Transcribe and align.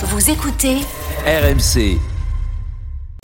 Vous 0.00 0.30
écoutez 0.30 0.76
RMC. 1.26 1.98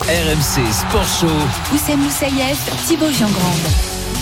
RMC 0.01 0.73
Sport 0.73 1.07
Show. 1.21 1.27
Oussem 1.73 1.99
Moussaïef, 2.01 2.57
Thibaut 2.85 3.09
Giangrande. 3.11 3.55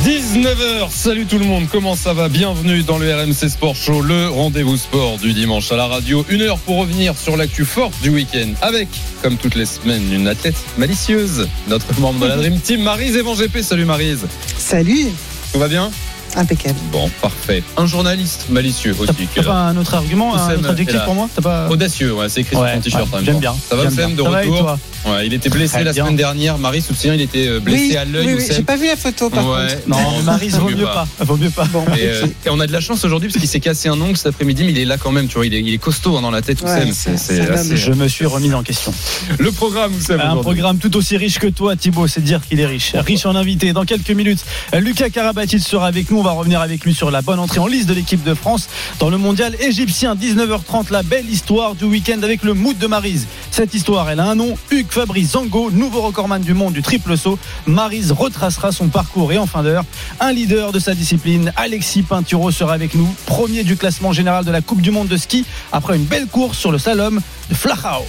19h, 0.05 0.91
salut 0.91 1.25
tout 1.25 1.39
le 1.39 1.45
monde, 1.45 1.65
comment 1.71 1.95
ça 1.95 2.13
va? 2.13 2.29
Bienvenue 2.29 2.83
dans 2.83 2.99
le 2.99 3.11
RMC 3.11 3.49
Sport 3.49 3.75
Show, 3.75 4.01
le 4.01 4.29
rendez-vous 4.29 4.77
sport 4.77 5.17
du 5.17 5.33
dimanche 5.33 5.71
à 5.71 5.77
la 5.77 5.87
radio. 5.87 6.23
Une 6.29 6.43
heure 6.43 6.59
pour 6.59 6.77
revenir 6.77 7.17
sur 7.17 7.37
l'actu 7.37 7.65
forte 7.65 7.99
du 8.03 8.09
week-end 8.09 8.49
avec, 8.61 8.87
comme 9.23 9.37
toutes 9.37 9.55
les 9.55 9.65
semaines, 9.65 10.13
une 10.13 10.27
athlète 10.27 10.55
malicieuse, 10.77 11.47
notre 11.67 11.99
membre 11.99 12.19
de 12.19 12.27
la 12.27 12.35
Dream 12.35 12.59
Team, 12.59 12.83
Marise 12.83 13.15
Evan. 13.15 13.35
Salut 13.63 13.85
Marise. 13.85 14.27
Salut, 14.59 15.07
Tout 15.53 15.59
va 15.59 15.67
bien? 15.67 15.89
Impeccable. 16.35 16.77
Bon, 16.91 17.09
parfait. 17.21 17.63
Un 17.77 17.85
journaliste 17.85 18.45
malicieux 18.49 18.95
aussi. 18.99 19.27
t'as 19.35 19.43
pas 19.43 19.53
un 19.53 19.77
autre 19.77 19.93
argument, 19.95 20.35
un 20.35 20.55
autre 20.55 20.69
adjectif 20.69 20.99
pour 21.05 21.15
moi 21.15 21.29
T'as 21.35 21.41
pas 21.41 21.69
Audacieux, 21.69 22.13
ouais, 22.13 22.29
c'est 22.29 22.41
écrit 22.41 22.55
sur 22.55 22.65
ton 22.65 22.79
t-shirt. 22.81 23.03
ouais, 23.05 23.15
même 23.17 23.25
j'aime 23.25 23.39
bien. 23.39 23.55
Ça 23.69 23.75
va 23.75 23.85
bien. 23.85 24.09
de 24.09 24.21
retour 24.21 24.77
Ouais, 25.05 25.25
Il 25.27 25.33
était 25.33 25.49
blessé 25.49 25.73
Très 25.73 25.83
la 25.83 25.91
bien. 25.91 26.05
semaine 26.05 26.15
dernière. 26.15 26.57
Marie 26.57 26.81
se 26.81 26.93
souvient, 26.93 27.13
il 27.13 27.21
était 27.21 27.47
euh, 27.47 27.59
blessé 27.59 27.87
oui, 27.89 27.97
à 27.97 28.05
l'œil. 28.05 28.25
oui, 28.27 28.33
oui, 28.37 28.45
j'ai 28.49 28.63
pas 28.63 28.77
vu 28.77 28.87
la 28.87 28.95
photo 28.95 29.29
par 29.29 29.45
Ouais. 29.45 29.67
contre. 29.85 29.87
Non, 29.89 29.97
mais 30.17 30.23
Marise, 30.23 30.55
vaut 30.55 30.69
mieux 30.69 30.85
pas. 30.85 31.05
Vaut 31.19 31.35
mieux 31.35 31.49
pas. 31.49 31.65
Bon, 31.65 31.83
Et, 31.97 32.05
euh, 32.07 32.25
et 32.45 32.49
on 32.49 32.59
a 32.61 32.67
de 32.67 32.71
la 32.71 32.79
chance 32.79 33.03
aujourd'hui 33.03 33.27
parce 33.29 33.39
qu'il 33.39 33.49
s'est 33.49 33.59
cassé 33.59 33.89
un 33.89 33.99
ongle 33.99 34.15
cet 34.15 34.27
après-midi, 34.27 34.63
mais 34.63 34.71
il 34.71 34.79
est 34.79 34.85
là 34.85 34.97
quand 34.97 35.11
même. 35.11 35.27
Tu 35.27 35.35
vois, 35.35 35.45
il 35.45 35.53
est, 35.53 35.59
il 35.61 35.73
est 35.73 35.77
costaud 35.77 36.15
hein, 36.17 36.21
dans 36.21 36.31
la 36.31 36.41
tête. 36.41 36.61
Ouais, 36.61 36.69
un 36.69 36.89
assez-. 36.89 37.75
Je 37.75 37.91
me 37.91 38.07
suis 38.07 38.25
remis 38.25 38.53
en 38.53 38.63
question. 38.63 38.93
Le 39.39 39.51
programme, 39.51 39.93
Oussem. 39.93 40.19
Un 40.21 40.23
aujourd'hui. 40.31 40.41
programme 40.43 40.77
tout 40.77 40.95
aussi 40.95 41.17
riche 41.17 41.37
que 41.39 41.47
toi, 41.47 41.75
Thibaut, 41.75 42.07
c'est 42.07 42.23
dire 42.23 42.39
qu'il 42.47 42.61
est 42.61 42.65
riche. 42.65 42.93
Riche 42.95 43.25
en 43.25 43.35
invités. 43.35 43.73
Dans 43.73 43.83
quelques 43.85 44.11
minutes, 44.11 44.39
Lucas 44.79 45.09
Karabatic 45.09 45.59
sera 45.59 45.87
avec 45.87 46.09
nous. 46.11 46.22
On 46.23 46.27
va 46.27 46.31
revenir 46.31 46.61
avec 46.61 46.85
lui 46.85 46.93
sur 46.93 47.11
la 47.11 47.21
bonne 47.21 47.37
entrée 47.37 47.59
en 47.59 47.67
liste 47.67 47.89
de 47.89 47.93
l'équipe 47.93 48.23
de 48.23 48.33
France 48.33 48.69
dans 48.97 49.09
le 49.09 49.17
mondial 49.17 49.57
égyptien. 49.59 50.15
19h30, 50.15 50.89
la 50.89 51.03
belle 51.03 51.29
histoire 51.29 51.75
du 51.75 51.83
week-end 51.83 52.23
avec 52.23 52.43
le 52.43 52.53
mood 52.53 52.77
de 52.77 52.87
Marise. 52.87 53.27
Cette 53.51 53.73
histoire, 53.73 54.09
elle 54.09 54.21
a 54.21 54.29
un 54.29 54.35
nom 54.35 54.57
Hugues 54.71 54.89
Fabrice 54.89 55.31
Zango, 55.31 55.69
nouveau 55.69 55.99
recordman 55.99 56.41
du 56.41 56.53
monde 56.53 56.71
du 56.71 56.81
triple 56.81 57.17
saut. 57.17 57.37
Marise 57.65 58.13
retracera 58.13 58.71
son 58.71 58.87
parcours 58.87 59.33
et 59.33 59.37
en 59.37 59.47
fin 59.47 59.63
d'heure, 59.63 59.83
un 60.21 60.31
leader 60.31 60.71
de 60.71 60.79
sa 60.79 60.95
discipline, 60.95 61.51
Alexis 61.57 62.03
Pinturo, 62.03 62.51
sera 62.51 62.73
avec 62.73 62.95
nous. 62.95 63.13
Premier 63.25 63.65
du 63.65 63.75
classement 63.75 64.13
général 64.13 64.45
de 64.45 64.51
la 64.51 64.61
Coupe 64.61 64.79
du 64.79 64.91
Monde 64.91 65.09
de 65.09 65.17
ski 65.17 65.43
après 65.73 65.97
une 65.97 66.05
belle 66.05 66.27
course 66.27 66.57
sur 66.57 66.71
le 66.71 66.77
slalom 66.77 67.19
de 67.49 67.53
Flachau. 67.53 68.05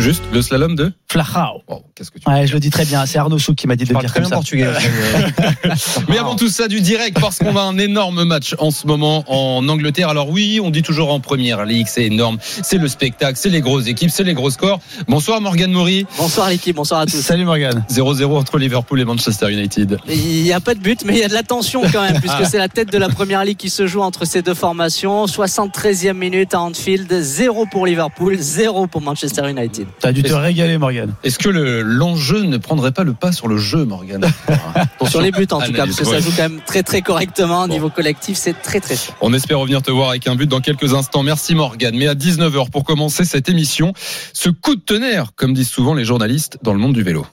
Juste 0.00 0.24
le 0.32 0.42
slalom 0.42 0.74
de. 0.74 0.92
Flachau. 1.10 1.62
Oh, 1.66 1.82
Qu'est-ce 1.96 2.12
que 2.12 2.20
tu. 2.20 2.30
Ouais, 2.30 2.46
je 2.46 2.52
le 2.52 2.60
dis 2.60 2.70
très 2.70 2.84
bien. 2.84 3.04
C'est 3.04 3.18
Arnaud 3.18 3.40
Souk 3.40 3.56
qui 3.56 3.66
m'a 3.66 3.74
dit 3.74 3.82
de 3.82 3.88
le 3.88 3.94
parle 3.94 4.04
dire 4.04 4.12
très 4.12 4.20
comme 4.20 4.28
bien 4.28 4.30
ça. 4.30 4.36
portugais. 4.36 6.04
Mais 6.08 6.18
avant 6.18 6.36
tout 6.36 6.48
ça, 6.48 6.68
du 6.68 6.80
direct 6.80 7.18
parce 7.20 7.40
qu'on 7.40 7.56
a 7.56 7.62
un 7.62 7.78
énorme 7.78 8.22
match 8.22 8.54
en 8.60 8.70
ce 8.70 8.86
moment 8.86 9.24
en 9.26 9.68
Angleterre. 9.68 10.08
Alors 10.08 10.30
oui, 10.30 10.60
on 10.62 10.70
dit 10.70 10.82
toujours 10.82 11.12
en 11.12 11.18
première 11.18 11.64
ligue, 11.64 11.88
c'est 11.88 12.04
énorme. 12.04 12.38
C'est 12.40 12.78
le 12.78 12.86
spectacle, 12.86 13.36
c'est 13.36 13.48
les 13.48 13.60
grosses 13.60 13.88
équipes, 13.88 14.10
c'est 14.10 14.22
les 14.22 14.34
gros 14.34 14.50
scores. 14.50 14.78
Bonsoir 15.08 15.40
Morgan 15.40 15.72
Maury. 15.72 16.06
Bonsoir 16.16 16.48
l'équipe, 16.48 16.76
bonsoir 16.76 17.00
à 17.00 17.06
tous. 17.06 17.20
Salut 17.20 17.44
Morgan. 17.44 17.84
0-0 17.90 18.24
entre 18.36 18.58
Liverpool 18.58 19.00
et 19.00 19.04
Manchester 19.04 19.50
United. 19.50 19.98
Il 20.08 20.44
n'y 20.44 20.52
a 20.52 20.60
pas 20.60 20.74
de 20.74 20.80
but, 20.80 21.04
mais 21.04 21.14
il 21.14 21.18
y 21.18 21.24
a 21.24 21.28
de 21.28 21.34
la 21.34 21.42
tension 21.42 21.82
quand 21.92 22.02
même, 22.02 22.20
puisque 22.20 22.46
c'est 22.46 22.58
la 22.58 22.68
tête 22.68 22.92
de 22.92 22.98
la 22.98 23.08
première 23.08 23.44
ligue 23.44 23.56
qui 23.56 23.70
se 23.70 23.88
joue 23.88 24.02
entre 24.02 24.24
ces 24.26 24.42
deux 24.42 24.54
formations. 24.54 25.26
73e 25.26 26.12
minute 26.12 26.54
à 26.54 26.60
Anfield, 26.60 27.12
0 27.12 27.66
pour 27.66 27.84
Liverpool, 27.86 28.36
0 28.38 28.86
pour 28.86 29.00
Manchester 29.00 29.50
United. 29.50 29.88
T'as 29.98 30.12
dû 30.12 30.22
te 30.22 30.32
régaler 30.32 30.78
Morgan. 30.78 30.99
Est-ce 31.24 31.38
que 31.38 31.48
le- 31.48 31.82
l'enjeu 31.82 32.42
ne 32.42 32.56
prendrait 32.56 32.92
pas 32.92 33.04
le 33.04 33.12
pas 33.12 33.32
sur 33.32 33.48
le 33.48 33.56
jeu, 33.58 33.84
Morgan 33.84 34.24
Sur 35.08 35.20
les 35.20 35.30
buts 35.30 35.46
en 35.50 35.60
tout 35.60 35.72
cas, 35.72 35.84
parce 35.86 35.96
que 35.96 36.04
ça 36.04 36.20
joue 36.20 36.30
quand 36.36 36.42
même 36.48 36.60
très 36.66 36.82
très 36.82 37.02
correctement. 37.02 37.62
Au 37.64 37.68
niveau 37.68 37.90
collectif, 37.90 38.36
c'est 38.38 38.54
très 38.60 38.80
très 38.80 38.96
chaud. 38.96 39.12
On 39.20 39.32
espère 39.34 39.58
revenir 39.58 39.82
te 39.82 39.90
voir 39.90 40.10
avec 40.10 40.26
un 40.28 40.34
but 40.36 40.46
dans 40.48 40.60
quelques 40.60 40.94
instants. 40.94 41.22
Merci 41.22 41.54
Morgan. 41.54 41.94
Mais 41.96 42.06
à 42.08 42.14
19h 42.14 42.70
pour 42.70 42.84
commencer 42.84 43.24
cette 43.24 43.48
émission, 43.48 43.92
ce 44.32 44.48
coup 44.50 44.74
de 44.76 44.80
tonnerre, 44.80 45.30
comme 45.36 45.54
disent 45.54 45.70
souvent 45.70 45.94
les 45.94 46.04
journalistes 46.04 46.58
dans 46.62 46.72
le 46.72 46.78
monde 46.78 46.92
du 46.94 47.02
vélo. 47.02 47.26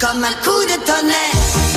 Comme 0.00 0.22
un 0.24 0.44
coup 0.44 0.64
de 0.64 0.86
tonnerre. 0.86 1.67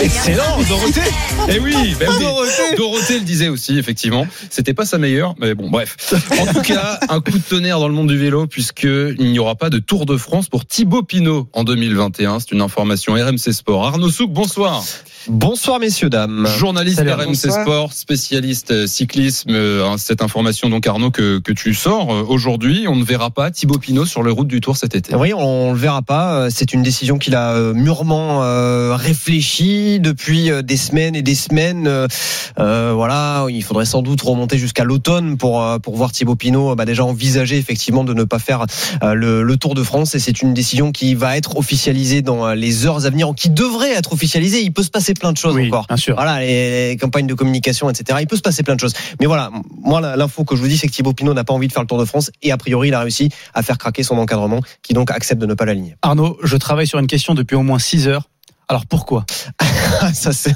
Excellent, 0.00 0.58
Dorothée. 0.68 1.00
Eh 1.48 1.58
oui, 1.58 1.94
ben 2.00 2.08
oui. 2.10 2.24
Dorothée. 2.24 2.76
Dorothée 2.76 3.18
le 3.18 3.24
disait 3.24 3.48
aussi, 3.48 3.78
effectivement. 3.78 4.26
C'était 4.50 4.74
pas 4.74 4.86
sa 4.86 4.98
meilleure, 4.98 5.34
mais 5.38 5.54
bon, 5.54 5.70
bref. 5.70 5.96
En 6.40 6.52
tout 6.52 6.62
cas, 6.62 6.98
un 7.08 7.20
coup 7.20 7.32
de 7.32 7.42
tonnerre 7.42 7.78
dans 7.78 7.88
le 7.88 7.94
monde 7.94 8.08
du 8.08 8.16
vélo, 8.16 8.46
puisqu'il 8.46 9.16
n'y 9.18 9.38
aura 9.38 9.54
pas 9.54 9.70
de 9.70 9.78
Tour 9.78 10.06
de 10.06 10.16
France 10.16 10.48
pour 10.48 10.64
Thibaut 10.64 11.02
Pinot 11.02 11.48
en 11.52 11.64
2021. 11.64 12.40
C'est 12.40 12.52
une 12.52 12.62
information 12.62 13.14
RMC 13.14 13.52
Sport. 13.52 13.86
Arnaud 13.86 14.10
Souk, 14.10 14.30
bonsoir. 14.32 14.82
Bonsoir 15.28 15.78
messieurs 15.78 16.10
dames. 16.10 16.46
Journaliste 16.58 16.96
Salut, 16.96 17.12
RMC 17.12 17.26
bonsoir. 17.26 17.62
Sport, 17.62 17.92
spécialiste 17.92 18.72
euh, 18.72 18.86
cyclisme. 18.86 19.50
Euh, 19.50 19.86
hein, 19.86 19.96
Cette 19.96 20.20
information, 20.20 20.68
donc 20.68 20.86
Arnaud, 20.86 21.10
que, 21.10 21.38
que 21.38 21.52
tu 21.52 21.74
sors 21.74 22.12
euh, 22.12 22.24
aujourd'hui, 22.28 22.86
on 22.88 22.96
ne 22.96 23.04
verra 23.04 23.30
pas 23.30 23.50
Thibaut 23.50 23.78
Pinot 23.78 24.04
sur 24.04 24.24
les 24.24 24.32
routes 24.32 24.48
du 24.48 24.60
Tour 24.60 24.76
cet 24.76 24.94
été. 24.96 25.14
Oui, 25.14 25.32
on 25.32 25.72
le 25.72 25.78
verra 25.78 26.02
pas. 26.02 26.50
C'est 26.50 26.72
une 26.72 26.82
décision 26.82 27.18
qu'il 27.18 27.36
a 27.36 27.72
mûrement 27.72 28.42
euh, 28.42 28.96
réfléchi 28.96 30.00
depuis 30.00 30.50
des 30.64 30.76
semaines 30.76 31.14
et 31.14 31.22
des 31.22 31.36
semaines. 31.36 31.86
Euh, 31.86 32.92
voilà, 32.94 33.46
il 33.48 33.62
faudrait 33.62 33.84
sans 33.86 34.02
doute 34.02 34.20
remonter 34.22 34.58
jusqu'à 34.58 34.84
l'automne 34.84 35.36
pour 35.36 35.64
pour 35.82 35.96
voir 35.96 36.12
Thibaut 36.12 36.36
Pinot 36.36 36.74
bah, 36.74 36.84
déjà 36.84 37.04
envisager 37.04 37.56
effectivement 37.56 38.04
de 38.04 38.14
ne 38.14 38.24
pas 38.24 38.38
faire 38.38 38.66
euh, 39.02 39.14
le, 39.14 39.42
le 39.42 39.56
Tour 39.56 39.74
de 39.74 39.82
France. 39.82 40.14
Et 40.14 40.18
c'est 40.18 40.42
une 40.42 40.52
décision 40.52 40.90
qui 40.90 41.14
va 41.14 41.36
être 41.36 41.56
officialisée 41.56 42.22
dans 42.22 42.52
les 42.54 42.86
heures 42.86 43.06
à 43.06 43.10
venir, 43.10 43.32
qui 43.36 43.50
devrait 43.50 43.92
être 43.92 44.12
officialisée. 44.12 44.62
Il 44.62 44.72
peut 44.72 44.82
se 44.82 44.90
passer 44.90 45.11
plein 45.18 45.32
de 45.32 45.36
choses 45.36 45.54
Oui, 45.54 45.68
encore. 45.68 45.86
bien 45.88 45.96
sûr. 45.96 46.14
Voilà, 46.14 46.40
les, 46.40 46.88
les 46.90 46.96
campagnes 46.96 47.26
de 47.26 47.34
communication, 47.34 47.88
etc. 47.90 48.18
Il 48.20 48.26
peut 48.26 48.36
se 48.36 48.42
passer 48.42 48.62
plein 48.62 48.74
de 48.74 48.80
choses. 48.80 48.94
Mais 49.20 49.26
voilà, 49.26 49.50
moi, 49.82 50.00
l'info 50.16 50.44
que 50.44 50.56
je 50.56 50.60
vous 50.62 50.68
dis, 50.68 50.76
c'est 50.78 50.86
que 50.88 50.92
Thibaut 50.92 51.12
Pinot 51.12 51.34
n'a 51.34 51.44
pas 51.44 51.52
envie 51.54 51.68
de 51.68 51.72
faire 51.72 51.82
le 51.82 51.88
Tour 51.88 51.98
de 51.98 52.04
France 52.04 52.30
et 52.42 52.52
a 52.52 52.56
priori, 52.56 52.88
il 52.88 52.94
a 52.94 53.00
réussi 53.00 53.30
à 53.54 53.62
faire 53.62 53.78
craquer 53.78 54.02
son 54.02 54.16
encadrement, 54.18 54.60
qui 54.82 54.94
donc 54.94 55.10
accepte 55.10 55.40
de 55.40 55.46
ne 55.46 55.54
pas 55.54 55.64
l'aligner. 55.64 55.96
Arnaud, 56.02 56.38
je 56.42 56.56
travaille 56.56 56.86
sur 56.86 56.98
une 56.98 57.06
question 57.06 57.34
depuis 57.34 57.56
au 57.56 57.62
moins 57.62 57.78
6 57.78 58.08
heures. 58.08 58.28
Alors 58.72 58.86
pourquoi 58.86 59.26
ça, 60.14 60.32
c'est 60.32 60.54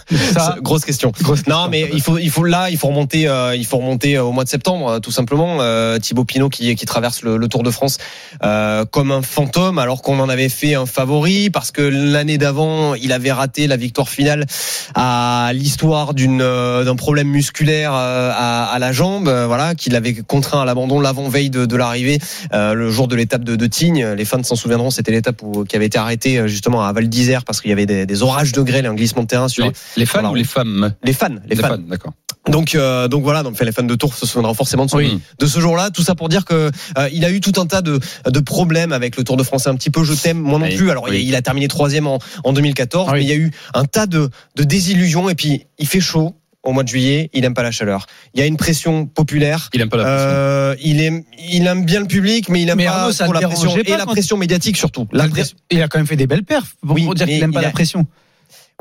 grosse 0.62 0.86
question. 0.86 1.12
grosse 1.20 1.46
Non, 1.46 1.68
mais 1.68 1.90
il 1.92 2.00
faut, 2.00 2.16
il 2.16 2.30
faut 2.30 2.44
là, 2.44 2.70
il 2.70 2.78
faut 2.78 2.88
remonter, 2.88 3.28
euh, 3.28 3.54
il 3.54 3.66
faut 3.66 3.76
remonter 3.76 4.16
euh, 4.16 4.22
au 4.22 4.32
mois 4.32 4.44
de 4.44 4.48
septembre, 4.48 4.88
euh, 4.88 4.98
tout 5.00 5.10
simplement. 5.10 5.58
Euh, 5.60 5.98
Thibaut 5.98 6.24
Pinot 6.24 6.48
qui, 6.48 6.74
qui 6.76 6.86
traverse 6.86 7.20
le, 7.20 7.36
le 7.36 7.48
Tour 7.48 7.62
de 7.62 7.70
France 7.70 7.98
euh, 8.42 8.86
comme 8.86 9.12
un 9.12 9.20
fantôme, 9.20 9.78
alors 9.78 10.00
qu'on 10.00 10.18
en 10.18 10.30
avait 10.30 10.48
fait 10.48 10.74
un 10.76 10.86
favori 10.86 11.50
parce 11.50 11.72
que 11.72 11.82
l'année 11.82 12.38
d'avant, 12.38 12.94
il 12.94 13.12
avait 13.12 13.32
raté 13.32 13.66
la 13.66 13.76
victoire 13.76 14.08
finale 14.08 14.46
à 14.94 15.50
l'histoire 15.52 16.14
d'une 16.14 16.40
euh, 16.40 16.84
d'un 16.84 16.96
problème 16.96 17.28
musculaire 17.28 17.92
à, 17.92 18.64
à 18.64 18.78
la 18.78 18.92
jambe, 18.92 19.28
voilà, 19.28 19.74
qui 19.74 19.90
l'avait 19.90 20.14
contraint 20.14 20.62
à 20.62 20.64
l'abandon 20.64 21.00
l'avant 21.00 21.28
veille 21.28 21.50
de, 21.50 21.66
de 21.66 21.76
l'arrivée, 21.76 22.18
euh, 22.54 22.72
le 22.72 22.90
jour 22.90 23.08
de 23.08 23.14
l'étape 23.16 23.44
de, 23.44 23.56
de 23.56 23.66
Tignes. 23.66 24.06
Les 24.16 24.24
fans 24.24 24.42
s'en 24.42 24.56
souviendront, 24.56 24.88
c'était 24.90 25.12
l'étape 25.12 25.42
où- 25.42 25.64
qui 25.64 25.76
avait 25.76 25.84
été 25.86 25.98
arrêtée 25.98 26.48
justement 26.48 26.82
à 26.82 26.92
Val 26.94 27.10
d'Isère 27.10 27.44
parce 27.44 27.60
qu'il 27.60 27.68
y 27.68 27.72
avait 27.74 27.84
des, 27.84 28.05
des 28.06 28.22
orages 28.22 28.52
de 28.52 28.62
grêle, 28.62 28.84
et 28.84 28.88
un 28.88 28.94
glissement 28.94 29.22
de 29.22 29.26
terrain 29.28 29.48
sur 29.48 29.64
Les, 29.66 29.72
les 29.96 30.06
fans 30.06 30.30
ou 30.30 30.34
les 30.34 30.44
femmes 30.44 30.94
les 31.04 31.12
fans, 31.12 31.28
les, 31.48 31.56
fans. 31.56 31.78
d'accord. 31.78 32.12
Donc, 32.48 32.76
euh, 32.76 33.08
donc 33.08 33.24
voilà, 33.24 33.42
donc 33.42 33.60
les 33.60 33.72
fans 33.72 33.82
de 33.82 33.94
Tours 33.96 34.14
se 34.14 34.24
souviendront 34.24 34.54
forcément 34.54 34.84
de 34.86 34.90
ce, 34.90 34.96
Oui. 34.96 35.20
de 35.40 35.46
ce 35.46 35.58
jour-là. 35.58 35.90
Tout 35.90 36.02
ça 36.02 36.14
pour 36.14 36.28
dire 36.28 36.44
que 36.44 36.70
euh, 36.96 37.08
il 37.12 37.24
a 37.24 37.30
eu 37.30 37.40
tout 37.40 37.60
un 37.60 37.66
tas 37.66 37.82
de, 37.82 37.98
de 38.30 38.40
problèmes 38.40 38.92
avec 38.92 39.16
le 39.16 39.24
Tour 39.24 39.36
de 39.36 39.42
France. 39.42 39.66
Un 39.66 39.74
petit 39.74 39.90
peu, 39.90 40.04
je 40.04 40.14
t'aime, 40.14 40.38
moi 40.38 40.58
non 40.60 40.66
Oui. 40.66 40.76
plus. 40.76 40.90
Alors, 40.90 41.08
il 41.08 41.14
a- 41.14 41.16
Oui. 41.16 41.24
il 41.26 41.34
a 41.34 41.42
terminé 41.42 41.66
troisième 41.66 42.06
en, 42.06 42.18
en 42.44 42.52
2014, 42.52 43.08
Ah 43.10 43.14
mais 43.14 43.22
il 43.22 43.28
y 43.28 43.32
a 43.32 43.36
eu 43.36 43.50
un 43.74 43.84
tas 43.84 44.06
de, 44.06 44.30
de 44.54 44.62
désillusions. 44.62 45.28
Et 45.28 45.34
puis, 45.34 45.66
il 45.78 45.88
fait 45.88 46.00
chaud 46.00 46.36
au 46.66 46.72
mois 46.72 46.82
de 46.82 46.88
juillet. 46.88 47.30
Il 47.32 47.44
aime 47.44 47.54
pas 47.54 47.62
la 47.62 47.70
chaleur. 47.70 48.06
Il 48.34 48.40
y 48.40 48.42
a 48.42 48.46
une 48.46 48.56
pression 48.56 49.06
populaire. 49.06 49.70
Il 49.72 49.80
aime 49.80 49.88
pas 49.88 49.96
la 49.96 50.04
pression. 50.04 50.28
Euh, 50.28 50.74
il 50.82 51.00
aime, 51.00 51.22
il 51.50 51.66
aime 51.66 51.84
bien 51.84 52.00
le 52.00 52.06
public, 52.06 52.48
mais 52.48 52.62
il 52.62 52.68
aime 52.68 52.76
Mais 52.78 52.84
pas 52.86 52.92
Arnaud, 53.02 53.12
ça 53.12 53.26
la 53.26 53.40
pression 53.40 53.76
et 53.76 53.84
pas 53.84 53.96
la 53.96 54.06
pression 54.06 54.36
médiatique 54.36 54.76
surtout. 54.76 55.06
La 55.12 55.28
pression- 55.28 55.56
Il 55.70 55.80
a 55.82 55.88
quand 55.88 55.98
même 55.98 56.06
fait 56.06 56.16
des 56.16 56.26
belles 56.26 56.44
perfs 56.44 56.74
pour, 56.84 56.94
Oui, 56.94 57.08
dire 57.14 57.26
qu'il 57.26 57.40
n'aime 57.40 57.52
pas 57.52 57.60
il 57.60 57.62
la 57.62 57.68
a- 57.68 57.72
pression. 57.72 58.06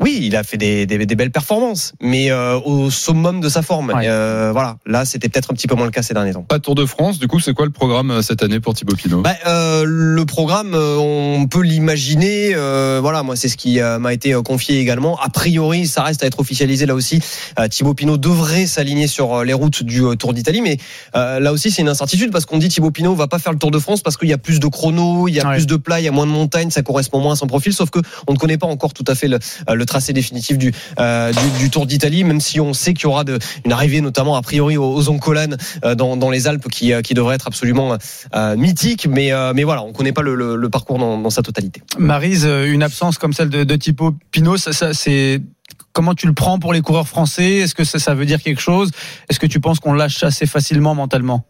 Oui, 0.02 0.18
il 0.22 0.36
a 0.36 0.42
fait 0.42 0.58
des, 0.58 0.84
des, 0.84 1.06
des 1.06 1.14
belles 1.16 1.30
performances, 1.30 1.92
mais 2.02 2.30
euh, 2.30 2.58
au 2.60 2.90
summum 2.90 3.40
de 3.40 3.48
sa 3.48 3.62
forme. 3.62 3.88
Ouais. 3.92 4.06
Euh, 4.06 4.50
voilà, 4.52 4.76
là, 4.84 5.06
c'était 5.06 5.30
peut-être 5.30 5.50
un 5.50 5.54
petit 5.54 5.66
peu 5.66 5.74
moins 5.74 5.86
le 5.86 5.90
cas 5.90 6.02
ces 6.02 6.12
derniers 6.12 6.34
temps. 6.34 6.42
Pas 6.42 6.58
Tour 6.58 6.74
de 6.74 6.84
France, 6.84 7.18
du 7.18 7.28
coup, 7.28 7.40
c'est 7.40 7.54
quoi 7.54 7.64
le 7.64 7.72
programme 7.72 8.10
euh, 8.10 8.20
cette 8.22 8.42
année 8.42 8.60
pour 8.60 8.74
Thibaut 8.74 8.94
Pinot? 8.94 9.22
Bah, 9.22 9.34
euh, 9.46 9.84
le 9.86 10.26
programme, 10.26 10.74
euh, 10.74 10.96
on 10.98 11.46
peut 11.46 11.62
l'imaginer. 11.62 12.52
euh, 12.54 12.98
voilà, 13.00 13.22
moi, 13.22 13.36
c'est 13.36 13.48
ce 13.48 13.56
qui 13.56 13.80
m'a 13.80 14.12
été 14.12 14.34
confié 14.44 14.80
également. 14.80 15.18
A 15.18 15.30
priori, 15.30 15.86
ça 15.86 16.02
reste 16.02 16.22
à 16.22 16.26
être 16.26 16.40
officialisé 16.40 16.84
là 16.84 16.94
aussi. 16.94 17.20
Euh, 17.58 17.66
Thibaut 17.68 17.94
Pinot 17.94 18.18
devrait 18.18 18.66
s'aligner 18.66 19.06
sur 19.06 19.44
les 19.44 19.54
routes 19.54 19.82
du 19.82 20.02
Tour 20.18 20.34
d'Italie, 20.34 20.60
mais 20.60 20.76
euh, 21.16 21.40
là 21.40 21.52
aussi, 21.52 21.70
c'est 21.70 21.80
une 21.80 21.88
incertitude 21.88 22.30
parce 22.32 22.44
qu'on 22.44 22.58
dit 22.58 22.68
Thibaut 22.68 22.90
Pinot 22.90 23.14
va 23.14 23.28
pas 23.28 23.38
faire 23.38 23.52
le 23.52 23.58
Tour 23.58 23.70
de 23.70 23.78
France 23.78 24.02
parce 24.02 24.18
qu'il 24.18 24.28
y 24.28 24.34
a 24.34 24.38
plus 24.38 24.60
de 24.60 24.66
chrono, 24.66 25.26
il 25.26 25.34
y 25.34 25.40
a 25.40 25.46
Ouais. 25.46 25.54
plus 25.56 25.66
de 25.66 25.76
plats, 25.76 26.00
il 26.00 26.04
y 26.04 26.08
a 26.08 26.12
moins 26.12 26.26
de 26.26 26.32
montagnes, 26.32 26.70
ça 26.70 26.82
correspond 26.82 27.20
moins 27.20 27.32
à 27.32 27.36
son 27.36 27.46
profil. 27.46 27.72
Sauf 27.72 27.88
que 27.90 28.00
on 28.26 28.32
ne 28.34 28.38
connaît 28.38 28.58
pas 28.58 28.66
encore 28.66 28.92
tout 28.92 29.04
à 29.06 29.14
fait 29.14 29.28
le, 29.28 29.38
tracé 29.86 30.12
définitif 30.12 30.58
du, 30.58 30.72
euh, 30.98 31.32
du, 31.32 31.64
du 31.64 31.70
Tour 31.70 31.86
d'Italie, 31.86 32.24
même 32.24 32.40
si 32.40 32.60
on 32.60 32.74
sait 32.74 32.94
qu'il 32.94 33.04
y 33.04 33.06
aura 33.06 33.24
une 33.64 33.72
arrivée 33.72 34.00
notamment 34.00 34.36
a 34.36 34.42
priori 34.42 34.76
aux, 34.76 35.00
aux 35.00 35.36
euh, 35.84 35.94
dans, 35.94 36.30
les 36.30 36.46
Alpes 36.46 36.68
qui, 36.68 36.92
euh, 36.92 37.00
qui 37.00 37.14
devrait 37.14 37.36
être 37.36 37.46
absolument 37.46 37.96
mythique, 38.56 39.06
mais, 39.08 39.30
mais 39.54 39.64
voilà, 39.64 39.82
on 39.82 39.92
connaît 39.92 40.12
pas 40.12 40.22
le, 40.22 40.68
parcours 40.68 40.98
dans, 40.98 41.30
sa 41.30 41.42
totalité. 41.42 41.82
Marise, 41.98 42.44
une 42.44 42.82
absence 42.82 43.18
comme 43.18 43.32
celle 43.32 43.48
de, 43.48 43.64
de 43.64 43.76
Thibaut 43.76 44.14
ça, 44.56 44.92
c'est 44.92 45.40
comment 45.92 46.14
tu 46.14 46.26
le 46.26 46.32
prends 46.32 46.58
pour 46.58 46.72
les 46.72 46.80
coureurs 46.80 47.08
français? 47.08 47.56
Est-ce 47.56 47.74
que 47.74 47.84
ça 47.84 48.14
veut 48.14 48.26
dire 48.26 48.42
quelque 48.42 48.60
chose? 48.60 48.90
Est-ce 49.28 49.40
que 49.40 49.46
tu 49.46 49.60
penses 49.60 49.80
qu'on 49.80 49.94
lâche 49.94 50.22
assez 50.22 50.46
facilement 50.46 50.94
mentalement? 50.94 51.44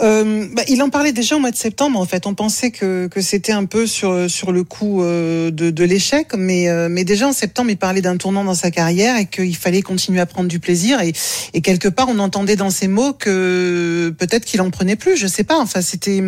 Euh, 0.00 0.46
bah, 0.52 0.62
il 0.68 0.82
en 0.82 0.88
parlait 0.88 1.12
déjà 1.12 1.36
au 1.36 1.38
mois 1.38 1.50
de 1.50 1.56
septembre. 1.56 1.98
En 1.98 2.06
fait, 2.06 2.26
on 2.26 2.34
pensait 2.34 2.70
que, 2.70 3.06
que 3.08 3.20
c'était 3.20 3.52
un 3.52 3.64
peu 3.64 3.86
sur 3.86 4.30
sur 4.30 4.52
le 4.52 4.64
coup 4.64 5.02
euh, 5.02 5.50
de, 5.50 5.70
de 5.70 5.84
l'échec, 5.84 6.28
mais 6.36 6.68
euh, 6.68 6.88
mais 6.90 7.04
déjà 7.04 7.28
en 7.28 7.32
septembre, 7.32 7.70
il 7.70 7.76
parlait 7.76 8.00
d'un 8.00 8.16
tournant 8.16 8.44
dans 8.44 8.54
sa 8.54 8.70
carrière 8.70 9.16
et 9.16 9.26
qu'il 9.26 9.56
fallait 9.56 9.82
continuer 9.82 10.20
à 10.20 10.26
prendre 10.26 10.48
du 10.48 10.58
plaisir. 10.58 11.00
Et, 11.00 11.12
et 11.54 11.60
quelque 11.60 11.88
part, 11.88 12.08
on 12.08 12.18
entendait 12.18 12.56
dans 12.56 12.70
ses 12.70 12.88
mots 12.88 13.12
que 13.12 14.14
peut-être 14.18 14.44
qu'il 14.44 14.60
en 14.60 14.70
prenait 14.70 14.96
plus. 14.96 15.16
Je 15.16 15.26
sais 15.26 15.44
pas. 15.44 15.58
Enfin, 15.58 15.82
c'était 15.82 16.22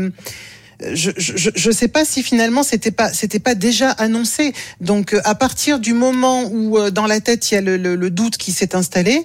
je, 0.95 1.11
je 1.17 1.71
sais 1.71 1.89
pas 1.89 2.05
si 2.05 2.23
finalement 2.23 2.63
c'était 2.63 2.91
pas 2.91 3.13
c'était 3.13 3.39
pas 3.39 3.55
déjà 3.55 3.91
annoncé. 3.91 4.53
Donc 4.81 5.13
euh, 5.15 5.21
à 5.25 5.35
partir 5.35 5.79
du 5.79 5.93
moment 5.93 6.45
où 6.51 6.79
euh, 6.79 6.91
dans 6.91 7.07
la 7.07 7.21
tête 7.21 7.51
il 7.51 7.55
y 7.55 7.57
a 7.59 7.61
le, 7.61 7.77
le, 7.77 7.95
le 7.95 8.11
doute 8.11 8.37
qui 8.37 8.53
s'est 8.53 8.75
installé, 8.75 9.25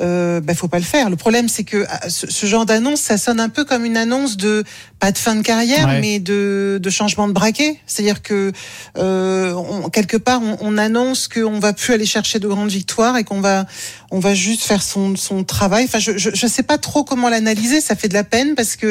euh, 0.00 0.40
bah, 0.40 0.54
faut 0.54 0.68
pas 0.68 0.78
le 0.78 0.84
faire. 0.84 1.10
Le 1.10 1.16
problème 1.16 1.48
c'est 1.48 1.64
que 1.64 1.84
ah, 1.88 2.08
ce, 2.08 2.30
ce 2.30 2.46
genre 2.46 2.66
d'annonce 2.66 3.00
ça 3.00 3.16
sonne 3.18 3.40
un 3.40 3.48
peu 3.48 3.64
comme 3.64 3.84
une 3.84 3.96
annonce 3.96 4.36
de 4.36 4.64
pas 5.00 5.12
de 5.12 5.18
fin 5.18 5.34
de 5.36 5.42
carrière 5.42 5.86
Ouais. 5.86 6.00
mais 6.00 6.18
de, 6.18 6.78
de 6.80 6.90
changement 6.90 7.28
de 7.28 7.32
braquet. 7.32 7.78
C'est-à-dire 7.86 8.22
que 8.22 8.52
euh, 8.96 9.52
on- 9.52 9.90
quelque 9.90 10.16
part 10.16 10.40
on, 10.42 10.56
on 10.60 10.78
annonce 10.78 11.28
qu'on 11.28 11.58
va 11.58 11.72
plus 11.72 11.92
aller 11.92 12.06
chercher 12.06 12.38
de 12.38 12.48
grandes 12.48 12.70
victoires 12.70 13.16
et 13.16 13.24
qu'on 13.24 13.40
va 13.40 13.66
on 14.14 14.20
va 14.20 14.32
juste 14.34 14.62
faire 14.62 14.82
son, 14.82 15.16
son 15.16 15.42
travail. 15.44 15.84
Enfin 15.84 15.98
je, 15.98 16.16
je 16.16 16.30
je 16.32 16.46
sais 16.46 16.62
pas 16.62 16.78
trop 16.78 17.02
comment 17.04 17.28
l'analyser. 17.28 17.80
Ça 17.80 17.96
fait 17.96 18.08
de 18.08 18.14
la 18.14 18.24
peine 18.24 18.54
parce 18.54 18.76
que 18.76 18.86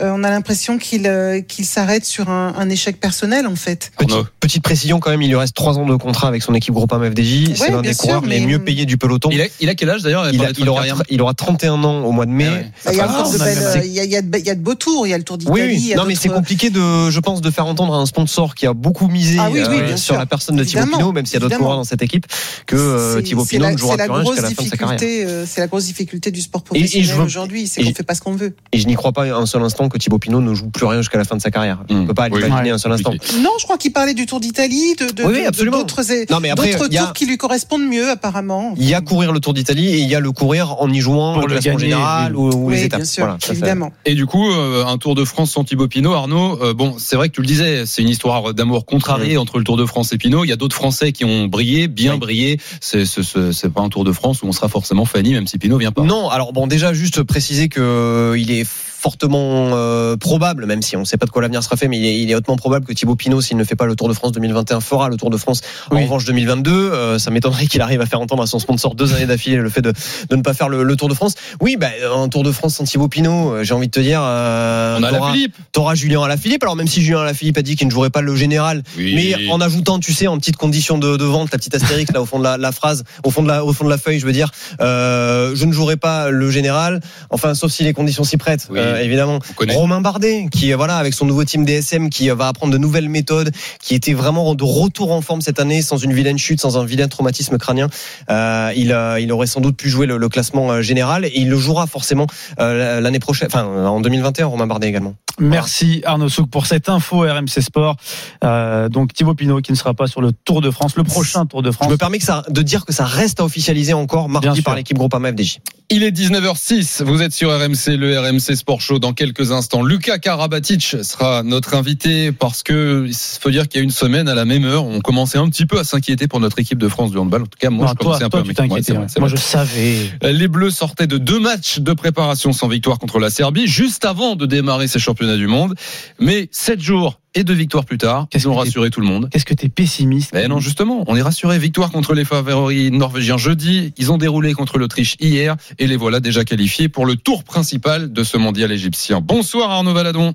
euh, 0.00 0.12
on 0.14 0.24
a 0.24 0.30
l'impression 0.30 0.78
qu'il 0.78 1.06
euh, 1.06 1.40
qu'il 1.42 1.66
s'arrête 1.66 2.04
sur 2.04 2.30
un, 2.30 2.54
un 2.56 2.68
échec 2.70 2.98
personnel 2.98 3.46
en 3.46 3.54
fait. 3.56 3.92
Petite, 4.40 4.62
précision 4.62 4.98
quand 4.98 5.10
même, 5.10 5.22
il 5.22 5.28
lui 5.28 5.36
reste 5.36 5.54
trois 5.54 5.78
ans 5.78 5.86
de 5.86 5.94
contrat 5.96 6.28
avec 6.28 6.42
son 6.42 6.54
équipe 6.54 6.74
Groupama 6.74 7.10
FDJ. 7.10 7.54
c'est 7.54 7.60
Ouais, 7.62 7.70
l'un 7.70 7.80
bien 7.82 7.90
des 7.90 7.94
sûr, 7.94 8.04
coureurs 8.04 8.22
les 8.26 8.40
mais- 8.40 8.46
mieux 8.46 8.58
payés 8.64 8.86
du 8.86 8.96
peloton. 8.98 9.28
Il 9.30 9.40
a, 9.42 9.46
il 9.60 9.68
a 9.68 9.74
quel 9.74 9.90
âge 9.90 10.02
d'ailleurs 10.02 10.28
Il, 10.30 10.42
il 10.58 10.68
aura, 10.68 10.84
il 11.10 11.20
aura 11.22 11.34
31 11.34 11.84
ans 11.84 12.02
au 12.04 12.12
mois 12.12 12.26
de 12.26 12.30
mai. 12.30 12.48
Ah. 12.86 12.90
Il 12.92 12.96
y 12.96 14.16
a 14.16 14.22
de 14.22 14.50
euh, 14.50 14.54
beaux 14.56 14.74
tours. 14.74 15.06
Il 15.06 15.10
y 15.10 15.14
a 15.14 15.18
le 15.18 15.24
Tour 15.24 15.38
d'Italie. 15.38 15.60
Oui, 15.60 15.68
oui. 15.90 15.94
non, 15.96 16.04
mais 16.04 16.14
c'est 16.14 16.28
compliqué 16.28 16.70
de, 16.70 17.10
je 17.10 17.20
pense, 17.20 17.40
de 17.40 17.50
faire 17.50 17.66
entendre 17.66 17.94
à 17.94 17.98
un 17.98 18.06
sponsor 18.06 18.54
qui 18.54 18.66
a 18.66 18.72
beaucoup 18.74 19.08
misé 19.08 19.36
Ah 19.40 19.48
oui, 19.50 19.60
oui, 19.68 19.76
euh, 19.78 19.86
bien 19.86 19.96
sur 19.96 20.14
sûr. 20.14 20.18
la 20.18 20.26
personne 20.26 20.56
de 20.56 20.64
Thibaut 20.64 20.86
Pinot, 20.86 21.12
même 21.12 21.26
s'il 21.26 21.34
y 21.34 21.36
a 21.36 21.40
d'autres 21.40 21.58
coureurs 21.58 21.76
dans 21.76 21.84
cette 21.84 22.02
équipe, 22.02 22.26
que 22.66 22.76
euh, 22.76 23.16
C'est- 23.16 23.22
Thibaut 23.24 23.44
c'est 23.44 23.56
Pinot 23.56 23.70
ne 23.70 23.76
jouera 23.78 23.96
c'est 23.98 24.04
plus 24.04 24.12
rien 24.12 24.20
jusqu'à 24.24 24.42
la 24.42 24.48
grosse 24.48 24.54
fin 24.62 24.66
de 24.66 24.70
sa 24.70 24.76
carrière. 24.76 24.98
difficulté, 24.98 25.26
euh, 25.26 25.44
C'est 25.46 25.60
la 25.60 25.66
grosse 25.66 25.84
difficulté 25.86 26.30
du 26.30 26.40
sport 26.40 26.62
professionnel 26.62 27.20
aujourd'hui, 27.20 27.66
c'est 27.66 27.82
qu'on 27.82 27.88
je- 27.90 27.94
fait 27.94 28.02
pas 28.02 28.14
ce 28.14 28.20
qu'on 28.20 28.34
veut. 28.34 28.54
Et 28.72 28.78
je 28.78 28.86
n'y 28.86 28.94
crois 28.94 29.12
pas 29.12 29.24
un 29.24 29.46
seul 29.46 29.62
instant 29.62 29.88
que 29.88 29.98
Thibaut 29.98 30.18
Pinot 30.18 30.40
ne 30.40 30.54
joue 30.54 30.70
plus 30.70 30.86
rien 30.86 31.00
jusqu'à 31.00 31.18
la 31.18 31.24
fin 31.24 31.36
de 31.36 31.42
sa 31.42 31.50
carrière. 31.50 31.84
Je 31.88 31.94
ne 31.94 32.00
Hmm. 32.02 32.06
peux 32.06 32.14
pas 32.14 32.28
Oui. 32.30 32.40
l'imaginer 32.42 32.62
Ouais. 32.70 32.74
un 32.74 32.78
seul 32.78 32.92
instant. 32.92 33.12
Non, 33.40 33.50
je 33.58 33.64
crois 33.64 33.78
qu'il 33.78 33.92
parlait 33.92 34.14
du 34.14 34.26
Tour 34.26 34.40
d'Italie, 34.40 34.94
de 34.98 35.06
de- 35.12 35.24
Oui, 35.24 35.32
oui, 35.34 35.42
de- 35.42 35.46
absolument. 35.48 35.78
d'autres 35.78 36.02
Non, 36.30 36.40
mais 36.40 36.50
après, 36.50 36.72
d'autres 36.72 36.86
il 36.90 36.94
y 36.94 36.98
a- 36.98 37.04
tours 37.04 37.12
qui 37.12 37.26
lui 37.26 37.36
correspondent 37.36 37.86
mieux 37.86 38.08
apparemment. 38.10 38.74
Il 38.76 38.84
y 38.88 38.94
a 38.94 39.00
courir 39.00 39.32
le 39.32 39.40
Tour 39.40 39.54
d'Italie 39.54 39.88
et 39.88 39.98
il 39.98 40.08
y 40.08 40.14
a 40.14 40.20
le 40.20 40.32
courir 40.32 40.76
en 40.80 40.90
y 40.90 41.00
jouant 41.00 41.34
Pour 41.34 41.42
le 41.48 41.54
classement 41.54 41.72
gagner, 41.74 41.90
général 41.92 42.36
oui. 42.36 42.54
ou, 42.54 42.56
ou 42.56 42.66
Oui, 42.68 42.74
les 42.74 42.84
étapes. 42.84 43.00
bien 43.00 43.04
sûr, 43.06 43.24
Voilà, 43.24 43.38
évidemment. 43.50 43.92
Et 44.04 44.14
du 44.14 44.26
coup, 44.26 44.50
euh, 44.50 44.84
un 44.86 44.96
Tour 44.98 45.14
de 45.14 45.24
France 45.24 45.52
sans 45.52 45.64
Thibaut 45.64 45.88
Pinot, 45.88 46.12
Arnaud, 46.12 46.58
euh, 46.62 46.74
bon, 46.74 46.96
c'est 46.98 47.16
vrai 47.16 47.28
que 47.28 47.34
tu 47.34 47.40
le 47.40 47.46
disais, 47.46 47.84
c'est 47.86 48.02
une 48.02 48.08
histoire 48.08 48.54
d'amour 48.54 48.86
contrarié 48.86 49.36
entre 49.36 49.58
le 49.58 49.64
Tour 49.64 49.76
de 49.76 49.84
France 49.86 50.12
et 50.12 50.18
Pinot. 50.18 50.44
Il 50.44 50.48
y 50.48 50.52
a 50.52 50.56
d'autres 50.56 50.76
Français 50.76 51.12
qui 51.12 51.24
ont 51.24 51.46
brillé, 51.46 51.88
bien 51.88 52.14
Oui. 52.14 52.18
brillé. 52.20 52.60
C'est 52.80 53.04
c'est- 53.04 53.22
c'est- 53.22 53.52
c'est 53.52 53.72
pas 53.72 53.80
un 53.80 53.88
Tour 53.88 54.04
de 54.04 54.12
France 54.12 54.41
on 54.44 54.52
sera 54.52 54.68
forcément 54.68 55.04
Fanny, 55.04 55.32
même 55.32 55.46
si 55.46 55.58
Pinot 55.58 55.78
vient 55.78 55.92
pas. 55.92 56.02
Non, 56.02 56.28
alors 56.28 56.52
bon, 56.52 56.66
déjà 56.66 56.92
juste 56.92 57.22
préciser 57.22 57.68
que 57.68 57.80
euh, 57.80 58.38
il 58.38 58.50
est 58.50 58.66
fortement 59.02 59.70
euh, 59.72 60.16
probable, 60.16 60.66
même 60.66 60.80
si 60.80 60.96
on 60.96 61.00
ne 61.00 61.04
sait 61.04 61.16
pas 61.16 61.26
de 61.26 61.30
quoi 61.32 61.42
l'avenir 61.42 61.62
sera 61.64 61.76
fait, 61.76 61.88
mais 61.88 61.98
il 61.98 62.06
est, 62.06 62.20
il 62.20 62.30
est 62.30 62.34
hautement 62.36 62.56
probable 62.56 62.86
que 62.86 62.92
Thibaut 62.92 63.16
Pinot, 63.16 63.40
s'il 63.40 63.56
ne 63.56 63.64
fait 63.64 63.74
pas 63.74 63.86
le 63.86 63.96
Tour 63.96 64.08
de 64.08 64.14
France 64.14 64.30
2021, 64.32 64.80
fera 64.80 65.08
le 65.08 65.16
Tour 65.16 65.28
de 65.30 65.36
France 65.36 65.60
en 65.90 66.00
revanche 66.00 66.24
2022. 66.24 66.70
Euh, 66.72 67.18
ça 67.18 67.30
m'étonnerait 67.30 67.66
qu'il 67.66 67.80
arrive 67.80 68.00
à 68.00 68.06
faire 68.06 68.20
entendre 68.20 68.42
à 68.42 68.46
son 68.46 68.58
sponsor 68.60 68.94
deux 68.94 69.12
années 69.14 69.26
d'affilée 69.26 69.56
le 69.56 69.68
fait 69.68 69.82
de, 69.82 69.92
de 70.30 70.36
ne 70.36 70.42
pas 70.42 70.54
faire 70.54 70.68
le, 70.68 70.84
le 70.84 70.96
Tour 70.96 71.08
de 71.08 71.14
France. 71.14 71.34
Oui, 71.60 71.76
bah, 71.78 71.88
un 72.14 72.28
Tour 72.28 72.44
de 72.44 72.52
France 72.52 72.76
sans 72.76 72.84
Thibaut 72.84 73.08
Pinot, 73.08 73.54
euh, 73.54 73.64
j'ai 73.64 73.74
envie 73.74 73.88
de 73.88 73.92
te 73.92 74.00
dire, 74.00 74.20
euh, 74.22 75.00
la 75.00 75.10
t'auras- 75.10 75.32
Philippe. 75.32 75.56
t'auras 75.72 75.94
Julien 75.96 76.22
Alaphilippe. 76.22 76.62
Alors 76.62 76.76
même 76.76 76.86
si 76.88 77.02
Julien 77.02 77.20
Alaphilippe 77.22 77.58
a 77.58 77.62
dit 77.62 77.74
qu'il 77.76 77.88
ne 77.88 77.92
jouerait 77.92 78.10
pas 78.10 78.20
le 78.22 78.36
général, 78.36 78.82
Oui. 78.96 79.14
mais 79.16 79.48
en 79.50 79.60
ajoutant, 79.60 79.98
tu 79.98 80.12
sais, 80.12 80.28
en 80.28 80.38
petite 80.38 80.56
condition 80.56 80.98
de, 80.98 81.16
de 81.16 81.24
vente, 81.24 81.50
la 81.52 81.58
petite 81.58 81.74
astérix 81.74 82.12
là 82.12 82.22
au 82.22 82.26
fond 82.26 82.38
de 82.38 82.44
la, 82.44 82.56
la 82.56 82.70
phrase, 82.72 83.02
au 83.24 83.30
fond 83.30 83.42
de 83.42 83.48
la, 83.48 83.64
au 83.64 83.72
fond 83.72 83.84
de 83.84 83.90
la 83.90 83.98
feuille, 83.98 84.20
je 84.20 84.26
veux 84.26 84.32
dire, 84.32 84.50
euh, 84.80 85.52
je 85.54 85.64
ne 85.64 85.72
jouerai 85.72 85.96
pas 85.96 86.30
le 86.30 86.50
général. 86.50 87.00
Enfin, 87.30 87.54
sauf 87.54 87.72
si 87.72 87.82
les 87.82 87.92
conditions 87.92 88.22
s'y 88.24 88.36
prêtent, 88.36 88.68
Oui. 88.70 88.78
Euh, 88.92 89.02
évidemment. 89.04 89.38
Romain 89.68 90.00
Bardet, 90.00 90.46
qui 90.50 90.72
euh, 90.72 90.76
voilà, 90.76 90.96
avec 90.96 91.14
son 91.14 91.26
nouveau 91.26 91.44
team 91.44 91.64
DSM, 91.64 92.10
qui 92.10 92.30
euh, 92.30 92.34
va 92.34 92.48
apprendre 92.48 92.72
de 92.72 92.78
nouvelles 92.78 93.08
méthodes, 93.08 93.50
qui 93.80 93.94
était 93.94 94.14
vraiment 94.14 94.54
de 94.54 94.64
retour 94.64 95.12
en 95.12 95.20
forme 95.20 95.40
cette 95.40 95.60
année, 95.60 95.82
sans 95.82 95.96
une 95.98 96.12
vilaine 96.12 96.38
chute, 96.38 96.60
sans 96.60 96.78
un 96.78 96.84
vilain 96.84 97.08
traumatisme 97.08 97.58
crânien. 97.58 97.88
Euh, 98.30 98.72
il, 98.76 98.96
il 99.20 99.32
aurait 99.32 99.46
sans 99.46 99.60
doute 99.60 99.76
pu 99.76 99.88
jouer 99.88 100.06
le, 100.06 100.16
le 100.16 100.28
classement 100.28 100.80
général 100.82 101.24
et 101.24 101.32
il 101.34 101.48
le 101.48 101.58
jouera 101.58 101.86
forcément 101.86 102.26
euh, 102.60 103.00
l'année 103.00 103.18
prochaine, 103.18 103.48
enfin 103.50 103.64
en 103.64 104.00
2021, 104.00 104.46
Romain 104.46 104.66
Bardet 104.66 104.88
également. 104.88 105.14
Merci 105.40 106.02
Arnaud 106.04 106.28
Souk 106.28 106.50
pour 106.50 106.66
cette 106.66 106.90
info 106.90 107.20
RMC 107.20 107.62
Sport. 107.62 107.96
Euh, 108.44 108.88
donc 108.90 109.14
Thibaut 109.14 109.34
Pinot 109.34 109.60
qui 109.62 109.72
ne 109.72 109.76
sera 109.76 109.94
pas 109.94 110.06
sur 110.06 110.20
le 110.20 110.30
Tour 110.32 110.60
de 110.60 110.70
France, 110.70 110.94
le 110.96 111.04
prochain 111.04 111.46
Tour 111.46 111.62
de 111.62 111.70
Je 111.70 111.76
France. 111.76 111.90
me 111.90 111.96
permets 111.96 112.18
que 112.18 112.24
ça, 112.24 112.42
de 112.50 112.60
dire 112.60 112.84
que 112.84 112.92
ça 112.92 113.06
reste 113.06 113.40
à 113.40 113.44
officialiser 113.44 113.94
encore 113.94 114.28
mardi 114.28 114.60
par 114.60 114.74
l'équipe 114.74 114.96
Groupama 114.98 115.30
FDJ. 115.32 115.58
Il 115.90 116.02
est 116.02 116.10
19h06, 116.10 117.02
vous 117.04 117.22
êtes 117.22 117.32
sur 117.32 117.50
RMC, 117.50 117.96
le 117.96 118.18
RMC 118.18 118.56
Sport 118.56 118.80
Show 118.82 118.98
dans 118.98 119.12
quelques 119.12 119.52
instants. 119.52 119.82
Lucas 119.82 120.18
Karabatic 120.18 120.96
sera 121.02 121.42
notre 121.42 121.74
invité 121.74 122.32
parce 122.32 122.62
que 122.62 123.06
il 123.08 123.14
faut 123.40 123.50
dire 123.50 123.68
qu'il 123.68 123.78
y 123.78 123.80
a 123.80 123.84
une 123.84 123.90
semaine 123.90 124.28
à 124.28 124.34
la 124.34 124.44
même 124.44 124.64
heure, 124.64 124.84
on 124.84 125.00
commençait 125.00 125.38
un 125.38 125.48
petit 125.48 125.66
peu 125.66 125.78
à 125.78 125.84
s'inquiéter 125.84 126.26
pour 126.26 126.40
notre 126.40 126.58
équipe 126.58 126.78
de 126.78 126.88
France 126.88 127.12
du 127.12 127.18
handball. 127.18 127.42
En 127.42 127.46
tout 127.46 127.58
cas, 127.58 127.70
moi 127.70 127.86
Non, 127.86 127.92
je 127.92 127.96
toi, 127.96 128.04
commençais 128.04 128.24
un 128.24 128.30
peu 128.30 128.38
à 128.38 128.44
m'inquiéter. 128.44 128.92
ouais. 128.92 129.06
c'est 129.08 129.20
Moi, 129.20 129.28
je 129.28 129.36
savais. 129.36 130.10
Les 130.22 130.48
Bleus 130.48 130.70
sortaient 130.70 131.06
de 131.06 131.18
deux 131.18 131.38
matchs 131.38 131.78
de 131.78 131.92
préparation 131.92 132.52
sans 132.52 132.68
victoire 132.68 132.98
contre 132.98 133.18
la 133.20 133.30
Serbie, 133.30 133.66
juste 133.68 134.04
avant 134.04 134.34
de 134.36 134.44
démarrer 134.46 134.88
ces 134.88 134.98
championnats 134.98 135.36
du 135.36 135.46
monde. 135.46 135.74
Mais 136.18 136.48
sept 136.50 136.80
jours 136.80 137.20
et 137.34 137.44
deux 137.44 137.54
victoires 137.54 137.84
plus 137.84 137.98
tard, 137.98 138.26
Qu'est-ce 138.30 138.44
ils 138.44 138.48
ont 138.48 138.54
rassuré 138.54 138.90
tout 138.90 139.00
le 139.00 139.06
monde. 139.06 139.28
Qu'est-ce 139.30 139.44
que 139.44 139.54
t'es 139.54 139.68
pessimiste 139.68 140.32
Ben 140.32 140.48
non, 140.48 140.60
justement, 140.60 141.04
on 141.06 141.16
est 141.16 141.22
rassuré. 141.22 141.58
Victoire 141.58 141.90
contre 141.90 142.14
les 142.14 142.24
favoris 142.24 142.90
norvégiens 142.90 143.38
jeudi. 143.38 143.92
Ils 143.96 144.12
ont 144.12 144.18
déroulé 144.18 144.52
contre 144.52 144.78
l'Autriche 144.78 145.16
hier 145.20 145.56
et 145.78 145.86
les 145.86 145.96
voilà 145.96 146.20
déjà 146.20 146.44
qualifiés 146.44 146.88
pour 146.88 147.06
le 147.06 147.16
tour 147.16 147.44
principal 147.44 148.12
de 148.12 148.24
ce 148.24 148.36
mondial 148.36 148.72
égyptien. 148.72 149.20
Bonsoir 149.20 149.70
Arnaud 149.70 149.94
Valadon. 149.94 150.34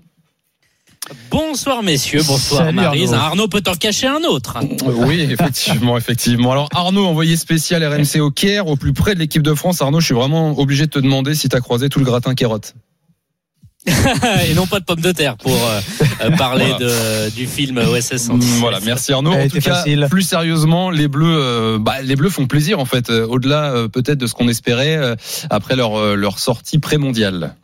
Bonsoir 1.32 1.84
messieurs, 1.84 2.22
bonsoir 2.28 2.66
Salut, 2.66 2.76
Marise. 2.76 3.14
Arnaud. 3.14 3.26
Arnaud. 3.26 3.48
peut 3.48 3.64
en 3.68 3.76
cacher 3.76 4.08
un 4.08 4.24
autre. 4.24 4.58
Oui, 4.86 5.22
effectivement, 5.30 5.98
effectivement. 5.98 6.52
Alors 6.52 6.70
Arnaud, 6.74 7.06
envoyé 7.06 7.38
spécial 7.38 7.84
RMC 7.86 8.20
au 8.20 8.32
Caire, 8.32 8.68
au 8.68 8.76
plus 8.76 8.94
près 8.94 9.14
de 9.14 9.20
l'équipe 9.20 9.44
de 9.44 9.54
France. 9.54 9.82
Arnaud, 9.82 10.02
je 10.02 10.06
suis 10.08 10.16
vraiment 10.16 10.60
obligé 10.60 10.86
de 10.86 10.92
te 10.92 11.00
demander 11.00 11.34
si 11.36 11.48
tu 11.48 11.56
as 11.56 11.62
croisé 11.62 11.88
tout 11.90 12.00
le 12.00 12.06
gratin 12.06 12.36
Kérotte. 12.36 12.76
Et 14.50 14.54
non 14.54 14.68
pas 14.68 14.80
de 14.80 14.86
pommes 14.86 15.02
de 15.02 15.12
terre 15.12 15.38
pour 15.38 15.54
euh, 15.54 15.80
euh, 16.24 16.32
parler 16.38 16.66
Voilà. 16.78 16.86
de, 17.26 17.30
du 17.36 17.48
film 17.48 17.78
OSS 17.78 18.18
117. 18.18 18.60
Voilà, 18.60 18.80
merci 18.86 19.14
Arnaud. 19.14 19.34
Elle 19.34 19.48
En 19.48 19.50
tout 19.50 19.60
cas, 19.60 19.76
facile. 19.76 20.08
plus 20.10 20.24
sérieusement, 20.24 20.90
les 20.90 21.08
Bleus, 21.08 21.26
euh, 21.40 21.78
bah, 21.80 22.02
les 22.04 22.16
Bleus 22.16 22.30
font 22.30 22.48
plaisir 22.48 22.80
en 22.80 22.86
fait, 22.86 23.10
euh, 23.10 23.26
au-delà 23.28 23.72
euh, 23.74 23.88
peut-être 23.88 24.18
de 24.18 24.28
ce 24.28 24.34
qu'on 24.34 24.48
espérait 24.50 24.98
euh, 24.98 25.16
après 25.50 25.76
leur 25.76 25.98
euh, 25.98 26.16
leur 26.16 26.40
sortie 26.40 26.80
pré-mondiale. 26.80 27.56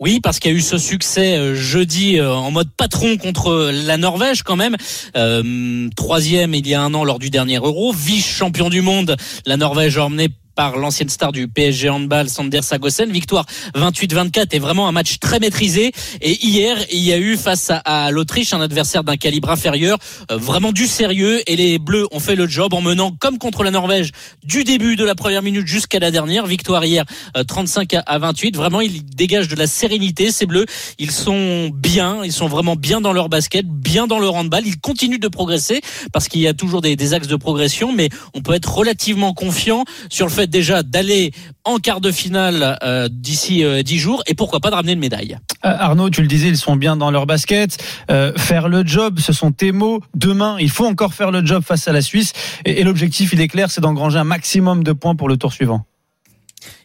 Oui, 0.00 0.18
parce 0.20 0.40
qu'il 0.40 0.50
y 0.50 0.54
a 0.54 0.56
eu 0.56 0.60
ce 0.60 0.76
succès 0.76 1.36
euh, 1.36 1.54
jeudi 1.54 2.18
euh, 2.18 2.32
en 2.34 2.50
mode 2.50 2.68
patron 2.76 3.16
contre 3.16 3.70
la 3.72 3.96
Norvège 3.96 4.42
quand 4.42 4.56
même. 4.56 4.76
Euh, 5.16 5.88
troisième 5.96 6.52
il 6.54 6.66
y 6.66 6.74
a 6.74 6.82
un 6.82 6.92
an 6.94 7.04
lors 7.04 7.18
du 7.20 7.30
dernier 7.30 7.56
Euro, 7.58 7.92
vice-champion 7.92 8.70
du 8.70 8.80
monde. 8.80 9.16
La 9.46 9.56
Norvège 9.56 9.96
emmenée 9.98 10.30
par 10.54 10.76
l'ancienne 10.78 11.08
star 11.08 11.32
du 11.32 11.48
PSG 11.48 11.88
handball 11.90 12.28
Sander 12.28 12.62
Sagosen. 12.62 13.10
Victoire 13.10 13.46
28-24 13.74 14.48
et 14.52 14.58
vraiment 14.58 14.88
un 14.88 14.92
match 14.92 15.18
très 15.18 15.38
maîtrisé. 15.38 15.92
Et 16.20 16.44
hier, 16.46 16.76
il 16.92 17.00
y 17.00 17.12
a 17.12 17.18
eu 17.18 17.36
face 17.36 17.70
à, 17.70 17.76
à 17.78 18.10
l'Autriche 18.10 18.52
un 18.52 18.60
adversaire 18.60 19.04
d'un 19.04 19.16
calibre 19.16 19.50
inférieur, 19.50 19.98
euh, 20.30 20.36
vraiment 20.36 20.72
du 20.72 20.86
sérieux. 20.86 21.42
Et 21.50 21.56
les 21.56 21.78
Bleus 21.78 22.06
ont 22.12 22.20
fait 22.20 22.36
le 22.36 22.46
job 22.46 22.74
en 22.74 22.80
menant 22.80 23.12
comme 23.18 23.38
contre 23.38 23.64
la 23.64 23.70
Norvège 23.70 24.10
du 24.44 24.64
début 24.64 24.96
de 24.96 25.04
la 25.04 25.14
première 25.14 25.42
minute 25.42 25.66
jusqu'à 25.66 25.98
la 25.98 26.10
dernière. 26.10 26.46
Victoire 26.46 26.84
hier 26.84 27.04
euh, 27.36 27.44
35 27.44 27.94
à- 27.94 28.00
à 28.00 28.18
28. 28.18 28.56
Vraiment, 28.56 28.80
ils 28.80 29.04
dégagent 29.04 29.48
de 29.48 29.56
la 29.56 29.66
sérénité. 29.66 30.30
Ces 30.30 30.46
Bleus, 30.46 30.66
ils 30.98 31.10
sont 31.10 31.70
bien, 31.72 32.24
ils 32.24 32.32
sont 32.32 32.46
vraiment 32.46 32.76
bien 32.76 33.00
dans 33.00 33.12
leur 33.12 33.28
basket, 33.28 33.66
bien 33.66 34.06
dans 34.06 34.18
leur 34.18 34.34
handball. 34.34 34.62
Ils 34.66 34.78
continuent 34.78 35.18
de 35.18 35.28
progresser 35.28 35.80
parce 36.12 36.28
qu'il 36.28 36.40
y 36.40 36.46
a 36.48 36.54
toujours 36.54 36.80
des, 36.80 36.96
des 36.96 37.14
axes 37.14 37.26
de 37.28 37.36
progression, 37.36 37.92
mais 37.92 38.08
on 38.34 38.40
peut 38.40 38.54
être 38.54 38.72
relativement 38.72 39.32
confiant 39.34 39.84
sur 40.08 40.26
le 40.26 40.32
fait 40.32 40.43
déjà 40.46 40.82
d'aller 40.82 41.32
en 41.64 41.78
quart 41.78 42.00
de 42.00 42.10
finale 42.10 42.78
euh, 42.82 43.08
d'ici 43.10 43.64
euh, 43.64 43.82
10 43.82 43.98
jours 43.98 44.22
et 44.26 44.34
pourquoi 44.34 44.60
pas 44.60 44.70
de 44.70 44.74
ramener 44.74 44.92
une 44.92 45.00
médaille. 45.00 45.38
Euh, 45.64 45.76
Arnaud, 45.78 46.10
tu 46.10 46.20
le 46.20 46.28
disais, 46.28 46.48
ils 46.48 46.56
sont 46.56 46.76
bien 46.76 46.96
dans 46.96 47.10
leur 47.10 47.26
basket. 47.26 47.82
Euh, 48.10 48.32
faire 48.36 48.68
le 48.68 48.84
job, 48.84 49.18
ce 49.20 49.32
sont 49.32 49.52
tes 49.52 49.72
mots. 49.72 50.00
Demain, 50.14 50.56
il 50.60 50.70
faut 50.70 50.86
encore 50.86 51.14
faire 51.14 51.30
le 51.30 51.44
job 51.44 51.62
face 51.64 51.88
à 51.88 51.92
la 51.92 52.02
Suisse. 52.02 52.32
Et, 52.64 52.80
et 52.80 52.84
l'objectif, 52.84 53.32
il 53.32 53.40
est 53.40 53.48
clair, 53.48 53.70
c'est 53.70 53.80
d'engranger 53.80 54.18
un 54.18 54.24
maximum 54.24 54.84
de 54.84 54.92
points 54.92 55.16
pour 55.16 55.28
le 55.28 55.36
tour 55.36 55.52
suivant. 55.52 55.86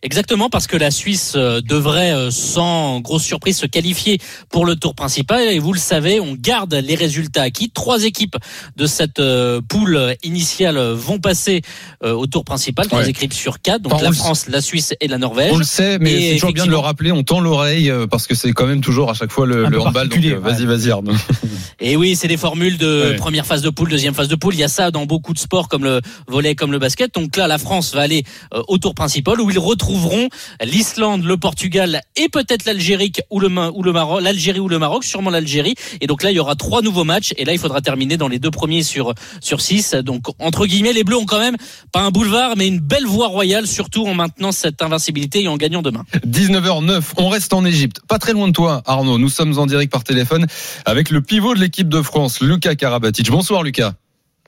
Exactement, 0.02 0.50
parce 0.50 0.68
que 0.68 0.78
la 0.78 0.92
Suisse 0.92 1.34
euh, 1.36 1.60
devrait, 1.62 2.12
euh, 2.14 2.32
sans 2.32 3.02
grosse 3.02 3.24
surprise, 3.24 3.58
se 3.58 3.66
qualifier 3.66 4.20
pour 4.50 4.66
le 4.66 4.76
tour 4.76 4.96
principal. 4.96 5.42
Et 5.50 5.60
vous 5.60 5.74
le 5.74 5.80
savez, 5.80 6.20
on 6.20 6.36
garde 6.40 6.74
les 6.74 6.96
résultats 6.96 7.42
acquis. 7.44 7.70
Trois 7.70 8.04
équipes 8.06 8.38
de 8.78 8.86
cette 8.86 9.20
euh, 9.20 9.62
poule 9.68 10.16
initiale 10.24 10.78
vont 10.80 11.20
passer 11.20 11.62
au 12.04 12.28
tour 12.28 12.46
principal, 12.46 12.88
trois 12.88 13.00
Ouais. 13.02 13.10
équipes 13.10 13.34
sur 13.34 13.62
quatre. 13.62 13.82
Donc 13.82 13.94
Enfin, 13.94 14.04
la 14.06 14.12
France, 14.14 14.48
la 14.48 14.62
Suisse 14.62 14.94
et 15.02 15.08
la 15.08 15.18
Norvège. 15.18 15.52
On 15.54 15.58
le 15.58 15.64
sait, 15.64 16.00
mais 16.00 16.30
c'est 16.30 16.34
toujours 16.36 16.54
bien 16.54 16.66
de 16.66 16.72
le 16.72 16.78
rappeler. 16.78 17.12
On 17.12 17.24
tend 17.24 17.40
l'oreille 17.42 17.92
parce 18.10 18.28
que 18.28 18.36
c'est 18.36 18.52
quand 18.54 18.66
même 18.68 18.82
toujours 18.82 19.10
à 19.10 19.14
chaque 19.14 19.32
fois 19.32 19.46
le, 19.46 19.66
le 19.68 19.80
handball. 19.82 20.08
Donc, 20.10 20.20
vas-y, 20.24 20.66
vas-y, 20.66 20.92
Arnaud. 20.92 21.14
Et 21.80 21.96
oui, 21.96 22.16
c'est 22.16 22.28
des 22.28 22.38
formules 22.38 22.78
de 22.78 22.90
Ouais. 23.12 23.16
première 23.16 23.46
phase 23.46 23.62
de 23.62 23.70
poule, 23.70 23.90
deuxième 23.90 24.14
phase 24.14 24.28
de 24.28 24.36
poule. 24.36 24.54
Il 24.54 24.60
y 24.60 24.64
a 24.64 24.68
ça 24.68 24.92
dans 24.92 25.06
beaucoup 25.06 25.34
de 25.34 25.40
sports 25.40 25.68
comme 25.70 25.84
le 25.84 26.02
volley, 26.28 26.56
comme 26.56 26.72
le 26.72 26.80
basket. 26.80 27.14
Donc 27.16 27.36
là, 27.38 27.48
la 27.48 27.58
France 27.58 27.94
va 27.94 28.02
aller 28.02 28.24
au 28.68 28.78
tour 28.78 28.94
principal 28.96 29.40
où 29.42 29.50
ils 29.50 29.60
retrouveront 29.70 30.30
l'Islande, 30.64 31.24
le 31.24 31.38
Portugal 31.38 32.02
et 32.16 32.30
peut-être 32.30 32.66
l'Algérie 32.66 33.12
ou 33.30 33.40
le, 33.40 33.50
Maroc, 33.50 34.22
l'Algérie 34.22 34.60
ou 34.60 34.68
le 34.68 34.80
Maroc, 34.80 35.04
sûrement 35.04 35.30
l'Algérie. 35.30 35.76
Et 36.02 36.08
donc 36.08 36.24
là, 36.24 36.32
il 36.32 36.36
y 36.36 36.40
aura 36.40 36.56
trois 36.56 36.82
nouveaux 36.82 37.04
matchs. 37.04 37.34
Et 37.38 37.46
là, 37.46 37.54
il 37.54 37.60
faudra 37.60 37.82
terminer 37.82 38.18
dans 38.18 38.28
les 38.28 38.40
deux 38.40 38.52
premiers 38.52 38.84
sur 38.84 39.14
sur 39.42 39.62
six. 39.62 39.94
Donc 39.94 40.24
entre 40.40 40.66
guillemets, 40.66 40.94
les 40.94 41.04
Bleus 41.04 41.18
ont 41.18 41.26
quand 41.26 41.40
même 41.40 41.58
pas 41.92 42.02
un 42.02 42.12
boulevard, 42.12 42.56
mais 42.58 42.68
une 42.68 42.80
belle 42.80 43.06
voie 43.06 43.28
royale, 43.28 43.68
surtout 43.68 44.06
en 44.06 44.14
maintenant 44.14 44.52
cette 44.52 44.82
invincibilité 44.82 45.44
et 45.44 45.48
en 45.48 45.58
gagnant 45.58 45.82
demain. 45.82 46.06
19h09, 46.28 47.02
on 47.18 47.30
reste 47.30 47.54
en 47.54 47.64
Égypte. 47.66 48.02
Pas 48.08 48.20
très 48.20 48.34
loin 48.34 48.48
de 48.48 48.54
toi, 48.54 48.82
Arnaud. 48.86 49.18
Nous 49.18 49.30
sommes 49.30 49.58
en 49.60 49.66
direct 49.66 49.92
par 49.92 50.04
téléphone 50.04 50.48
avec 50.86 51.10
le 51.10 51.22
pivot 51.22 51.54
de 51.54 51.60
l'équipe 51.60 51.90
de 51.90 52.02
France, 52.02 52.42
Lucas 52.42 52.76
Karabatic. 52.76 53.30
Bonsoir, 53.30 53.64
Lucas. 53.64 53.94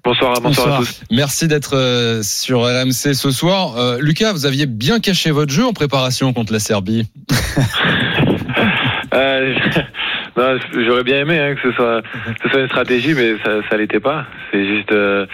Bonsoir, 0.03 0.33
bonsoir, 0.41 0.67
Bonsoir. 0.67 0.75
à 0.75 0.77
tous. 0.79 1.03
Merci 1.11 1.47
d'être 1.47 1.75
euh, 1.75 2.23
sur 2.23 2.61
RMC 2.61 3.13
ce 3.13 3.29
soir. 3.29 3.77
Euh, 3.77 3.97
Lucas, 3.99 4.33
vous 4.33 4.45
aviez 4.47 4.65
bien 4.65 4.99
caché 4.99 5.29
votre 5.31 5.51
jeu 5.51 5.63
en 5.65 5.73
préparation 5.73 6.33
contre 6.33 6.53
la 6.53 6.59
Serbie. 6.59 7.07
Euh, 9.13 9.53
non, 10.37 10.57
J'aurais 10.85 11.03
bien 11.03 11.19
aimé 11.19 11.37
hein, 11.37 11.53
que 11.55 11.61
ce 11.69 11.75
soit, 11.75 12.01
que 12.01 12.43
ce 12.43 12.49
soit 12.49 12.61
une 12.61 12.67
stratégie, 12.67 13.13
mais 13.13 13.33
ça, 13.43 13.57
ça 13.69 13.75
l'était 13.75 13.99
pas. 13.99 14.25
C'est 14.51 14.65
juste, 14.65 14.93
euh, 14.93 15.25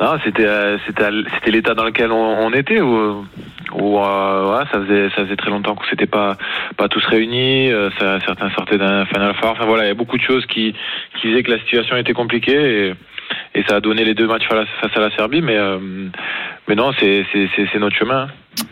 non, 0.00 0.18
c'était, 0.24 0.46
euh, 0.46 0.78
c'était, 0.84 1.08
c'était 1.36 1.52
l'état 1.52 1.74
dans 1.74 1.84
lequel 1.84 2.10
on, 2.10 2.16
on 2.40 2.52
était 2.52 2.80
où, 2.80 3.24
où 3.72 3.98
euh, 4.00 4.58
ouais, 4.58 4.64
ça 4.72 4.80
faisait, 4.80 5.10
ça 5.10 5.22
faisait 5.24 5.36
très 5.36 5.50
longtemps 5.50 5.76
qu'on 5.76 5.84
s'était 5.84 6.06
pas, 6.06 6.36
pas 6.76 6.88
tous 6.88 7.04
réunis. 7.06 7.70
euh, 7.70 7.88
ça, 8.00 8.18
certains 8.26 8.50
sortaient 8.50 8.78
d'un 8.78 9.06
Final 9.06 9.32
Four. 9.40 9.50
Enfin 9.52 9.64
voilà, 9.66 9.84
il 9.84 9.88
y 9.88 9.92
a 9.92 9.94
beaucoup 9.94 10.18
de 10.18 10.22
choses 10.24 10.44
qui, 10.46 10.74
qui 11.20 11.28
faisaient 11.28 11.44
que 11.44 11.52
la 11.52 11.60
situation 11.60 11.96
était 11.98 12.14
compliquée 12.14 12.88
et, 12.88 12.94
et 13.54 13.64
ça 13.68 13.76
a 13.76 13.80
donné 13.80 14.04
les 14.04 14.14
deux 14.14 14.26
matchs 14.26 14.46
face 14.48 14.90
à 14.94 15.00
la, 15.00 15.10
Serbie, 15.16 15.42
mais, 15.42 15.56
euh, 15.56 15.78
mais 16.68 16.74
non, 16.74 16.92
c'est, 16.98 17.24
notre 17.78 17.96
chemin. 17.96 18.28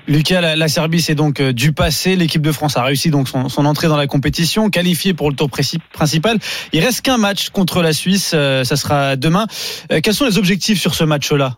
Lucas, 0.06 0.40
la, 0.56 0.68
Serbie, 0.68 1.00
c'est 1.00 1.14
donc 1.14 1.40
euh, 1.40 1.52
du 1.52 1.72
passé. 1.72 2.16
L'équipe 2.16 2.42
de 2.42 2.52
France 2.52 2.76
a 2.76 2.82
réussi 2.82 3.10
donc 3.10 3.28
son, 3.28 3.64
entrée 3.64 3.88
dans 3.88 3.96
la 3.96 4.06
compétition, 4.06 4.70
qualifiée 4.70 5.14
pour 5.14 5.30
le 5.30 5.36
tour 5.36 5.50
principal. 5.50 6.38
Il 6.72 6.84
reste 6.84 7.02
qu'un 7.02 7.18
match 7.18 7.50
contre 7.50 7.82
la 7.82 7.92
Suisse, 7.92 8.32
euh, 8.34 8.64
ça 8.64 8.76
sera 8.76 9.16
demain. 9.16 9.46
Quels 10.02 10.14
sont 10.14 10.26
les 10.26 10.38
objectifs 10.38 10.80
sur 10.80 10.94
ce 10.94 11.04
match-là? 11.04 11.56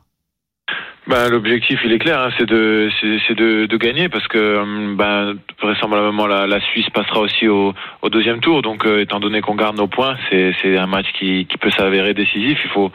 Ben, 1.10 1.28
l'objectif 1.28 1.80
il 1.84 1.92
est 1.92 1.98
clair, 1.98 2.20
hein, 2.20 2.30
c'est 2.38 2.46
de 2.46 2.88
c'est 3.00 3.18
c'est 3.26 3.34
de, 3.34 3.66
de 3.66 3.76
gagner 3.76 4.08
parce 4.08 4.28
que 4.28 4.58
hum, 4.58 4.94
ben 4.96 5.34
vraisemblablement 5.60 6.28
la, 6.28 6.46
la 6.46 6.60
Suisse 6.60 6.88
passera 6.90 7.18
aussi 7.18 7.48
au, 7.48 7.74
au 8.02 8.08
deuxième 8.10 8.38
tour. 8.38 8.62
Donc 8.62 8.86
euh, 8.86 9.00
étant 9.00 9.18
donné 9.18 9.40
qu'on 9.40 9.56
garde 9.56 9.76
nos 9.76 9.88
points, 9.88 10.16
c'est 10.30 10.52
c'est 10.62 10.78
un 10.78 10.86
match 10.86 11.06
qui, 11.18 11.46
qui 11.46 11.58
peut 11.58 11.72
s'avérer 11.72 12.14
décisif. 12.14 12.60
Il 12.64 12.70
faut 12.70 12.92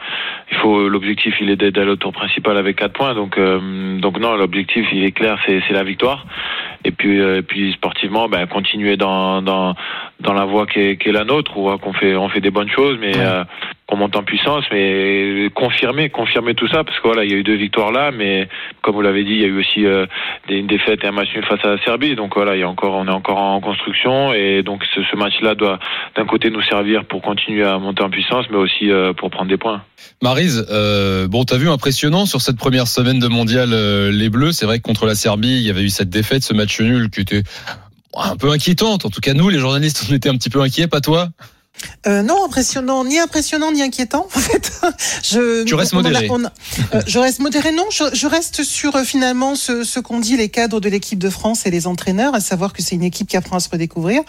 il 0.50 0.56
faut 0.56 0.88
l'objectif 0.88 1.34
il 1.42 1.50
est 1.50 1.56
d'aller 1.56 1.90
au 1.90 1.96
tour 1.96 2.12
principal 2.14 2.56
avec 2.56 2.76
quatre 2.76 2.94
points. 2.94 3.14
Donc 3.14 3.36
euh, 3.36 3.98
donc 3.98 4.18
non 4.18 4.34
l'objectif 4.34 4.86
il 4.92 5.04
est 5.04 5.12
clair, 5.12 5.38
c'est 5.44 5.60
c'est 5.68 5.74
la 5.74 5.84
victoire. 5.84 6.24
Et 6.86 6.92
puis 6.92 7.20
euh, 7.20 7.40
et 7.40 7.42
puis 7.42 7.74
sportivement 7.74 8.30
ben 8.30 8.46
continuer 8.46 8.96
dans 8.96 9.42
dans 9.42 9.74
dans 10.20 10.32
la 10.32 10.46
voie 10.46 10.64
qui 10.66 10.80
est, 10.80 10.96
qui 10.96 11.10
est 11.10 11.12
la 11.12 11.24
nôtre 11.24 11.54
où 11.58 11.68
euh, 11.68 11.76
qu'on 11.76 11.92
fait 11.92 12.16
on 12.16 12.30
fait 12.30 12.40
des 12.40 12.50
bonnes 12.50 12.70
choses 12.70 12.96
mais 12.98 13.14
Ouais. 13.14 13.42
Qu'on 13.86 13.96
monte 13.96 14.16
en 14.16 14.24
puissance, 14.24 14.64
mais 14.72 15.48
confirmer, 15.54 16.10
confirmer 16.10 16.54
tout 16.54 16.68
ça, 16.68 16.82
parce 16.84 16.98
que 16.98 17.06
voilà, 17.06 17.24
il 17.24 17.30
y 17.30 17.34
a 17.34 17.36
eu 17.36 17.44
deux 17.44 17.56
victoires 17.56 17.92
là, 17.92 18.10
mais 18.10 18.48
comme 18.82 18.94
vous 18.94 19.02
l'avez 19.02 19.24
dit, 19.24 19.32
il 19.32 19.40
y 19.40 19.44
a 19.44 19.48
eu 19.48 19.60
aussi 19.60 19.86
euh, 19.86 20.06
une 20.48 20.66
défaite 20.66 21.04
et 21.04 21.06
un 21.06 21.12
match 21.12 21.28
nul 21.34 21.44
face 21.44 21.64
à 21.64 21.68
la 21.68 21.84
Serbie, 21.84 22.16
donc 22.16 22.34
voilà, 22.34 22.56
il 22.56 22.60
y 22.60 22.64
a 22.64 22.68
encore, 22.68 22.94
on 22.94 23.06
est 23.06 23.10
encore 23.10 23.38
en 23.38 23.60
construction, 23.60 24.32
et 24.32 24.62
donc 24.62 24.82
ce, 24.94 25.02
ce 25.02 25.16
match-là 25.16 25.54
doit 25.54 25.78
d'un 26.16 26.26
côté 26.26 26.50
nous 26.50 26.62
servir 26.62 27.04
pour 27.04 27.22
continuer 27.22 27.64
à 27.64 27.78
monter 27.78 28.02
en 28.02 28.10
puissance, 28.10 28.46
mais 28.50 28.56
aussi 28.56 28.90
euh, 28.90 29.12
pour 29.12 29.30
prendre 29.30 29.48
des 29.48 29.56
points. 29.56 29.82
Marise, 30.22 30.66
euh, 30.70 31.28
bon, 31.28 31.44
t'as 31.44 31.58
vu 31.58 31.68
impressionnant 31.68 32.26
sur 32.26 32.40
cette 32.40 32.56
première 32.56 32.88
semaine 32.88 33.18
de 33.18 33.28
mondial 33.28 33.70
euh, 33.72 34.10
les 34.10 34.28
Bleus. 34.28 34.52
C'est 34.52 34.66
vrai 34.66 34.78
que 34.78 34.82
contre 34.82 35.06
la 35.06 35.14
Serbie, 35.14 35.56
il 35.56 35.62
y 35.62 35.70
avait 35.70 35.82
eu 35.82 35.90
cette 35.90 36.10
défaite, 36.10 36.42
ce 36.42 36.54
match 36.54 36.80
nul 36.80 37.10
qui 37.10 37.20
était 37.20 37.42
un 38.14 38.36
peu 38.36 38.50
inquiétante. 38.50 39.04
En 39.04 39.10
tout 39.10 39.20
cas, 39.20 39.34
nous, 39.34 39.48
les 39.48 39.58
journalistes, 39.58 40.06
on 40.10 40.14
était 40.14 40.28
un 40.28 40.36
petit 40.36 40.50
peu 40.50 40.60
inquiets, 40.60 40.88
pas 40.88 41.00
toi? 41.00 41.28
Euh, 42.06 42.22
non, 42.22 42.44
impressionnant, 42.44 43.04
ni 43.04 43.18
impressionnant 43.18 43.72
ni 43.72 43.82
inquiétant. 43.82 44.26
En 44.34 44.38
fait, 44.38 44.72
je. 45.22 45.64
Tu 45.64 45.74
restes 45.74 45.92
on 45.94 45.98
en 45.98 46.00
a- 46.04 46.10
modéré. 46.10 46.28
on 46.30 46.44
a- 46.44 46.52
euh, 46.94 47.02
je 47.06 47.18
reste 47.18 47.40
modéré. 47.40 47.72
Non, 47.72 47.84
je, 47.90 48.04
je 48.12 48.26
reste 48.26 48.62
sur 48.62 48.96
euh, 48.96 49.04
finalement 49.04 49.54
ce, 49.56 49.84
ce 49.84 50.00
qu'ont 50.00 50.20
dit 50.20 50.36
les 50.36 50.48
cadres 50.48 50.80
de 50.80 50.88
l'équipe 50.88 51.18
de 51.18 51.30
France 51.30 51.66
et 51.66 51.70
les 51.70 51.86
entraîneurs, 51.86 52.34
à 52.34 52.40
savoir 52.40 52.72
que 52.72 52.82
c'est 52.82 52.94
une 52.94 53.02
équipe 53.04 53.28
qui 53.28 53.36
apprend 53.36 53.56
à 53.56 53.60
se 53.60 53.68
redécouvrir, 53.68 54.22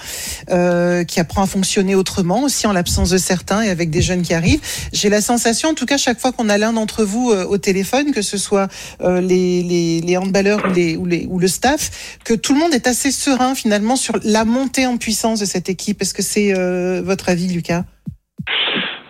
euh, 0.49 1.03
qui 1.03 1.19
apprend 1.19 1.43
à 1.43 1.47
fonctionner 1.47 1.95
autrement, 1.95 2.43
aussi 2.43 2.67
en 2.67 2.73
l'absence 2.73 3.09
de 3.11 3.17
certains 3.17 3.61
et 3.61 3.69
avec 3.69 3.89
des 3.89 4.01
jeunes 4.01 4.21
qui 4.23 4.33
arrivent. 4.33 4.61
J'ai 4.93 5.09
la 5.09 5.21
sensation, 5.21 5.69
en 5.69 5.73
tout 5.73 5.85
cas, 5.85 5.97
chaque 5.97 6.19
fois 6.19 6.31
qu'on 6.31 6.49
a 6.49 6.57
l'un 6.57 6.73
d'entre 6.73 7.03
vous 7.03 7.31
euh, 7.31 7.45
au 7.45 7.57
téléphone, 7.57 8.11
que 8.11 8.21
ce 8.21 8.37
soit 8.37 8.67
euh, 9.01 9.21
les, 9.21 9.61
les, 9.63 10.01
les 10.01 10.17
handballeurs 10.17 10.63
ou, 10.69 10.73
les, 10.73 10.95
ou, 10.97 11.05
les, 11.05 11.27
ou 11.29 11.39
le 11.39 11.47
staff, 11.47 12.17
que 12.23 12.33
tout 12.33 12.53
le 12.53 12.59
monde 12.59 12.73
est 12.73 12.87
assez 12.87 13.11
serein 13.11 13.55
finalement 13.55 13.95
sur 13.95 14.15
la 14.23 14.45
montée 14.45 14.85
en 14.87 14.97
puissance 14.97 15.39
de 15.39 15.45
cette 15.45 15.69
équipe. 15.69 16.01
Est-ce 16.01 16.13
que 16.13 16.23
c'est 16.23 16.53
euh, 16.57 17.01
votre 17.05 17.29
avis, 17.29 17.36
Lucas 17.45 17.83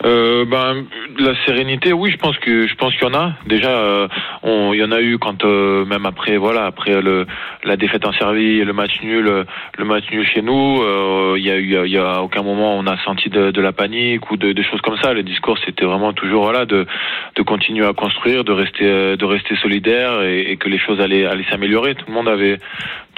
Euh, 0.06 0.46
ben 0.46 0.86
la 1.20 1.34
sérénité, 1.46 1.92
oui, 1.92 2.12
je 2.12 2.18
pense 2.18 2.38
que 2.38 2.68
je 2.68 2.76
pense 2.76 2.94
qu'il 2.94 3.04
y 3.04 3.12
en 3.12 3.14
a. 3.14 3.34
Déjà, 3.48 3.72
euh, 3.72 4.08
il 4.44 4.80
y 4.80 4.84
en 4.84 4.92
a 4.92 5.02
eu 5.02 5.18
quand 5.18 5.44
euh, 5.44 5.86
même 5.86 6.06
après, 6.06 6.38
voilà, 6.38 6.66
après 6.66 7.02
la 7.64 7.76
défaite 7.76 8.06
en 8.06 8.14
Serbie, 8.14 8.64
le 8.64 8.74
match 8.74 9.02
nul, 9.02 9.46
le 9.78 9.86
match 9.86 10.06
nul 10.12 10.26
chez 10.26 10.42
nous, 10.42 10.82
il 11.36 11.44
y 11.44 11.52
a 11.52 11.58
eu, 11.58 11.86
il 11.86 11.92
y 11.92 11.98
a 11.98 12.22
aucun 12.22 12.44
moment 12.44 12.78
on 12.78 12.86
a 12.86 12.98
senti 13.04 13.30
de, 13.30 13.62
la 13.62 13.72
panique 13.74 14.30
ou 14.32 14.38
de, 14.38 14.62
choses 14.62 14.82
comme 14.82 14.98
ça. 15.02 15.14
Le 15.14 15.24
discours, 15.24 15.58
c'était 15.66 15.86
vraiment 15.86 16.14
toujours 16.14 16.44
voilà 16.44 16.66
de 16.66 16.86
continuer 17.46 17.86
à 17.86 17.94
construire, 17.94 18.44
de 18.44 18.54
rester 18.54 18.86
de 19.18 19.56
solidaire 19.62 20.22
et, 20.22 20.58
que 20.58 20.70
les 20.70 20.80
choses 20.80 21.02
allaient 21.02 21.28
s'améliorer. 21.50 21.96
Tout 21.96 22.06
le 22.08 22.14
monde 22.14 22.30
avait 22.30 22.60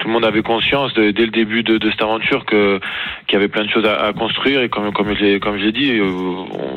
tout 0.00 0.08
le 0.08 0.14
monde 0.14 0.24
avait 0.24 0.42
conscience 0.42 0.92
de- 0.94 1.10
dès 1.10 1.26
le 1.26 1.30
début 1.30 1.62
de, 1.62 1.76
de 1.76 1.90
cette 1.90 2.00
aventure 2.02 2.46
que 2.46 2.80
qu'il 3.26 3.34
y 3.34 3.36
avait 3.36 3.48
plein 3.48 3.64
de 3.64 3.70
choses 3.70 3.84
à, 3.84 4.00
à 4.06 4.12
construire 4.14 4.62
et 4.62 4.68
comme 4.70 4.92
comme 4.92 5.14
je 5.14 5.38
comme 5.38 5.58
je 5.58 5.64
l'ai 5.66 5.72
dit, 5.72 5.92
euh, 5.98 6.04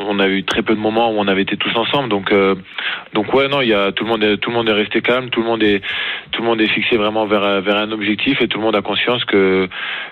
on 0.10 0.20
a 0.20 0.28
eu 0.28 0.44
très 0.44 0.62
peu 0.62 0.76
de 0.76 0.80
moments 0.80 1.10
où 1.12 1.16
on 1.18 1.28
avait 1.30 1.44
été 1.44 1.56
tous 1.58 1.74
ensemble. 1.76 2.10
Donc 2.10 2.32
euh, 2.34 2.56
donc 3.14 3.34
ouais 3.34 3.48
non, 3.48 3.62
il 3.62 3.70
y 3.70 3.74
a 3.74 3.92
tout 3.94 4.04
le 4.04 4.10
monde 4.10 4.24
est, 4.24 4.38
tout 4.38 4.50
le 4.50 4.56
monde 4.58 4.68
est 4.70 4.74
resté 4.74 5.02
calme, 5.02 5.30
tout 5.30 5.42
le 5.42 5.48
monde 5.48 5.64
est 5.64 5.82
tout 6.32 6.42
le 6.42 6.48
monde 6.48 6.60
est 6.62 6.68
fixé 6.68 6.98
vraiment 6.98 7.26
vers 7.26 7.62
vers 7.62 7.78
un 7.78 7.92
objectif 7.94 8.42
et 8.42 8.48
tout 8.50 8.58
le 8.60 8.64
monde 8.66 8.76
a 8.76 8.82
conscience 8.82 9.24
que 9.26 9.70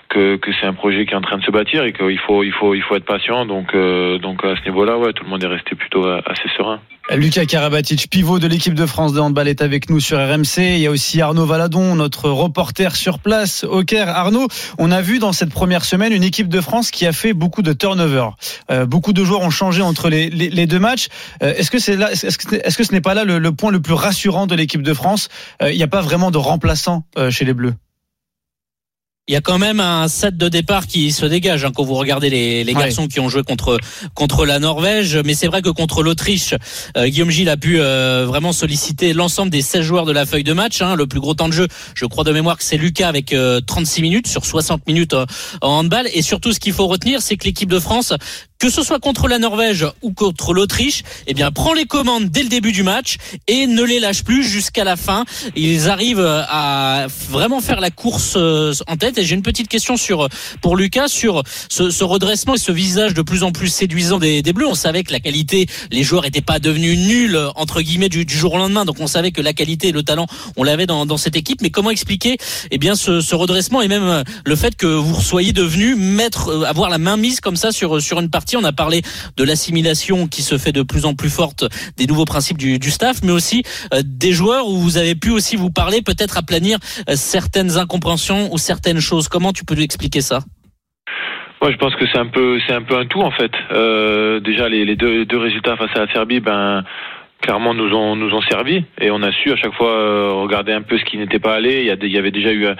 que, 0.08 0.36
que 0.36 0.50
c'est 0.58 0.66
un 0.66 0.74
projet 0.74 1.04
qui 1.06 1.12
est 1.12 1.16
en 1.16 1.20
train 1.20 1.38
de 1.38 1.44
se 1.44 1.50
bâtir 1.50 1.84
et 1.84 1.92
qu'il 1.92 2.18
faut 2.18 2.42
il 2.42 2.52
faut 2.52 2.74
il 2.74 2.82
faut 2.82 2.96
être 2.96 3.04
patient. 3.04 3.44
Donc 3.44 3.74
euh, 3.74 4.16
donc 4.18 4.42
à 4.44 4.56
ce 4.56 4.64
niveau-là, 4.64 4.96
ouais, 4.98 5.12
tout 5.12 5.24
le 5.24 5.30
monde 5.30 5.44
est 5.44 5.48
resté 5.58 5.74
plutôt 5.76 6.06
assez 6.06 6.48
serein. 6.56 6.80
Lucas 7.10 7.44
Karabatic, 7.46 8.08
pivot 8.08 8.38
de 8.38 8.46
l'équipe 8.46 8.74
de 8.74 8.86
France 8.86 9.12
de 9.12 9.20
handball, 9.20 9.48
est 9.48 9.60
avec 9.60 9.90
nous 9.90 10.00
sur 10.00 10.18
RMC. 10.18 10.58
Il 10.58 10.78
y 10.78 10.86
a 10.86 10.90
aussi 10.90 11.20
Arnaud 11.20 11.44
Valadon, 11.44 11.96
notre 11.96 12.30
reporter 12.30 12.96
sur 12.96 13.18
place 13.18 13.64
au 13.64 13.82
Caire. 13.82 14.08
Arnaud, 14.08 14.46
on 14.78 14.90
a 14.90 15.02
vu 15.02 15.18
dans 15.18 15.32
cette 15.32 15.50
première 15.50 15.84
semaine 15.84 16.12
une 16.12 16.22
équipe 16.22 16.48
de 16.48 16.60
France 16.60 16.90
qui 16.90 17.04
a 17.06 17.12
fait 17.12 17.32
beaucoup 17.32 17.62
de 17.62 17.72
turnover. 17.72 18.28
Euh, 18.70 18.86
beaucoup 18.86 19.12
de 19.12 19.24
joueurs 19.24 19.42
ont 19.42 19.50
changé 19.50 19.82
entre 19.82 20.08
les, 20.08 20.66
deux 20.66 20.78
matchs. 20.78 21.08
Euh, 21.42 21.52
est-ce 21.54 21.70
que 21.70 21.78
c'est 21.78 21.96
là, 21.96 22.12
est-ce 22.12 22.76
que, 22.76 22.84
ce 22.84 22.92
n'est 22.92 23.00
pas 23.00 23.14
là 23.14 23.24
le, 23.24 23.52
point 23.52 23.72
le 23.72 23.82
plus 23.82 23.94
rassurant 23.94 24.46
de 24.46 24.54
l'équipe 24.54 24.82
de 24.82 24.94
France? 24.94 25.28
Euh, 25.60 25.72
Il 25.72 25.76
n'y 25.76 25.82
a 25.82 25.88
pas 25.88 26.02
vraiment 26.02 26.30
de 26.30 26.38
remplaçant 26.38 27.04
chez 27.30 27.44
les 27.44 27.52
Bleus. 27.52 27.74
Il 29.28 29.34
y 29.34 29.36
a 29.36 29.40
quand 29.40 29.58
même 29.58 29.78
un 29.78 30.08
set 30.08 30.36
de 30.36 30.48
départ 30.48 30.88
qui 30.88 31.12
se 31.12 31.24
dégage 31.24 31.64
hein, 31.64 31.70
quand 31.72 31.84
vous 31.84 31.94
regardez 31.94 32.28
les, 32.28 32.64
les 32.64 32.74
Ouais. 32.74 32.86
garçons 32.86 33.06
qui 33.06 33.20
ont 33.20 33.28
joué 33.28 33.44
contre 33.44 33.78
contre 34.14 34.44
la 34.44 34.58
Norvège. 34.58 35.16
Mais 35.24 35.34
c'est 35.34 35.46
vrai 35.46 35.62
que 35.62 35.68
contre 35.68 36.02
l'Autriche, 36.02 36.54
euh, 36.96 37.06
Guillaume 37.06 37.30
Gilles 37.30 37.48
a 37.48 37.56
pu 37.56 37.78
euh, 37.78 38.24
vraiment 38.26 38.52
solliciter 38.52 39.12
l'ensemble 39.12 39.50
des 39.52 39.62
16 39.62 39.82
joueurs 39.82 40.06
de 40.06 40.12
la 40.12 40.26
feuille 40.26 40.42
de 40.42 40.52
match. 40.52 40.82
hein. 40.82 40.96
Le 40.96 41.06
plus 41.06 41.20
gros 41.20 41.34
temps 41.34 41.46
de 41.48 41.52
jeu, 41.54 41.68
je 41.94 42.04
crois 42.06 42.24
de 42.24 42.32
mémoire 42.32 42.58
que 42.58 42.64
c'est 42.64 42.76
Lucas 42.76 43.06
avec 43.06 43.32
euh, 43.32 43.60
36 43.60 44.02
minutes 44.02 44.26
sur 44.26 44.44
60 44.44 44.88
minutes 44.88 45.14
euh, 45.14 45.24
en 45.60 45.68
handball. 45.78 46.08
Et 46.14 46.22
surtout, 46.22 46.52
ce 46.52 46.58
qu'il 46.58 46.72
faut 46.72 46.88
retenir, 46.88 47.22
c'est 47.22 47.36
que 47.36 47.44
l'équipe 47.44 47.70
de 47.70 47.78
France 47.78 48.12
que 48.62 48.70
ce 48.70 48.84
soit 48.84 49.00
contre 49.00 49.26
la 49.26 49.40
Norvège 49.40 49.84
ou 50.02 50.12
contre 50.12 50.54
l'Autriche, 50.54 51.02
eh 51.26 51.34
bien 51.34 51.50
prend 51.50 51.74
les 51.74 51.84
commandes 51.84 52.26
dès 52.26 52.44
le 52.44 52.48
début 52.48 52.70
du 52.70 52.84
match 52.84 53.16
et 53.48 53.66
ne 53.66 53.82
les 53.82 53.98
lâche 53.98 54.22
plus 54.22 54.44
jusqu'à 54.44 54.84
la 54.84 54.94
fin. 54.94 55.24
Ils 55.56 55.88
arrivent 55.88 56.24
à 56.24 57.08
vraiment 57.28 57.60
faire 57.60 57.80
la 57.80 57.90
course 57.90 58.34
euh, 58.36 58.72
en 58.86 58.96
tête. 58.96 59.18
Et 59.18 59.24
j'ai 59.24 59.34
une 59.34 59.42
petite 59.42 59.66
question 59.66 59.96
sur 59.96 60.28
pour 60.60 60.76
Lucas 60.76 61.08
sur 61.08 61.42
ce, 61.68 61.90
ce 61.90 62.04
redressement 62.04 62.54
et 62.54 62.58
ce 62.58 62.70
visage 62.70 63.14
de 63.14 63.22
plus 63.22 63.42
en 63.42 63.50
plus 63.50 63.66
séduisant 63.66 64.20
des, 64.20 64.42
des 64.42 64.52
Bleus. 64.52 64.68
On 64.68 64.76
savait 64.76 65.02
que 65.02 65.10
la 65.10 65.18
qualité, 65.18 65.66
les 65.90 66.04
joueurs 66.04 66.22
n'étaient 66.22 66.40
pas 66.40 66.60
devenus 66.60 66.96
nuls 66.96 67.36
entre 67.56 67.80
guillemets 67.80 68.10
du, 68.10 68.24
du, 68.24 68.36
jour 68.36 68.54
au 68.54 68.58
lendemain. 68.58 68.84
Donc 68.84 69.00
on 69.00 69.08
savait 69.08 69.32
que 69.32 69.42
la 69.42 69.54
qualité 69.54 69.88
et 69.88 69.92
le 69.92 70.04
talent, 70.04 70.28
on 70.56 70.62
l'avait 70.62 70.86
dans, 70.86 71.04
dans, 71.04 71.16
cette 71.16 71.34
équipe. 71.34 71.62
Mais 71.62 71.70
comment 71.70 71.90
expliquer 71.90 72.36
eh 72.70 72.78
bien 72.78 72.94
ce, 72.94 73.20
ce, 73.20 73.34
redressement 73.34 73.82
et 73.82 73.88
même 73.88 74.22
le 74.44 74.56
fait 74.56 74.76
que 74.76 74.86
vous 74.86 75.20
soyez 75.20 75.52
devenu 75.52 75.96
mettre, 75.96 76.48
euh, 76.48 76.62
avoir 76.62 76.90
la 76.90 76.98
main 76.98 77.16
mise 77.16 77.40
comme 77.40 77.56
ça 77.56 77.72
sur 77.72 78.00
sur 78.00 78.20
une 78.20 78.30
partie. 78.30 78.51
On 78.56 78.64
a 78.64 78.72
parlé 78.72 79.02
de 79.36 79.44
l'assimilation 79.44 80.26
qui 80.26 80.42
se 80.42 80.58
fait 80.58 80.72
de 80.72 80.82
plus 80.82 81.04
en 81.04 81.14
plus 81.14 81.30
forte 81.30 81.64
des 81.96 82.06
nouveaux 82.06 82.24
principes 82.24 82.58
du, 82.58 82.90
staff, 82.90 83.22
mais 83.22 83.32
aussi 83.32 83.62
euh, 83.94 84.02
des 84.04 84.32
joueurs 84.32 84.66
où 84.68 84.76
vous 84.76 84.98
avez 84.98 85.14
pu 85.14 85.30
aussi 85.30 85.56
vous 85.56 85.70
parler, 85.70 86.02
peut-être 86.02 86.36
aplanir 86.36 86.78
euh, 87.08 87.14
certaines 87.16 87.78
incompréhensions 87.78 88.52
ou 88.52 88.58
certaines 88.58 89.00
choses. 89.00 89.28
Comment 89.28 89.52
tu 89.52 89.64
peux 89.64 89.78
expliquer 89.80 90.20
ça? 90.20 90.40
Moi, 91.60 91.70
je 91.70 91.76
pense 91.76 91.94
que 91.94 92.04
c'est 92.12 92.18
un 92.18 92.26
peu, 92.26 92.58
c'est 92.66 92.72
un 92.72 92.82
peu 92.82 92.96
un 92.96 93.06
tout 93.06 93.22
en 93.22 93.30
fait. 93.30 93.52
Euh, 93.70 94.40
déjà, 94.40 94.68
les, 94.68 94.84
les 94.84 94.96
deux, 94.96 95.24
deux, 95.24 95.38
résultats 95.38 95.76
face 95.76 95.90
à 95.94 96.06
la 96.06 96.12
Serbie, 96.12 96.40
ben 96.40 96.84
clairement 97.42 97.74
nous 97.74 97.92
ont 97.94 98.16
nous 98.16 98.32
ont 98.32 98.40
servi 98.42 98.84
et 99.00 99.10
on 99.10 99.22
a 99.22 99.30
su 99.32 99.52
à 99.52 99.56
chaque 99.56 99.74
fois 99.74 99.90
euh, 99.90 100.30
regarder 100.32 100.72
un 100.72 100.80
peu 100.80 100.96
ce 100.96 101.04
qui 101.04 101.18
n'était 101.18 101.40
pas 101.40 101.54
allé. 101.54 101.80
Il 101.82 102.10
y, 102.10 102.18
avait 102.18 102.30
déjà 102.30 102.52
eu 102.52 102.66
euh, 102.66 102.74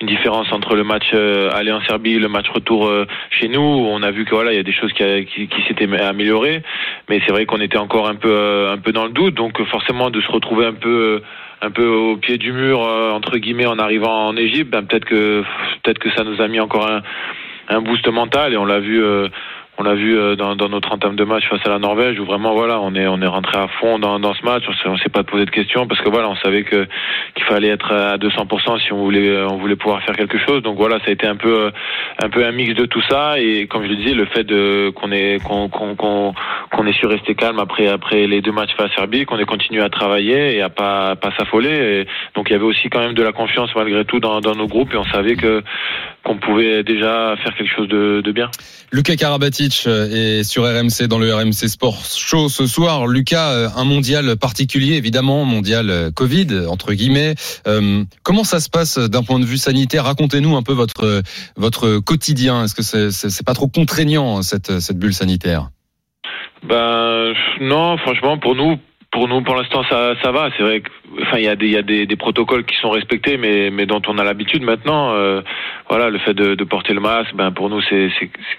une 0.00 0.08
différence 0.08 0.52
entre 0.52 0.74
le 0.74 0.84
match 0.84 1.06
euh, 1.14 1.50
aller 1.54 1.72
en 1.72 1.80
Serbie 1.82 2.14
et 2.14 2.18
le 2.18 2.28
match 2.28 2.48
retour 2.50 2.90
chez 3.30 3.48
nous. 3.48 3.60
On 3.60 4.02
a 4.02 4.10
vu 4.10 4.24
que 4.24 4.34
voilà 4.34 4.52
il 4.52 4.56
y 4.56 4.60
a 4.60 4.64
des 4.64 4.72
choses 4.72 4.92
qui, 4.92 5.04
qui, 5.26 5.48
qui 5.48 5.62
s'étaient 5.66 5.88
améliorées, 6.00 6.62
mais 7.08 7.20
c'est 7.24 7.32
vrai 7.32 7.46
qu'on 7.46 7.60
était 7.60 7.78
encore 7.78 8.08
un 8.08 8.16
peu 8.16 8.68
un 8.68 8.78
peu 8.78 8.92
dans 8.92 9.04
le 9.04 9.12
doute. 9.12 9.34
Donc 9.34 9.62
forcément 9.66 10.10
de 10.10 10.20
se 10.20 10.30
retrouver 10.30 10.66
un 10.66 10.74
peu 10.74 11.22
un 11.62 11.70
peu 11.70 11.86
au 11.86 12.16
pied 12.16 12.38
du 12.38 12.52
mur 12.52 12.80
entre 12.80 13.38
guillemets 13.38 13.66
en 13.66 13.78
arrivant 13.78 14.26
en 14.26 14.36
Égypte, 14.36 14.70
ben 14.70 14.82
peut-être 14.82 15.06
que 15.06 15.44
peut-être 15.82 15.98
que 15.98 16.10
ça 16.10 16.24
nous 16.24 16.40
a 16.40 16.48
mis 16.48 16.60
encore 16.60 16.90
un 16.90 17.02
un 17.68 17.80
boost 17.80 18.06
mental 18.08 18.54
et 18.54 18.56
on 18.56 18.64
l'a 18.64 18.80
vu 18.80 19.02
euh, 19.02 19.28
on 19.78 19.84
l'a 19.84 19.94
vu 19.94 20.18
euh, 20.18 20.34
dans, 20.34 20.56
notre 20.56 20.92
entame 20.92 21.14
de 21.14 21.22
match 21.22 21.48
face 21.48 21.64
à 21.64 21.68
la 21.68 21.78
Norvège 21.78 22.18
où 22.18 22.24
vraiment 22.24 22.52
voilà 22.52 22.80
on 22.80 22.94
est 22.96 23.06
on 23.06 23.22
est 23.22 23.26
rentré 23.26 23.56
à 23.56 23.68
fond 23.80 24.00
dans, 24.00 24.18
dans 24.18 24.34
ce 24.34 24.44
match. 24.44 24.64
On 24.84 24.96
s'est 24.98 25.08
pas 25.08 25.22
posé 25.22 25.44
de 25.44 25.50
questions 25.50 25.86
parce 25.86 26.00
que 26.00 26.08
voilà 26.08 26.28
on 26.28 26.34
savait 26.36 26.64
que 26.64 26.86
qu'il 27.34 27.44
fallait 27.44 27.68
être 27.68 27.92
à 27.92 28.16
200% 28.16 28.80
si 28.80 28.92
on 28.92 28.98
voulait 28.98 29.40
on 29.42 29.56
voulait 29.56 29.76
pouvoir 29.76 30.02
faire 30.02 30.16
quelque 30.16 30.36
chose. 30.38 30.62
Donc 30.62 30.76
voilà 30.76 30.98
ça 30.98 31.06
a 31.08 31.12
été 31.12 31.28
un 31.28 31.36
peu 31.36 31.66
euh, 31.66 31.70
un 32.20 32.28
peu 32.28 32.44
un 32.44 32.50
mix 32.50 32.74
de 32.74 32.86
tout 32.86 33.02
ça. 33.08 33.38
Et 33.38 33.68
comme 33.68 33.84
je 33.84 33.88
le 33.88 33.96
disais 33.96 34.14
le 34.14 34.26
fait 34.26 34.42
de 34.42 34.90
qu'on 34.90 35.12
est 35.12 35.40
qu'on 35.44 35.68
qu'on 35.68 35.94
qu'on 35.94 36.34
qu'on 36.70 36.86
ait 36.86 36.92
su 36.92 37.06
rester 37.06 37.34
calme 37.34 37.58
après 37.58 37.88
après 37.88 38.26
les 38.26 38.40
deux 38.40 38.52
matchs 38.52 38.74
face 38.76 38.90
à 38.92 38.94
Serbie 38.94 39.24
qu'on 39.24 39.38
ait 39.38 39.44
continué 39.44 39.82
à 39.82 39.88
travailler 39.88 40.56
et 40.56 40.62
à 40.62 40.68
pas 40.68 41.16
pas 41.16 41.30
s'affoler 41.36 42.06
donc 42.34 42.48
il 42.48 42.52
y 42.52 42.56
avait 42.56 42.64
aussi 42.64 42.88
quand 42.90 43.00
même 43.00 43.14
de 43.14 43.22
la 43.22 43.32
confiance 43.32 43.70
malgré 43.74 44.04
tout 44.04 44.20
dans, 44.20 44.40
dans 44.40 44.54
nos 44.54 44.66
groupes 44.66 44.92
et 44.92 44.96
on 44.96 45.04
savait 45.04 45.36
que 45.36 45.62
qu'on 46.24 46.36
pouvait 46.36 46.82
déjà 46.82 47.36
faire 47.42 47.54
quelque 47.56 47.74
chose 47.74 47.88
de, 47.88 48.20
de 48.22 48.32
bien. 48.32 48.50
Lucas 48.92 49.16
Karabatic 49.16 49.86
est 49.86 50.42
sur 50.42 50.64
RMC 50.64 51.06
dans 51.08 51.18
le 51.18 51.32
RMC 51.34 51.52
Sport 51.52 52.04
Show 52.04 52.48
ce 52.48 52.66
soir. 52.66 53.06
Lucas, 53.06 53.70
un 53.74 53.84
mondial 53.84 54.36
particulier 54.36 54.96
évidemment, 54.96 55.44
mondial 55.44 56.10
Covid 56.14 56.66
entre 56.68 56.92
guillemets. 56.92 57.34
Euh, 57.66 58.04
comment 58.22 58.44
ça 58.44 58.60
se 58.60 58.68
passe 58.68 58.98
d'un 58.98 59.22
point 59.22 59.38
de 59.38 59.44
vue 59.44 59.58
sanitaire? 59.58 60.04
Racontez-nous 60.04 60.56
un 60.56 60.62
peu 60.62 60.72
votre 60.72 61.22
votre 61.56 61.98
quotidien. 61.98 62.64
Est-ce 62.64 62.74
que 62.74 62.82
c'est 62.82 63.10
c'est 63.10 63.46
pas 63.46 63.54
trop 63.54 63.68
contraignant 63.68 64.42
cette 64.42 64.80
cette 64.80 64.98
bulle 64.98 65.14
sanitaire? 65.14 65.70
Ben 66.62 67.34
non, 67.60 67.96
franchement 67.98 68.38
pour 68.38 68.54
nous 68.54 68.78
pour 69.10 69.26
nous, 69.26 69.42
pour 69.42 69.56
l'instant, 69.56 69.82
ça, 69.88 70.14
ça 70.22 70.32
va. 70.32 70.50
C'est 70.56 70.62
vrai 70.62 70.82
enfin, 71.22 71.38
il 71.38 71.44
y 71.44 71.48
a 71.48 71.56
des, 71.56 71.66
il 71.66 71.72
y 71.72 71.78
a 71.78 71.82
des, 71.82 72.06
des, 72.06 72.16
protocoles 72.16 72.64
qui 72.64 72.76
sont 72.76 72.90
respectés, 72.90 73.36
mais, 73.36 73.70
mais 73.70 73.86
dont 73.86 74.02
on 74.06 74.18
a 74.18 74.24
l'habitude 74.24 74.62
maintenant. 74.62 75.14
Euh, 75.14 75.40
voilà, 75.88 76.10
le 76.10 76.18
fait 76.18 76.34
de, 76.34 76.54
de, 76.54 76.64
porter 76.64 76.92
le 76.92 77.00
masque, 77.00 77.34
ben 77.34 77.50
pour 77.50 77.70
nous, 77.70 77.80
c'est, 77.82 78.10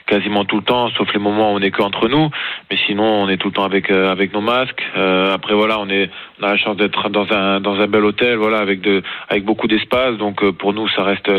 quasiment 0.07 0.45
tout 0.45 0.57
le 0.57 0.63
temps, 0.63 0.89
sauf 0.97 1.13
les 1.13 1.19
moments 1.19 1.53
où 1.53 1.57
on 1.57 1.59
est 1.59 1.69
que 1.69 1.83
entre 1.83 2.07
nous. 2.07 2.29
Mais 2.71 2.77
sinon, 2.87 3.03
on 3.03 3.29
est 3.29 3.37
tout 3.37 3.49
le 3.49 3.53
temps 3.53 3.65
avec, 3.65 3.91
euh, 3.91 4.11
avec 4.11 4.33
nos 4.33 4.41
masques. 4.41 4.83
Euh, 4.97 5.33
après, 5.33 5.53
voilà, 5.53 5.79
on 5.79 5.89
est, 5.89 6.09
on 6.39 6.43
a 6.43 6.49
la 6.49 6.57
chance 6.57 6.75
d'être 6.77 7.09
dans 7.09 7.31
un, 7.31 7.59
dans 7.59 7.79
un 7.79 7.87
bel 7.87 8.03
hôtel, 8.03 8.37
voilà, 8.37 8.57
avec 8.57 8.81
de, 8.81 9.03
avec 9.29 9.45
beaucoup 9.45 9.67
d'espace. 9.67 10.17
Donc, 10.17 10.41
euh, 10.43 10.51
pour 10.51 10.73
nous, 10.73 10.87
ça 10.89 11.03
reste, 11.03 11.31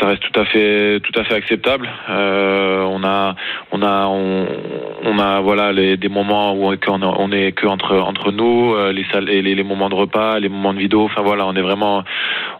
ça 0.00 0.06
reste 0.06 0.22
tout 0.22 0.40
à 0.40 0.44
fait, 0.46 0.98
tout 1.00 1.18
à 1.18 1.22
fait 1.22 1.34
acceptable. 1.34 1.88
Euh, 2.08 2.82
on 2.82 3.04
a, 3.04 3.36
on 3.70 3.82
a, 3.82 4.06
on, 4.08 5.18
a, 5.20 5.40
voilà, 5.40 5.72
les, 5.72 5.96
des 5.96 6.08
moments 6.08 6.54
où 6.54 6.66
on 6.66 6.72
est 6.72 6.88
on 6.88 7.32
est 7.32 7.52
que 7.52 7.66
entre, 7.66 8.32
nous 8.32 8.74
les 8.92 9.04
salles, 9.12 9.26
les, 9.26 9.42
les 9.42 9.62
moments 9.62 9.88
de 9.88 9.94
repas, 9.94 10.40
les 10.40 10.48
moments 10.48 10.74
de 10.74 10.78
vidéo. 10.78 11.04
Enfin 11.04 11.22
voilà, 11.22 11.46
on 11.46 11.54
est 11.54 11.62
vraiment, 11.62 12.02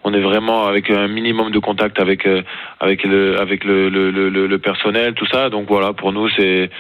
on 0.05 0.15
est 0.15 0.21
vraiment 0.21 0.67
avec 0.67 0.91
un 0.91 1.09
minimum 1.09 1.51
de 1.51 1.59
contact 1.59 1.99
avec 1.99 2.27
avec 2.81 3.05
le 3.05 4.57
personnel, 4.57 5.15
tout 5.15 5.27
ça. 5.27 5.51
Donc 5.51 5.67
voilà, 5.69 5.93
pour 5.93 6.13
nous 6.13 6.29
c'est 6.37 6.71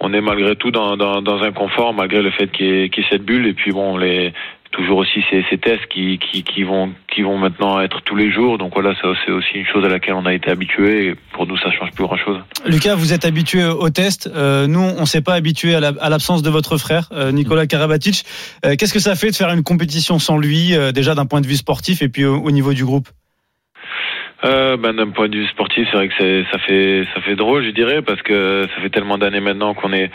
on 0.00 0.12
est 0.12 0.20
malgré 0.20 0.54
tout 0.56 0.70
dans, 0.70 0.96
un 1.42 1.52
confort 1.52 1.92
malgré 1.92 2.22
le 2.22 2.30
fait 2.30 2.48
qu'il 2.52 2.66
y, 2.66 2.84
ait, 2.84 3.06
cette 3.10 3.24
bulle 3.24 3.46
et 3.46 3.52
puis 3.54 3.72
bon 3.72 3.96
les 3.96 4.32
toujours 4.70 4.98
aussi 4.98 5.24
ces, 5.30 5.44
ces 5.48 5.58
tests 5.58 5.86
qui, 5.86 6.18
vont, 6.62 6.92
maintenant 7.38 7.80
être 7.80 8.02
tous 8.02 8.16
les 8.16 8.30
jours. 8.30 8.58
Donc 8.58 8.74
voilà, 8.74 8.94
c'est 9.00 9.32
aussi 9.32 9.54
une 9.54 9.66
chose 9.66 9.84
à 9.84 9.88
laquelle 9.88 10.14
on 10.14 10.26
a 10.26 10.34
été 10.34 10.50
habitué. 10.50 11.14
pour 11.32 11.46
nous, 11.46 11.56
ça 11.56 11.70
change 11.72 11.90
plus 11.92 12.04
grand 12.04 12.16
chose. 12.18 12.38
Lucas, 12.66 12.94
vous 12.94 13.12
êtes 13.12 13.24
habitué 13.24 13.64
aux 13.64 13.90
tests. 13.90 14.30
Euh, 14.34 14.66
nous, 14.66 14.80
on 14.80 15.06
s'est 15.06 15.22
pas 15.22 15.34
habitué 15.34 15.74
à 15.74 15.80
l'absence 16.10 16.42
de 16.42 16.50
votre 16.50 16.76
frère, 16.76 17.08
euh, 17.12 17.32
Nicolas 17.32 17.66
Karabatic. 17.66 18.24
Euh, 18.64 18.76
Qu'est-ce 18.76 18.92
que 18.92 19.00
ça 19.00 19.14
fait 19.14 19.30
de 19.30 19.36
faire 19.36 19.50
une 19.50 19.62
compétition 19.62 20.18
sans 20.18 20.38
lui, 20.38 20.76
euh, 20.76 20.92
déjà 20.92 21.14
d'un 21.14 21.26
point 21.26 21.40
de 21.40 21.46
vue 21.46 21.56
sportif 21.56 22.02
et 22.02 22.08
puis 22.08 22.24
au 22.24 22.50
niveau 22.50 22.74
du 22.74 22.84
groupe? 22.84 23.08
Ben, 24.42 24.92
d'un 24.94 25.10
point 25.10 25.28
de 25.28 25.36
vue 25.36 25.46
sportif, 25.48 25.88
c'est 25.90 25.96
vrai 25.96 26.08
que 26.08 26.44
ça 26.50 26.58
fait 26.58 27.04
ça 27.14 27.20
fait 27.20 27.36
drôle, 27.36 27.64
je 27.64 27.70
dirais, 27.70 28.02
parce 28.02 28.22
que 28.22 28.66
ça 28.74 28.80
fait 28.80 28.90
tellement 28.90 29.18
d'années 29.18 29.40
maintenant 29.40 29.74
qu'on 29.74 29.92
est 29.92 30.10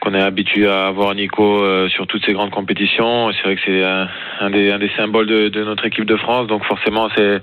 qu'on 0.00 0.14
est 0.14 0.20
habitué 0.20 0.66
à 0.68 0.86
avoir 0.86 1.14
Nico 1.14 1.62
euh, 1.62 1.88
sur 1.88 2.06
toutes 2.06 2.24
ces 2.24 2.32
grandes 2.32 2.50
compétitions. 2.50 3.32
C'est 3.32 3.42
vrai 3.42 3.56
que 3.56 3.62
c'est 3.64 3.82
un, 3.82 4.08
un, 4.40 4.50
des, 4.50 4.70
un 4.70 4.78
des 4.78 4.90
symboles 4.96 5.26
de, 5.26 5.64
notre 5.64 5.86
équipe 5.86 6.04
de 6.04 6.16
France, 6.16 6.46
donc 6.46 6.64
forcément 6.64 7.08
c'est 7.16 7.40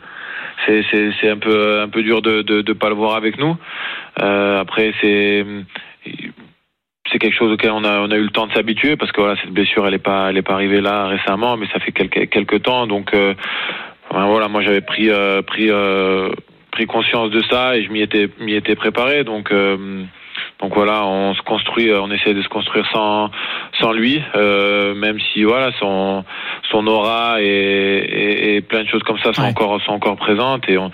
c'est 0.67 1.29
un 1.29 1.37
peu 1.37 1.81
un 1.81 1.89
peu 1.89 2.03
dur 2.03 2.21
de 2.21 2.41
de, 2.41 2.73
pas 2.73 2.89
le 2.89 2.95
voir 2.95 3.15
avec 3.15 3.37
nous. 3.37 3.57
Euh, 4.21 4.61
après 4.61 4.93
c'est 5.01 5.45
c'est 7.11 7.19
quelque 7.19 7.35
chose 7.35 7.51
auquel 7.51 7.71
on 7.71 7.83
a 7.83 7.99
on 7.99 8.11
a 8.11 8.15
eu 8.15 8.23
le 8.23 8.29
temps 8.29 8.47
de 8.47 8.53
s'habituer 8.53 8.95
parce 8.95 9.11
que 9.11 9.21
voilà 9.21 9.35
cette 9.41 9.51
blessure 9.51 9.87
elle 9.87 9.95
est 9.95 9.97
pas 9.99 10.29
elle 10.29 10.37
est 10.37 10.43
pas 10.43 10.53
arrivée 10.53 10.79
là 10.79 11.07
récemment, 11.07 11.57
mais 11.57 11.67
ça 11.73 11.79
fait 11.79 11.91
quelques 11.91 12.29
quelques 12.29 12.61
temps 12.61 12.87
donc 12.87 13.13
voilà, 14.13 14.47
moi 14.47 14.61
j'avais 14.61 14.81
pris 14.81 15.09
euh, 15.09 15.41
pris 15.41 15.69
euh, 15.69 16.29
pris 16.71 16.85
conscience 16.85 17.31
de 17.31 17.41
ça 17.49 17.75
et 17.75 17.83
je 17.83 17.91
m'y 17.91 18.01
étais 18.01 18.29
m'y 18.39 18.53
étais 18.53 18.75
préparé. 18.75 19.23
Donc 19.23 19.51
euh, 19.51 20.03
donc 20.61 20.73
voilà, 20.75 21.05
on 21.05 21.33
se 21.33 21.41
construit, 21.41 21.91
on 21.91 22.11
essaie 22.11 22.33
de 22.33 22.41
se 22.41 22.47
construire 22.47 22.85
sans 22.91 23.29
sans 23.79 23.91
lui, 23.91 24.21
euh, 24.35 24.93
même 24.93 25.19
si 25.19 25.43
voilà 25.43 25.71
son 25.79 26.23
son 26.71 26.87
aura 26.87 27.41
et, 27.41 27.45
et, 27.45 28.55
et 28.55 28.61
plein 28.61 28.83
de 28.83 28.87
choses 28.87 29.03
comme 29.03 29.19
ça 29.19 29.33
sont 29.33 29.41
ouais. 29.41 29.49
encore 29.49 29.81
sont 29.81 29.93
encore 29.93 30.15
présentes 30.17 30.69
et 30.69 30.77
on, 30.77 30.91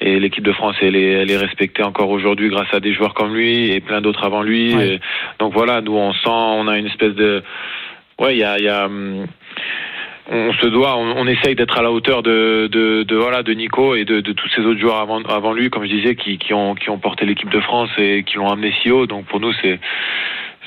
et 0.00 0.18
l'équipe 0.20 0.44
de 0.44 0.52
France 0.52 0.76
elle 0.82 0.96
est 0.96 1.12
elle 1.12 1.30
est 1.30 1.36
respectée 1.36 1.82
encore 1.82 2.10
aujourd'hui 2.10 2.48
grâce 2.48 2.72
à 2.72 2.80
des 2.80 2.92
joueurs 2.92 3.14
comme 3.14 3.34
lui 3.34 3.70
et 3.70 3.80
plein 3.80 4.00
d'autres 4.00 4.24
avant 4.24 4.42
lui. 4.42 4.74
Ouais. 4.74 4.88
Et, 4.88 5.00
donc 5.38 5.52
voilà, 5.52 5.80
nous 5.80 5.96
on 5.96 6.12
sent 6.12 6.28
on 6.28 6.68
a 6.68 6.78
une 6.78 6.86
espèce 6.86 7.14
de 7.14 7.42
ouais 8.18 8.34
il 8.34 8.38
y 8.38 8.44
a 8.44 8.58
il 8.58 8.64
y 8.64 8.68
a 8.68 8.88
on 10.28 10.52
se 10.54 10.66
doit, 10.66 10.96
on, 10.96 11.26
essaye 11.26 11.54
d'être 11.54 11.78
à 11.78 11.82
la 11.82 11.92
hauteur 11.92 12.22
de, 12.22 12.68
de, 12.70 13.04
de, 13.04 13.16
voilà 13.16 13.42
de 13.42 13.52
Nico 13.52 13.94
et 13.94 14.04
de, 14.04 14.20
de, 14.20 14.32
tous 14.32 14.48
ces 14.48 14.62
autres 14.62 14.80
joueurs 14.80 15.00
avant, 15.00 15.22
avant 15.22 15.52
lui, 15.52 15.70
comme 15.70 15.84
je 15.84 15.94
disais, 15.94 16.16
qui, 16.16 16.38
qui 16.38 16.52
ont 16.52 16.74
qui 16.74 16.90
ont 16.90 16.98
porté 16.98 17.24
l'équipe 17.24 17.50
de 17.50 17.60
France 17.60 17.90
et 17.98 18.24
qui 18.24 18.36
l'ont 18.36 18.50
amené 18.50 18.74
si 18.82 18.90
haut. 18.90 19.06
Donc 19.06 19.26
pour 19.26 19.40
nous, 19.40 19.52
c'est 19.62 19.78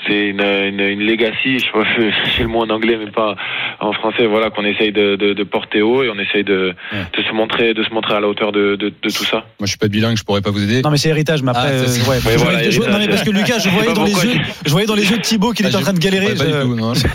c'est 0.08 0.28
une, 0.30 0.42
une, 0.42 0.80
une 0.80 1.04
legacy, 1.04 1.60
je 1.60 1.66
sais 1.66 1.72
pas, 1.72 1.84
j'ai 2.36 2.44
le 2.44 2.50
mot 2.50 2.62
en 2.62 2.70
anglais 2.70 2.98
mais 2.98 3.12
pas 3.12 3.36
en 3.80 3.94
français, 3.94 4.26
voilà 4.26 4.50
qu'on 4.50 4.66
essaye 4.66 4.92
de, 4.92 5.16
de, 5.16 5.34
de, 5.34 5.44
porter 5.44 5.82
haut 5.82 6.04
et 6.04 6.10
on 6.10 6.20
essaye 6.20 6.44
de, 6.44 6.74
ouais. 6.92 7.00
de 7.18 7.24
se 7.24 7.32
montrer 7.34 7.74
de 7.74 7.84
se 7.84 7.94
montrer 7.94 8.16
à 8.16 8.20
la 8.20 8.28
hauteur 8.28 8.52
de, 8.52 8.76
de, 8.76 8.90
de, 8.90 9.10
tout 9.10 9.26
ça. 9.26 9.38
Moi 9.60 9.66
je 9.66 9.68
suis 9.68 9.78
pas 9.78 9.88
bilingue, 9.88 10.18
je 10.18 10.24
pourrais 10.24 10.42
pas 10.42 10.52
vous 10.52 10.64
aider. 10.64 10.82
Non 10.82 10.92
mais 10.92 10.98
c'est 10.98 11.10
héritage, 11.10 11.44
mais 11.44 11.52
après, 11.52 11.68
ah, 11.68 11.72
euh, 11.72 12.10
ouais, 12.10 12.18
ouais, 12.26 12.38
voilà, 12.38 12.70
je, 12.70 12.80
non 12.82 12.98
mais 12.98 13.08
parce 13.08 13.24
que 13.24 13.32
Lucas, 13.32 13.60
je 13.60 13.70
voyais 13.70 13.94
dans 13.94 14.04
les 14.04 14.14
yeux, 14.14 14.42
je 14.66 14.72
voyais 14.72 14.88
dans 14.88 14.96
les 14.96 15.10
yeux 15.10 15.18
de 15.18 15.22
Thibaut 15.22 15.52
qu'il 15.52 15.66
ah, 15.66 15.70
était 15.70 15.78
en 15.78 15.82
train 15.82 15.94
de 15.94 16.00
galérer. 16.00 16.36
Je... 16.36 16.62
Tout, 16.62 16.76
non, 16.76 16.94
je 16.94 17.00
sais 17.00 17.08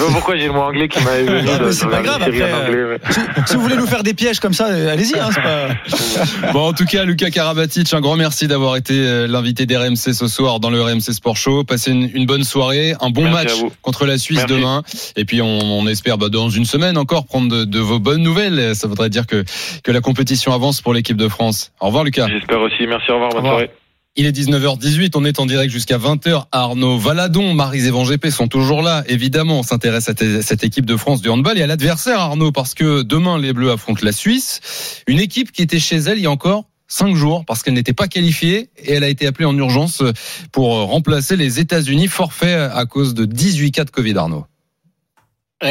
pas 0.00 0.06
pourquoi 0.10 0.36
j'ai 0.36 0.46
le 0.46 0.52
mot 0.52 0.60
anglais 0.60 0.88
qui 0.88 1.02
m'a 1.02 1.10
venu. 1.22 1.72
C'est 1.72 1.88
pas 1.88 2.02
grave. 2.02 2.22
Après, 2.22 2.52
anglais, 2.52 2.98
si, 3.10 3.20
si, 3.46 3.56
vous 3.56 3.62
voulez 3.62 3.76
nous 3.76 3.86
faire 3.86 4.02
des 4.02 4.14
pièges 4.14 4.40
comme 4.40 4.52
ça, 4.52 4.68
euh, 4.68 4.92
allez-y. 4.92 5.18
Hein, 5.18 5.30
pas... 5.34 6.52
bon 6.52 6.68
en 6.68 6.72
tout 6.72 6.84
cas, 6.84 7.04
Lucas 7.04 7.30
Karabatic, 7.30 7.92
un 7.92 8.00
grand 8.00 8.16
merci 8.16 8.46
d'avoir 8.48 8.76
été 8.76 8.94
euh, 8.94 9.26
l'invité 9.26 9.66
d'RMC 9.66 9.96
ce 9.96 10.28
soir 10.28 10.60
dans 10.60 10.70
le 10.70 10.80
RMC 10.82 11.00
Sport 11.12 11.36
Show. 11.36 11.64
Passez 11.64 11.90
une, 11.92 12.10
une 12.14 12.21
bonne 12.26 12.44
soirée 12.44 12.94
un 13.00 13.10
bon 13.10 13.22
Merci 13.22 13.62
match 13.62 13.72
contre 13.82 14.06
la 14.06 14.18
Suisse 14.18 14.38
Merci. 14.38 14.54
demain. 14.54 14.82
Et 15.16 15.24
puis 15.24 15.42
on, 15.42 15.58
on 15.60 15.86
espère 15.86 16.18
bah, 16.18 16.28
dans 16.28 16.48
une 16.48 16.64
semaine 16.64 16.96
encore 16.98 17.26
prendre 17.26 17.48
de, 17.48 17.64
de, 17.64 17.78
vos 17.78 17.98
bonnes 17.98 18.22
nouvelles. 18.22 18.74
Ça 18.74 18.88
voudrait 18.88 19.10
dire 19.10 19.26
que, 19.26 19.44
que 19.82 19.90
la 19.90 20.00
compétition 20.00 20.52
avance 20.52 20.80
pour 20.80 20.94
l'équipe 20.94 21.16
de 21.16 21.28
France. 21.28 21.72
Au 21.80 21.86
revoir 21.86 22.04
Lucas. 22.04 22.28
J'espère 22.28 22.60
aussi. 22.60 22.86
Merci, 22.86 23.10
au 23.10 23.14
revoir, 23.14 23.30
bonne 23.30 23.38
au 23.38 23.42
revoir. 23.42 23.54
soirée. 23.60 23.70
Il 24.14 24.26
est 24.26 24.36
19h18, 24.36 25.12
on 25.14 25.24
est 25.24 25.40
en 25.40 25.46
direct 25.46 25.72
jusqu'à 25.72 25.96
20h. 25.96 26.44
Arnaud 26.52 26.98
Valadon, 26.98 27.54
Marie 27.54 27.86
Evan 27.86 28.04
GP 28.04 28.26
sont 28.26 28.46
toujours 28.46 28.82
là. 28.82 29.04
Évidemment, 29.08 29.60
on 29.60 29.62
s'intéresse 29.62 30.10
à 30.10 30.12
cette 30.42 30.64
équipe 30.64 30.84
de 30.84 30.98
France 30.98 31.22
du 31.22 31.30
handball 31.30 31.56
et 31.56 31.62
à 31.62 31.66
l'adversaire, 31.66 32.20
Arnaud, 32.20 32.52
parce 32.52 32.74
que 32.74 33.00
demain, 33.00 33.38
les 33.38 33.54
Bleus 33.54 33.70
affrontent 33.70 34.04
la 34.04 34.12
Suisse. 34.12 35.02
Une 35.06 35.18
équipe 35.18 35.50
qui 35.50 35.62
était 35.62 35.78
chez 35.78 35.96
elle 35.96 36.18
il 36.18 36.24
y 36.24 36.26
a 36.26 36.30
encore 36.30 36.66
cinq 36.92 37.16
jours 37.16 37.44
parce 37.46 37.62
qu'elle 37.62 37.74
n'était 37.74 37.94
pas 37.94 38.06
qualifiée 38.06 38.70
et 38.76 38.92
elle 38.92 39.04
a 39.04 39.08
été 39.08 39.26
appelée 39.26 39.46
en 39.46 39.56
urgence 39.56 40.02
pour 40.52 40.74
remplacer 40.74 41.36
les 41.36 41.58
États-Unis 41.58 42.08
forfait 42.08 42.54
à 42.54 42.84
cause 42.84 43.14
de 43.14 43.24
18 43.24 43.72
cas 43.72 43.84
de 43.84 43.90
Covid, 43.90 44.16
Arnaud. 44.18 44.44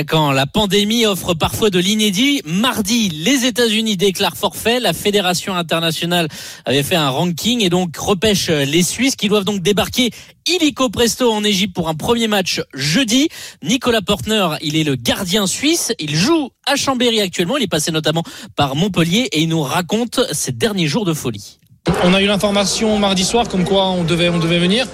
Quand 0.08 0.32
la 0.32 0.46
pandémie 0.48 1.06
offre 1.06 1.34
parfois 1.34 1.70
de 1.70 1.78
l'inédit, 1.78 2.42
mardi, 2.46 3.10
les 3.10 3.44
États-Unis 3.44 3.98
déclarent 3.98 4.38
forfait. 4.38 4.80
La 4.80 4.94
Fédération 4.94 5.54
internationale 5.54 6.30
avait 6.64 6.82
fait 6.82 6.96
un 6.96 7.10
ranking 7.10 7.62
et 7.62 7.70
donc 7.70 7.98
repêche 7.98 8.48
les 8.48 8.84
Suisses 8.84 9.18
qui 9.18 9.28
doivent 9.28 9.44
donc 9.44 9.62
débarquer 9.62 10.12
illico 10.48 10.90
presto 10.90 11.30
en 11.30 11.44
Égypte 11.44 11.76
pour 11.76 11.90
un 11.90 11.96
premier 11.96 12.30
match 12.30 12.62
jeudi. 12.74 13.28
Nicolas 13.64 14.02
Portner, 14.02 14.48
il 14.62 14.78
est 14.78 14.86
le 14.86 14.96
gardien 14.96 15.46
suisse. 15.46 15.92
Il 16.00 16.16
joue 16.16 16.52
à 16.66 16.78
Chambéry 16.78 17.20
actuellement. 17.20 17.58
Il 17.58 17.64
est 17.64 17.68
passé 17.68 17.92
notamment 17.92 18.24
par 18.56 18.78
Montpellier 18.78 19.28
et 19.34 19.42
il 19.42 19.50
nous 19.50 19.62
raconte 19.62 20.22
ses 20.32 20.54
derniers 20.54 20.88
jours 20.88 21.04
de 21.04 21.14
folie. 21.14 21.61
On 22.04 22.14
a 22.14 22.22
eu 22.22 22.26
l'information 22.26 22.98
mardi 22.98 23.24
soir 23.24 23.48
comme 23.48 23.64
quoi 23.64 23.88
on 23.90 24.04
devait, 24.04 24.30
venir, 24.30 24.86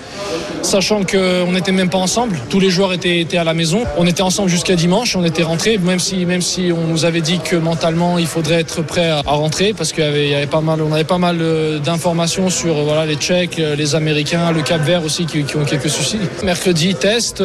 sachant 0.62 1.04
qu'on 1.04 1.52
n'était 1.52 1.72
même 1.72 1.90
pas 1.90 1.98
ensemble. 1.98 2.40
Tous 2.50 2.60
les 2.60 2.70
joueurs 2.70 2.94
étaient, 2.94 3.38
à 3.38 3.44
la 3.44 3.54
maison. 3.54 3.84
On 3.98 4.06
était 4.06 4.22
ensemble 4.22 4.50
jusqu'à 4.50 4.76
dimanche. 4.76 5.16
On 5.16 5.24
était 5.24 5.44
rentrés, 5.44 5.78
même 5.78 6.00
si, 6.00 6.72
on 6.72 6.88
nous 6.88 7.06
avait 7.06 7.22
dit 7.22 7.40
que 7.40 7.56
mentalement 7.56 8.18
il 8.18 8.28
faudrait 8.28 8.60
être 8.60 8.82
prêt 8.82 9.10
à, 9.10 9.22
rentrer 9.26 9.74
parce 9.74 9.94
y 9.98 10.02
avait, 10.02 10.48
pas 10.48 10.62
mal, 10.62 10.80
mal 11.20 11.38
euh, 11.42 11.80
d'informations 11.80 12.50
sur 12.50 12.76
euh, 12.76 13.06
les 13.06 13.16
Tchèques, 13.16 13.60
euh, 13.60 13.76
les 13.76 13.96
Américains, 13.96 14.52
le 14.52 14.62
Cap 14.62 14.82
Vert 14.82 15.04
aussi 15.04 15.26
qui, 15.26 15.44
ont 15.56 15.66
quelques 15.66 15.90
soucis. 15.90 16.20
Mercredi 16.44 16.96
test 16.96 17.44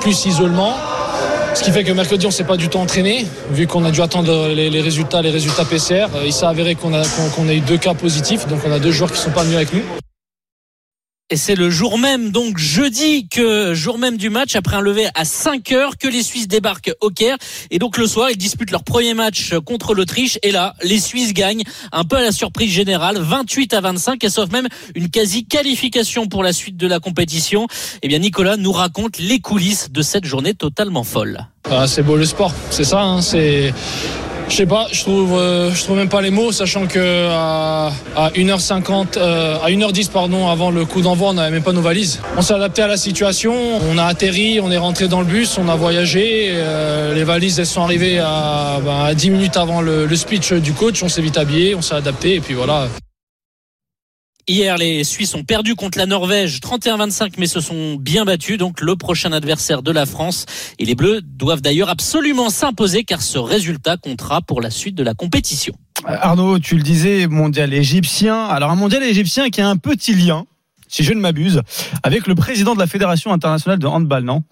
plus 0.00 0.26
isolement. 0.26 0.74
Ce 1.54 1.62
qui 1.62 1.70
fait 1.70 1.84
que 1.84 1.92
mercredi, 1.92 2.26
on 2.26 2.30
s'est 2.30 2.44
pas 2.44 2.56
du 2.56 2.68
tout 2.68 2.78
entraîné, 2.78 3.26
vu 3.50 3.66
qu'on 3.66 3.84
a 3.84 3.90
dû 3.90 4.00
attendre 4.00 4.48
les, 4.48 4.80
résultats, 4.80 5.20
les 5.20 5.30
résultats 5.30 5.64
PCR. 5.64 6.06
Euh, 6.14 6.22
Il 6.24 6.32
s'est 6.32 6.46
avéré 6.46 6.74
qu'on 6.74 6.94
a, 6.94 7.02
qu'on 7.36 7.48
a 7.48 7.52
eu 7.52 7.60
deux 7.60 7.76
cas 7.76 7.94
positifs, 7.94 8.46
donc 8.48 8.60
on 8.66 8.72
a 8.72 8.78
deux 8.78 8.90
joueurs 8.90 9.12
qui 9.12 9.18
sont 9.18 9.30
pas 9.30 9.42
venus 9.42 9.56
avec 9.56 9.72
nous. 9.72 10.01
Et 11.32 11.36
c'est 11.36 11.54
le 11.54 11.70
jour 11.70 11.96
même, 11.96 12.30
donc 12.30 12.58
jeudi, 12.58 13.26
que 13.26 13.72
jour 13.72 13.96
même 13.96 14.18
du 14.18 14.28
match, 14.28 14.54
après 14.54 14.76
un 14.76 14.82
lever 14.82 15.08
à 15.14 15.24
5 15.24 15.72
heures, 15.72 15.96
que 15.96 16.06
les 16.06 16.22
Suisses 16.22 16.46
débarquent 16.46 16.92
au 17.00 17.08
Caire. 17.08 17.38
Et 17.70 17.78
donc 17.78 17.96
le 17.96 18.06
soir, 18.06 18.30
ils 18.30 18.36
disputent 18.36 18.70
leur 18.70 18.84
premier 18.84 19.14
match 19.14 19.54
contre 19.64 19.94
l'Autriche. 19.94 20.38
Et 20.42 20.52
là, 20.52 20.74
les 20.82 21.00
Suisses 21.00 21.32
gagnent, 21.32 21.62
un 21.90 22.04
peu 22.04 22.16
à 22.16 22.20
la 22.20 22.32
surprise 22.32 22.70
générale, 22.70 23.16
28 23.18 23.72
à 23.72 23.80
25, 23.80 24.22
et 24.22 24.28
sauf 24.28 24.50
même 24.50 24.68
une 24.94 25.08
quasi-qualification 25.08 26.26
pour 26.26 26.42
la 26.42 26.52
suite 26.52 26.76
de 26.76 26.86
la 26.86 27.00
compétition. 27.00 27.66
Eh 28.02 28.08
bien, 28.08 28.18
Nicolas 28.18 28.58
nous 28.58 28.72
raconte 28.72 29.16
les 29.18 29.40
coulisses 29.40 29.90
de 29.90 30.02
cette 30.02 30.26
journée 30.26 30.52
totalement 30.52 31.02
folle. 31.02 31.46
Ah, 31.70 31.86
c'est 31.86 32.02
beau 32.02 32.16
le 32.16 32.26
sport, 32.26 32.52
c'est 32.68 32.84
ça. 32.84 33.00
hein, 33.00 33.22
c'est, 33.22 33.72
je 34.52 34.58
sais 34.58 34.66
pas, 34.66 34.86
je 34.92 35.00
trouve, 35.00 35.32
euh, 35.38 35.70
je 35.72 35.82
trouve 35.82 35.96
même 35.96 36.10
pas 36.10 36.20
les 36.20 36.30
mots, 36.30 36.52
sachant 36.52 36.86
que 36.86 37.26
à, 37.30 37.90
à 38.14 38.28
1h50, 38.32 39.16
euh, 39.16 39.56
à 39.64 39.70
1h10 39.70 40.10
pardon, 40.10 40.46
avant 40.50 40.70
le 40.70 40.84
coup 40.84 41.00
d'envoi, 41.00 41.30
on 41.30 41.32
n'avait 41.32 41.50
même 41.50 41.62
pas 41.62 41.72
nos 41.72 41.80
valises. 41.80 42.20
On 42.36 42.42
s'est 42.42 42.52
adapté 42.52 42.82
à 42.82 42.86
la 42.86 42.98
situation, 42.98 43.54
on 43.90 43.96
a 43.96 44.04
atterri, 44.04 44.60
on 44.60 44.70
est 44.70 44.76
rentré 44.76 45.08
dans 45.08 45.20
le 45.20 45.26
bus, 45.26 45.56
on 45.56 45.70
a 45.70 45.74
voyagé. 45.74 46.50
euh, 46.50 47.14
les 47.14 47.24
valises, 47.24 47.58
elles 47.60 47.64
sont 47.66 47.80
arrivées 47.80 48.18
à, 48.18 48.78
à 49.06 49.14
10 49.14 49.30
minutes 49.30 49.56
avant 49.56 49.80
le, 49.80 50.04
le 50.04 50.16
speech 50.16 50.52
du 50.52 50.74
coach. 50.74 51.02
On 51.02 51.08
s'est 51.08 51.22
vite 51.22 51.38
habillé, 51.38 51.74
on 51.74 51.80
s'est 51.80 51.94
adapté, 51.94 52.34
et 52.34 52.40
puis 52.40 52.52
voilà. 52.52 52.88
Hier, 54.48 54.76
les 54.76 55.04
Suisses 55.04 55.34
ont 55.36 55.44
perdu 55.44 55.76
contre 55.76 55.98
la 55.98 56.06
Norvège 56.06 56.58
31-25, 56.58 57.34
mais 57.38 57.46
se 57.46 57.60
sont 57.60 57.94
bien 57.94 58.24
battus. 58.24 58.58
Donc, 58.58 58.80
le 58.80 58.96
prochain 58.96 59.32
adversaire 59.32 59.82
de 59.82 59.92
la 59.92 60.04
France. 60.04 60.46
Et 60.80 60.84
les 60.84 60.96
Bleus 60.96 61.20
doivent 61.22 61.62
d'ailleurs 61.62 61.88
absolument 61.88 62.50
s'imposer 62.50 63.04
car 63.04 63.22
ce 63.22 63.38
résultat 63.38 63.96
comptera 63.96 64.42
pour 64.42 64.60
la 64.60 64.70
suite 64.70 64.96
de 64.96 65.04
la 65.04 65.14
compétition. 65.14 65.74
Arnaud, 66.04 66.58
tu 66.58 66.76
le 66.76 66.82
disais, 66.82 67.28
mondial 67.28 67.72
égyptien. 67.72 68.44
Alors 68.44 68.70
un 68.70 68.76
mondial 68.76 69.04
égyptien 69.04 69.48
qui 69.50 69.60
a 69.60 69.68
un 69.68 69.76
petit 69.76 70.14
lien, 70.14 70.44
si 70.88 71.04
je 71.04 71.12
ne 71.12 71.20
m'abuse, 71.20 71.62
avec 72.02 72.26
le 72.26 72.34
président 72.34 72.74
de 72.74 72.80
la 72.80 72.88
Fédération 72.88 73.32
internationale 73.32 73.78
de 73.78 73.86
handball, 73.86 74.24
non? 74.24 74.42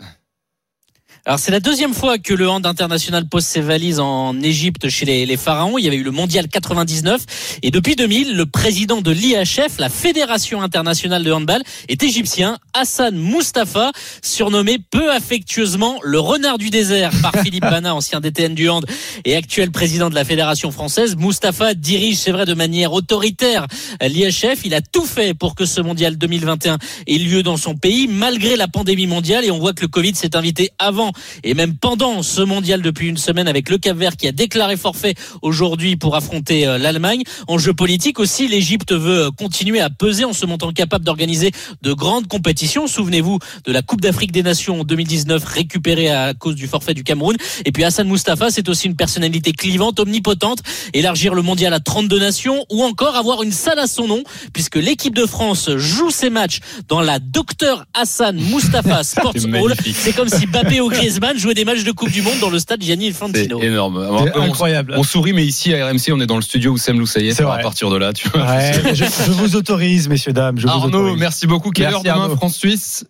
Alors 1.27 1.39
c'est 1.39 1.51
la 1.51 1.61
deuxième 1.61 1.93
fois 1.93 2.19
que 2.19 2.33
le 2.33 2.49
hand 2.49 2.65
international 2.65 3.29
pose 3.29 3.45
ses 3.45 3.61
valises 3.61 4.01
en 4.01 4.41
Égypte 4.41 4.89
chez 4.89 5.05
les, 5.05 5.27
les 5.27 5.37
pharaons. 5.37 5.77
Il 5.77 5.85
y 5.85 5.87
avait 5.87 5.99
eu 5.99 6.03
le 6.03 6.11
mondial 6.11 6.49
99 6.49 7.59
et 7.63 7.71
depuis 7.71 7.95
2000, 7.95 8.37
le 8.37 8.47
président 8.47 9.03
de 9.03 9.11
l'IHF, 9.11 9.79
la 9.79 9.91
Fédération 9.91 10.63
internationale 10.63 11.23
de 11.23 11.31
handball, 11.31 11.63
est 11.89 12.03
égyptien, 12.03 12.59
Hassan 12.73 13.15
Mustafa, 13.17 13.93
surnommé 14.23 14.79
peu 14.79 15.13
affectueusement 15.13 15.99
le 16.03 16.19
renard 16.19 16.57
du 16.57 16.71
désert 16.71 17.11
par 17.21 17.35
Philippe 17.43 17.65
Bana, 17.65 17.95
ancien 17.95 18.21
DTN 18.21 18.55
du 18.55 18.71
hand 18.71 18.87
et 19.27 19.37
actuel 19.37 19.71
président 19.71 20.09
de 20.09 20.15
la 20.15 20.25
Fédération 20.25 20.71
française. 20.71 21.17
Mustafa 21.17 21.75
dirige, 21.75 22.17
c'est 22.17 22.33
vrai, 22.33 22.47
de 22.47 22.55
manière 22.55 22.95
autoritaire 22.95 23.67
l'IHF. 24.01 24.65
Il 24.65 24.75
a 24.75 24.81
tout 24.81 25.05
fait 25.05 25.35
pour 25.35 25.55
que 25.55 25.67
ce 25.67 25.83
mondial 25.83 26.17
2021 26.17 26.79
ait 27.07 27.19
lieu 27.19 27.43
dans 27.43 27.59
son 27.59 27.77
pays, 27.77 28.09
malgré 28.09 28.57
la 28.57 28.69
pandémie 28.69 29.07
mondiale. 29.07 29.45
Et 29.45 29.51
on 29.51 29.59
voit 29.59 29.75
que 29.75 29.83
le 29.83 29.89
Covid 29.89 30.15
s'est 30.15 30.35
invité 30.35 30.71
avant 30.79 31.10
et 31.45 31.55
même 31.55 31.75
pendant 31.77 32.23
ce 32.23 32.43
mondial 32.43 32.83
depuis 32.83 33.09
une 33.09 33.17
semaine 33.17 33.49
avec 33.49 33.69
le 33.69 33.79
Cap 33.79 33.97
Vert 33.97 34.17
qui 34.17 34.29
a 34.29 34.33
déclaré 34.33 34.77
forfait 34.77 35.15
aujourd'hui 35.43 35.97
pour 35.97 36.17
affronter 36.17 36.67
euh, 36.67 36.79
l'Allemagne. 36.79 37.23
En 37.49 37.59
jeu 37.59 37.73
politique 37.73 38.19
aussi, 38.19 38.49
l'Égypte 38.49 38.93
veut 38.93 39.31
continuer 39.31 39.81
à 39.81 39.91
peser 39.91 40.25
en 40.25 40.33
se 40.33 40.47
montrant 40.47 40.73
capable 40.73 41.05
d'organiser 41.05 41.53
de 41.83 41.93
grandes 41.93 42.29
compétitions. 42.29 42.87
Souvenez-vous 42.87 43.39
de 43.65 43.73
la 43.73 43.83
Coupe 43.83 44.01
d'Afrique 44.01 44.33
des 44.33 44.43
Nations 44.43 44.81
en 44.81 44.85
2019 44.85 45.45
récupérée 45.45 46.11
à 46.11 46.35
cause 46.35 46.55
du 46.55 46.67
forfait 46.67 46.95
du 46.95 47.05
Cameroun. 47.05 47.37
Et 47.65 47.73
puis 47.73 47.85
Hassan 47.85 48.09
Mustafa, 48.09 48.51
c'est 48.51 48.69
aussi 48.69 48.87
une 48.87 48.97
personnalité 48.97 49.53
clivante, 49.53 50.01
omnipotente, 50.01 50.61
élargir 50.93 51.35
le 51.35 51.43
mondial 51.43 51.73
à 51.73 51.81
32 51.81 52.19
nations 52.19 52.65
ou 52.71 52.83
encore 52.83 53.17
avoir 53.17 53.43
une 53.43 53.53
salle 53.53 53.79
à 53.79 53.87
son 53.87 54.07
nom 54.07 54.23
puisque 54.53 54.77
l'équipe 54.77 55.15
de 55.15 55.27
France 55.27 55.71
joue 55.77 56.11
ses 56.11 56.31
matchs 56.31 56.61
dans 56.89 57.01
la 57.01 57.19
Docteur 57.19 57.87
Hassan 57.95 58.37
Mustafa 58.37 59.03
Sports 59.03 59.35
Hall. 59.55 59.75
C'est 59.95 60.15
comme 60.15 60.29
si 60.29 60.47
Bappé 60.47 60.81
ou 60.81 60.89
Griezmann 61.01 61.39
jouaient 61.39 61.55
des 61.55 61.65
matchs 61.65 61.85
de 61.85 61.93
Coupe 61.93 62.11
du 62.11 62.23
Monde 62.23 62.39
dans 62.41 62.51
le 62.51 62.59
stade 62.59 62.83
Gianni 62.83 63.07
C'est 63.07 63.11
Infantino. 63.25 63.61
énorme. 63.63 64.07
C'est 64.25 64.39
On- 64.39 64.43
incroyable. 64.43 64.95
On 64.97 65.03
sourit, 65.03 65.33
mais 65.33 65.45
ici 65.45 65.75
à 65.75 65.87
RMC, 65.87 66.13
on 66.13 66.21
est 66.21 66.27
dans 66.27 66.37
le 66.37 66.43
studio 66.43 66.73
où 66.73 66.79
Sam 66.79 66.99
Loussaillet. 66.99 67.33
C'est 67.33 67.43
À 67.45 67.59
partir 67.59 67.91
de 67.91 67.97
là, 67.97 68.13
tu 68.13 68.29
vois. 68.29 68.43
Ouais, 68.45 68.73
je, 68.95 69.05
je 69.05 69.31
vous 69.33 69.57
autorise, 69.57 70.09
messieurs, 70.09 70.33
dames. 70.33 70.59
Je 70.59 70.67
vous 70.67 70.73
Arnaud, 70.73 70.99
autorise. 70.99 71.21
merci 71.21 71.47
beaucoup. 71.47 71.71
Quelle 71.71 71.91
Merci, 71.91 72.09
heure 72.09 72.23
demain. 72.25 72.37
France-Suisse? 72.37 73.05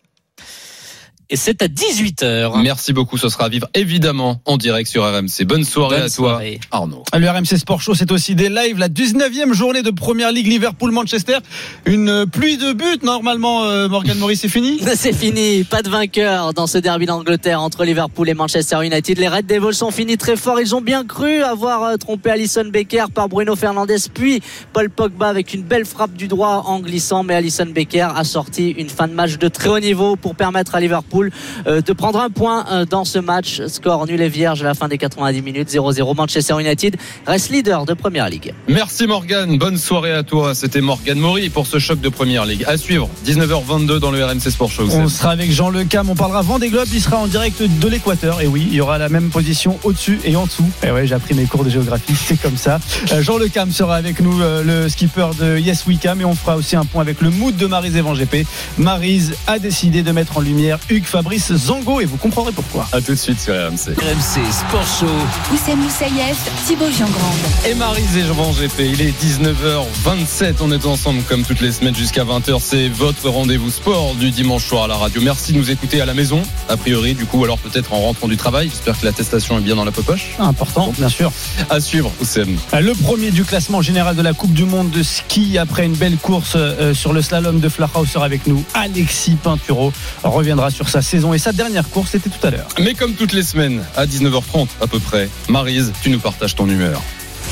Et 1.33 1.37
c'est 1.37 1.63
à 1.63 1.69
18h. 1.69 2.61
Merci 2.61 2.93
beaucoup. 2.93 3.17
Ce 3.17 3.29
sera 3.29 3.45
à 3.45 3.49
vivre 3.49 3.69
évidemment 3.75 4.43
en 4.47 4.57
direct 4.57 4.91
sur 4.91 5.05
RMC. 5.05 5.45
Bonne 5.47 5.63
soirée 5.63 5.99
Bonne 5.99 6.07
à 6.07 6.11
toi, 6.11 6.11
soirée. 6.11 6.61
Arnaud. 6.73 7.05
Le 7.17 7.31
RMC 7.31 7.57
Sport 7.57 7.81
Show, 7.81 7.95
c'est 7.95 8.11
aussi 8.11 8.35
des 8.35 8.49
lives. 8.49 8.79
La 8.79 8.89
19e 8.89 9.53
journée 9.53 9.83
de 9.83 9.91
Première 9.91 10.33
Ligue 10.33 10.49
Liverpool-Manchester. 10.49 11.39
Une 11.87 12.27
pluie 12.27 12.57
de 12.57 12.73
buts. 12.73 12.99
Normalement, 13.05 13.63
euh, 13.63 13.89
Morgan 13.89 14.19
Maurice, 14.19 14.41
c'est 14.41 14.49
fini? 14.49 14.81
C'est 14.97 15.13
fini, 15.13 15.63
pas 15.63 15.83
de 15.83 15.89
vainqueur 15.89 16.53
dans 16.53 16.67
ce 16.67 16.79
derby 16.79 17.07
d'Angleterre 17.07 17.63
entre 17.63 17.85
Liverpool 17.85 18.29
et 18.29 18.35
Manchester 18.35 18.85
United. 18.85 19.17
Les 19.17 19.29
Red 19.29 19.47
Devils 19.47 19.75
sont 19.75 19.93
finis 19.93 20.17
très 20.17 20.35
fort. 20.35 20.59
Ils 20.61 20.75
ont 20.75 20.81
bien 20.81 21.07
cru 21.07 21.45
avoir 21.45 21.85
euh, 21.85 21.97
trompé 21.97 22.31
Alison 22.31 22.65
Becker 22.65 23.05
par 23.15 23.29
Bruno 23.29 23.55
Fernandes, 23.55 23.93
puis 24.13 24.41
Paul 24.73 24.91
Pogba 24.91 25.29
avec 25.29 25.55
une 25.55 25.63
belle 25.63 25.85
frappe 25.85 26.15
du 26.15 26.27
droit 26.27 26.65
en 26.67 26.81
glissant. 26.81 27.23
Mais 27.23 27.35
Alison 27.35 27.67
Becker 27.67 28.09
a 28.17 28.25
sorti 28.25 28.71
une 28.71 28.89
fin 28.89 29.07
de 29.07 29.15
match 29.15 29.39
de 29.39 29.47
très 29.47 29.69
haut 29.69 29.79
niveau 29.79 30.17
pour 30.17 30.35
permettre 30.35 30.75
à 30.75 30.81
Liverpool 30.81 31.20
euh, 31.67 31.81
de 31.81 31.93
prendre 31.93 32.21
un 32.21 32.31
point 32.31 32.65
euh, 32.71 32.85
dans 32.85 33.05
ce 33.05 33.19
match. 33.19 33.61
Score 33.67 34.07
nul 34.07 34.21
et 34.21 34.29
vierge 34.29 34.63
à 34.63 34.65
la 34.65 34.75
fin 34.75 34.89
des 34.89 34.99
90 34.99 35.43
minutes. 35.43 35.69
0-0. 35.69 36.17
Manchester 36.17 36.55
United 36.59 36.97
reste 37.27 37.51
leader 37.51 37.85
de 37.85 37.95
Première 37.95 38.29
Ligue. 38.29 38.55
Merci 38.69 39.07
Morgan. 39.07 39.59
Bonne 39.59 39.79
soirée 39.79 40.13
à 40.13 40.23
toi. 40.23 40.55
C'était 40.55 40.81
Morgan 40.81 41.19
Maury 41.19 41.51
pour 41.51 41.67
ce 41.67 41.79
choc 41.79 42.01
de 42.01 42.09
première 42.09 42.45
ligue. 42.45 42.65
À 42.67 42.77
suivre, 42.77 43.09
19h22 43.27 43.99
dans 43.99 44.11
le 44.11 44.25
RMC 44.25 44.51
Sport 44.51 44.71
Show. 44.71 44.89
On 44.93 45.09
sera 45.09 45.31
avec 45.31 45.51
Jean 45.51 45.71
Le 45.71 45.85
Cam, 45.85 46.09
on 46.09 46.15
parlera 46.15 46.43
Vendée 46.43 46.69
Globe, 46.69 46.89
il 46.93 47.01
sera 47.01 47.19
en 47.19 47.27
direct 47.27 47.63
de 47.63 47.89
l'équateur. 47.89 48.41
Et 48.41 48.47
oui, 48.47 48.67
il 48.69 48.75
y 48.75 48.81
aura 48.81 48.99
la 48.99 49.09
même 49.09 49.31
position 49.31 49.79
au-dessus 49.85 50.21
et 50.25 50.37
en 50.37 50.47
dessous. 50.47 50.69
Et 50.83 50.91
ouais, 50.91 51.07
j'ai 51.07 51.15
appris 51.15 51.35
mes 51.35 51.45
cours 51.45 51.65
de 51.65 51.71
géographie, 51.71 52.15
c'est 52.15 52.41
comme 52.41 52.57
ça. 52.57 52.81
Euh, 53.13 53.23
Jean 53.23 53.39
Le 53.39 53.49
Cam 53.49 53.71
sera 53.71 53.97
avec 53.97 54.21
nous, 54.21 54.41
euh, 54.41 54.63
le 54.63 54.89
skipper 54.89 55.31
de 55.39 55.59
Yes 55.59 55.87
We 55.87 55.99
Cam, 55.99 56.21
et 56.21 56.25
on 56.25 56.35
fera 56.35 56.57
aussi 56.57 56.77
un 56.77 56.85
point 56.85 57.03
avec 57.03 57.21
le 57.21 57.31
mood 57.31 57.57
de 57.57 57.67
Marise 57.67 57.97
Evan 57.97 58.15
GP. 58.15 58.47
Marise 58.79 59.35
a 59.47 59.59
décidé 59.59 60.03
de 60.03 60.13
mettre 60.13 60.39
en 60.39 60.41
lumière 60.41 60.79
Hugues 60.89 61.05
Fabrice 61.11 61.53
Zango 61.53 62.01
et 62.01 62.05
vous 62.05 62.17
comprendrez 62.19 62.53
pourquoi. 62.53 62.87
À 62.93 63.01
tout 63.01 63.11
de 63.11 63.17
suite 63.17 63.41
sur 63.41 63.53
RMC. 63.53 63.99
RMC 63.99 64.53
Sport 64.53 64.87
Show. 65.01 65.07
Oussem 65.53 65.81
Moussaïef, 65.81 66.39
Thibaut 66.69 66.89
Giangrande. 66.97 67.35
Et 67.69 67.75
Marise 67.75 68.17
et 68.17 68.23
Jean 68.23 68.53
GP, 68.53 68.93
il 68.93 69.01
est 69.03 69.21
19h27. 69.21 70.55
On 70.61 70.71
est 70.71 70.87
ensemble 70.87 71.23
comme 71.25 71.43
toutes 71.43 71.61
les 71.61 71.73
semaines 71.73 71.97
jusqu'à 71.97 72.23
20h. 72.25 72.59
C'est 72.61 72.89
votre 72.89 73.29
rendez-vous 73.29 73.71
sport 73.71 74.15
du 74.15 74.31
dimanche 74.31 74.65
soir 74.65 74.85
à 74.85 74.87
la 74.87 74.95
radio. 74.95 75.21
Merci 75.21 75.53
de 75.53 75.59
nous 75.59 75.73
écouter 75.73 76.01
à 76.01 76.07
la 76.07 76.15
maison, 76.15 76.43
a 76.69 76.77
priori, 76.77 77.15
du 77.15 77.27
coup, 77.27 77.43
alors 77.43 77.59
peut-être 77.59 77.93
en 77.93 77.99
rentrant 78.03 78.29
du 78.29 78.37
travail. 78.37 78.69
J'espère 78.69 78.99
que 79.01 79.05
l'attestation 79.05 79.59
est 79.59 79.63
bien 79.63 79.75
dans 79.75 79.85
la 79.85 79.91
poche. 79.91 80.37
Important, 80.39 80.93
bien 80.97 81.09
sûr. 81.09 81.33
À 81.71 81.81
suivre, 81.81 82.13
Oussem. 82.21 82.57
Le 82.81 82.93
premier 82.93 83.33
du 83.33 83.45
classement 83.45 83.83
général 83.83 84.15
de 84.15 84.23
la 84.23 84.33
Coupe 84.33 84.53
du 84.53 84.65
Monde 84.65 84.91
de 84.91 85.03
ski 85.03 85.59
après 85.59 85.87
une 85.87 85.97
belle 85.97 86.19
course 86.19 86.53
euh, 86.55 86.95
sur 86.95 87.13
le 87.13 87.21
slalom 87.21 87.59
de 87.59 87.69
Flachau 87.69 88.07
sera 88.07 88.27
avec 88.27 88.47
nous. 88.47 88.63
Alexis 88.75 89.35
Pinturo 89.43 89.93
reviendra 90.23 90.71
sur 90.71 90.89
sa 90.89 91.00
saison 91.03 91.35
et 91.35 91.39
sa 91.39 91.53
dernière 91.53 91.89
course, 91.89 92.11
c'était 92.13 92.31
tout 92.31 92.47
à 92.47 92.51
l'heure. 92.51 92.69
Mais 92.81 92.95
comme 92.95 93.15
toutes 93.15 93.33
les 93.33 93.43
semaines, 93.43 93.83
à 93.97 94.07
19h30 94.07 94.69
à 94.81 94.87
peu 94.87 94.99
près, 94.99 95.29
Marise, 95.49 95.93
tu 96.03 96.11
nous 96.11 96.19
partages 96.21 96.55
ton 96.55 96.69
humeur. 96.69 97.03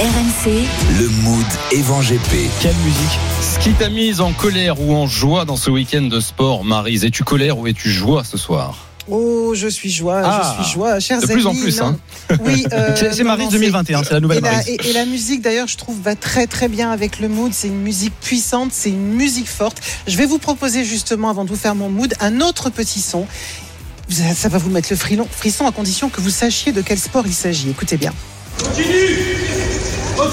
RMC, 0.01 0.65
Le 1.01 1.09
mood 1.23 1.47
Evan 1.73 2.01
GP. 2.03 2.49
Quelle 2.61 2.77
musique 2.85 3.19
Ce 3.41 3.59
qui 3.59 3.73
t'a 3.73 3.89
mise 3.89 4.21
en 4.21 4.33
colère 4.33 4.81
ou 4.81 4.95
en 4.95 5.07
joie 5.07 5.45
dans 5.45 5.57
ce 5.57 5.71
week-end 5.71 6.03
de 6.03 6.21
sport, 6.21 6.65
Marise, 6.65 7.05
es-tu 7.05 7.25
colère 7.25 7.59
ou 7.59 7.67
es-tu 7.67 7.91
joie 7.91 8.23
ce 8.23 8.37
soir? 8.37 8.88
Oh, 9.11 9.53
je 9.55 9.68
suis 9.68 9.90
joie, 9.90 10.21
Ah, 10.25 10.55
je 10.59 10.62
suis 10.64 10.73
joie, 10.75 11.01
chers 11.01 11.21
de 11.21 11.27
plus 11.27 11.47
en 11.47 11.55
plus, 11.55 11.81
hein. 11.81 11.97
Oui, 12.44 12.66
euh, 12.73 12.94
C'est 12.97 13.25
non, 13.25 13.37
2021, 13.49 14.03
c'est 14.05 14.12
la 14.12 14.21
nouvelle 14.21 14.38
Et 14.38 14.40
la, 14.42 14.68
et- 14.68 14.79
et 14.90 14.92
la 14.92 15.07
musique 15.07 15.40
d'ailleurs 15.40 15.66
je 15.66 15.77
trouve 15.79 15.99
va 16.03 16.14
très 16.14 16.47
très 16.47 16.68
bien 16.68 16.90
avec 16.90 17.18
le 17.21 17.29
mood, 17.29 17.53
c'est 17.55 17.68
une 17.68 17.81
musique 17.81 18.12
puissante, 18.21 18.71
c'est 18.73 18.90
une 18.90 19.14
musique 19.14 19.49
forte. 19.49 19.81
Je 20.07 20.16
vais 20.16 20.27
vous 20.27 20.38
proposer 20.38 20.85
justement 20.85 21.31
avant 21.31 21.44
de 21.44 21.49
vous 21.51 21.57
faire 21.57 21.75
mon 21.75 21.88
mood 21.88 22.12
un 22.21 22.40
autre 22.42 22.68
petit 22.71 23.01
son. 23.01 23.27
Ça 24.11 24.49
va 24.49 24.59
vous 24.59 24.71
mettre 24.71 24.88
le 24.90 24.97
frilon- 24.97 25.29
frisson 25.31 25.66
à 25.66 25.73
condition 25.73 26.09
que 26.09 26.21
vous 26.21 26.31
sachiez 26.31 26.73
de 26.73 26.81
quel 26.83 26.99
sport 26.99 27.25
il 27.27 27.35
s'agit. 27.35 27.71
Écoutez 27.71 27.97
bien. 27.99 28.12
Ah 30.18 30.25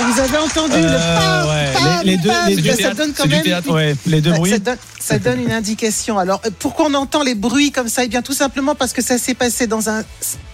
vous 0.00 0.20
avez 0.20 0.38
entendu 0.38 0.76
le 0.76 0.86
Euh, 0.86 1.16
pam, 1.18 1.48
ouais, 1.48 1.72
pam, 1.72 2.00
les- 2.04 2.10
les 2.12 2.16
deux- 2.18 2.30
les 2.48 2.56
deux 2.56 2.74
ça 2.82 2.94
donne 2.94 3.12
quand 3.12 3.26
même 3.26 3.42
théâtre. 3.42 3.70
Ouais, 3.72 3.94
les 4.06 4.20
deux 4.20 4.32
bruits. 4.32 4.50
Ça 4.52 4.58
donne, 4.58 4.76
ça 5.00 5.18
donne 5.18 5.40
une 5.40 5.52
indication. 5.52 6.18
Alors, 6.18 6.40
euh, 6.46 6.50
pourquoi 6.58 6.86
on 6.86 6.94
entend 6.94 7.22
les 7.22 7.34
bruits 7.34 7.70
comme 7.72 7.88
ça? 7.88 8.04
Eh 8.04 8.08
bien, 8.08 8.22
tout 8.22 8.32
simplement 8.32 8.74
parce 8.74 8.92
que 8.92 9.02
ça 9.02 9.18
s'est 9.18 9.34
passé 9.34 9.66
dans 9.66 9.88
un 9.90 10.04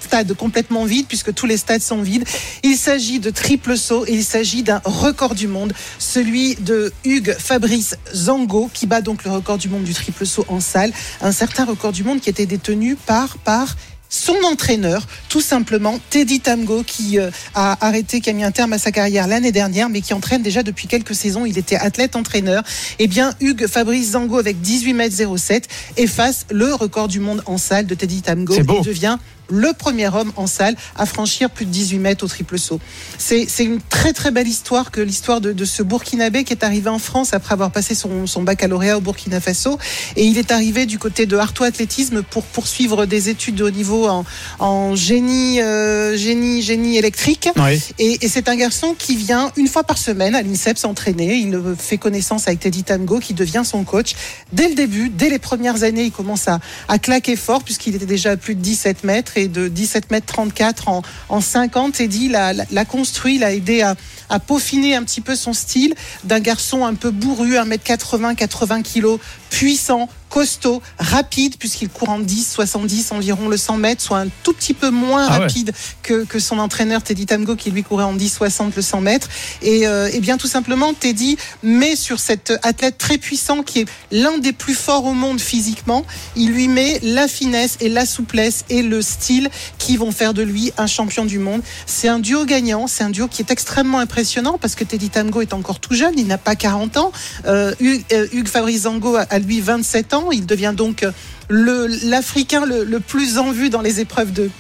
stade 0.01 0.33
complètement 0.35 0.85
vide, 0.85 1.07
puisque 1.07 1.33
tous 1.35 1.47
les 1.47 1.57
stades 1.57 1.83
sont 1.83 2.03
vides. 2.03 2.25
Il 2.65 2.77
s'agit 2.77 3.21
de 3.21 3.31
triple 3.31 3.77
saut 3.77 4.05
et 4.07 4.13
il 4.15 4.25
s'agit 4.25 4.63
d'un 4.63 4.81
record 4.85 5.35
du 5.35 5.47
monde, 5.47 5.73
celui 5.99 6.57
de 6.57 6.93
Hugues 7.05 7.37
Fabrice 7.39 7.97
Zango, 8.15 8.71
qui 8.75 8.87
bat 8.87 9.01
donc 9.03 9.25
le 9.25 9.31
record 9.31 9.59
du 9.59 9.69
monde 9.69 9.85
du 9.85 9.95
triple 9.95 10.27
saut 10.27 10.45
en 10.49 10.59
salle. 10.61 10.93
Un 11.21 11.33
certain 11.33 11.65
record 11.65 11.93
du 11.93 12.03
monde 12.03 12.21
qui 12.21 12.29
était 12.31 12.47
détenu 12.47 12.97
par, 12.97 13.37
par 13.39 13.77
son 14.11 14.37
entraîneur, 14.45 15.07
tout 15.29 15.41
simplement 15.41 15.99
Teddy 16.11 16.41
Tamgo, 16.41 16.83
qui 16.83 17.19
euh, 17.19 17.31
a 17.55 17.87
arrêté, 17.87 18.21
qui 18.21 18.29
a 18.29 18.33
mis 18.33 18.45
un 18.45 18.51
terme 18.51 18.73
à 18.73 18.79
sa 18.79 18.91
carrière 18.93 19.27
l'année 19.29 19.53
dernière, 19.53 19.89
mais 19.89 20.01
qui 20.03 20.13
entraîne 20.13 20.43
déjà 20.43 20.63
depuis 20.63 20.89
quelques 20.89 21.15
saisons. 21.15 21.47
Il 21.47 21.57
était 21.57 21.77
athlète-entraîneur. 21.77 22.63
Eh 22.99 23.07
bien, 23.07 23.35
Hugues 23.41 23.67
Fabrice 23.69 24.11
Zango, 24.11 24.39
avec 24.39 24.61
18 24.61 24.95
mètres 24.95 25.17
07, 25.37 25.69
efface 25.97 26.47
le 26.51 26.75
record 26.75 27.09
du 27.09 27.21
monde 27.21 27.43
en 27.47 27.57
salle 27.57 27.87
de 27.87 27.95
Teddy 27.95 28.23
Tamgo 28.23 28.55
et 28.55 28.63
devient 28.83 29.19
le 29.51 29.73
premier 29.73 30.09
homme 30.09 30.33
en 30.37 30.47
salle 30.47 30.77
à 30.97 31.07
franchir 31.07 31.51
plus 31.51 31.67
de 31.67 31.71
18 31.71 31.99
mètres 31.99 32.25
au 32.25 32.29
triple 32.29 32.59
saut. 32.59 32.81
C'est 33.19 33.47
c'est 33.49 33.65
une 33.65 33.81
très 33.81 34.13
très 34.13 34.31
belle 34.31 34.49
histoire 34.49 34.91
que 34.91 35.01
l'histoire 35.01 35.41
de, 35.41 35.53
de 35.53 35.65
ce 35.65 35.83
Burkinabé 35.83 36.45
qui 36.45 36.53
est 36.53 36.65
arrivé 36.65 36.89
en 36.89 36.99
France 36.99 37.35
après 37.35 37.53
avoir 37.53 37.71
passé 37.71 37.95
son, 37.95 38.27
son 38.27 38.43
baccalauréat 38.43 38.97
au 38.97 39.01
Burkina 39.01 39.41
Faso. 39.41 39.79
Et 40.17 40.25
il 40.25 40.39
est 40.39 40.53
arrivé 40.53 40.87
du 40.87 40.99
côté 40.99 41.27
de 41.27 41.37
Artois 41.37 41.67
Athlétisme 41.67 42.23
pour 42.23 42.45
poursuivre 42.45 43.07
des 43.07 43.29
études 43.29 43.57
de 43.57 43.65
haut 43.65 43.71
niveau 43.71 44.09
en, 44.09 44.25
en 44.59 44.95
génie, 44.95 45.61
euh, 45.61 46.17
génie, 46.17 46.63
génie 46.63 46.97
électrique. 46.97 47.49
Oui. 47.57 47.81
Et, 47.99 48.25
et 48.25 48.29
c'est 48.29 48.49
un 48.49 48.57
garçon 48.57 48.95
qui 48.97 49.17
vient 49.17 49.51
une 49.57 49.69
fois 49.69 49.85
par 49.85 49.99
semaine 49.99 50.35
à 50.35 50.43
l'INSEP 50.43 50.79
s'entraîner. 50.79 51.37
Il 51.37 51.59
fait 51.79 51.99
connaissance 51.99 52.47
avec 52.47 52.61
Teddy 52.61 52.85
Tango 52.85 53.19
qui 53.19 53.35
devient 53.35 53.63
son 53.65 53.85
coach. 53.85 54.15
Dès 54.53 54.69
le 54.69 54.75
début, 54.75 55.09
dès 55.09 55.31
les 55.31 55.39
premières 55.39 55.83
années, 55.83 56.05
il 56.05 56.13
commence 56.13 56.49
à, 56.49 56.61
à 56.89 56.99
claquer 56.99 57.37
fort 57.37 57.63
puisqu'il 57.63 57.95
était 57.95 58.07
déjà 58.07 58.33
à 58.33 58.37
plus 58.37 58.55
de 58.55 58.61
17 58.61 59.05
mètres 59.05 59.37
et 59.37 59.40
de 59.49 59.69
17 59.69 60.11
mètres 60.11 60.27
34 60.27 60.89
en, 60.89 61.03
en 61.29 61.41
50. 61.41 61.95
Teddy 61.95 62.29
l'a, 62.29 62.85
construit, 62.85 63.39
l'a 63.39 63.53
aidé 63.53 63.83
à, 63.83 63.97
peaufiner 64.39 64.95
un 64.95 65.03
petit 65.03 65.21
peu 65.21 65.35
son 65.35 65.53
style 65.53 65.95
d'un 66.25 66.41
garçon 66.41 66.85
un 66.85 66.95
peu 66.95 67.11
bourru, 67.11 67.55
1m80, 67.55 68.37
80 68.37 68.83
kilos, 68.83 69.19
puissant, 69.51 70.09
costaud, 70.31 70.81
rapide, 70.99 71.57
puisqu'il 71.59 71.91
court 71.91 72.09
en 72.09 72.19
10, 72.21 72.51
70 72.53 73.13
environ 73.13 73.49
le 73.49 73.57
100 73.59 73.77
mètres, 73.77 74.01
soit 74.03 74.19
un 74.21 74.29
tout 74.43 74.53
petit 74.55 74.73
peu 74.73 74.89
moins 74.91 75.27
Ah 75.29 75.33
ouais. 75.35 75.39
rapide 75.41 75.73
que, 76.03 76.25
que 76.25 76.39
son 76.39 76.59
entraîneur 76.59 77.03
Teddy 77.03 77.27
Tamgo 77.27 77.57
qui 77.57 77.71
lui 77.71 77.83
courait 77.83 78.05
en 78.05 78.15
10, 78.15 78.29
60 78.33 78.77
le 78.77 78.81
100 78.83 79.01
mètres. 79.03 79.29
Et, 79.61 79.87
euh, 79.87 80.09
et 80.13 80.21
bien 80.21 80.39
tout 80.39 80.47
simplement, 80.47 80.95
Teddy 80.95 81.37
met 81.63 81.97
sur 81.97 82.21
cet 82.21 82.53
athlète 82.63 82.97
très 82.97 83.19
puissant 83.19 83.63
qui 83.63 83.81
est 83.81 83.87
l'un 84.11 84.39
des 84.39 84.53
plus 84.53 84.75
forts 84.75 85.05
au 85.05 85.13
monde 85.13 85.41
physiquement, 85.41 86.05
il 86.37 86.51
lui 86.53 86.69
met 86.69 87.01
la 87.03 87.29
finesse 87.29 87.77
et 87.81 87.89
la 87.89 88.07
souplesse 88.07 88.65
et 88.71 88.83
le 88.83 89.03
style 89.03 89.51
qui 89.79 89.97
vont 89.97 90.13
faire 90.13 90.33
de 90.33 90.43
lui 90.43 90.73
un 90.79 90.87
champion 90.87 91.25
du 91.25 91.39
monde. 91.39 91.61
C'est 91.87 92.09
un 92.09 92.21
duo 92.21 92.45
gagnant, 92.45 92.87
c'est 92.87 93.03
un 93.05 93.11
duo 93.11 93.27
qui 93.29 93.43
est 93.43 93.51
extrêmement 93.51 93.99
impressionnant 93.99 94.59
parce 94.59 94.77
que 94.77 94.85
Teddy 94.85 95.11
Tamgo 95.11 95.41
est 95.41 95.53
encore 95.53 95.81
tout 95.81 95.95
jeune, 95.95 96.15
il 96.17 96.27
n'a 96.29 96.39
pas 96.39 96.55
40 96.55 96.97
ans. 96.99 97.13
Euh, 97.47 97.75
Hugues, 97.81 98.05
euh, 98.13 98.27
Hugues 98.33 98.49
Fabrice 98.49 98.83
Zango 98.83 99.17
a, 99.17 99.23
a 99.23 99.39
lui 99.39 99.61
27 99.61 100.15
ans, 100.15 100.20
il 100.33 100.47
devient 100.47 100.75
donc 100.77 101.05
l'Africain 101.49 102.65
le 102.67 102.99
plus 103.01 103.39
en 103.39 103.51
vue 103.51 103.71
dans 103.71 103.81
les 103.81 104.01
épreuves 104.01 104.33
de 104.33 104.51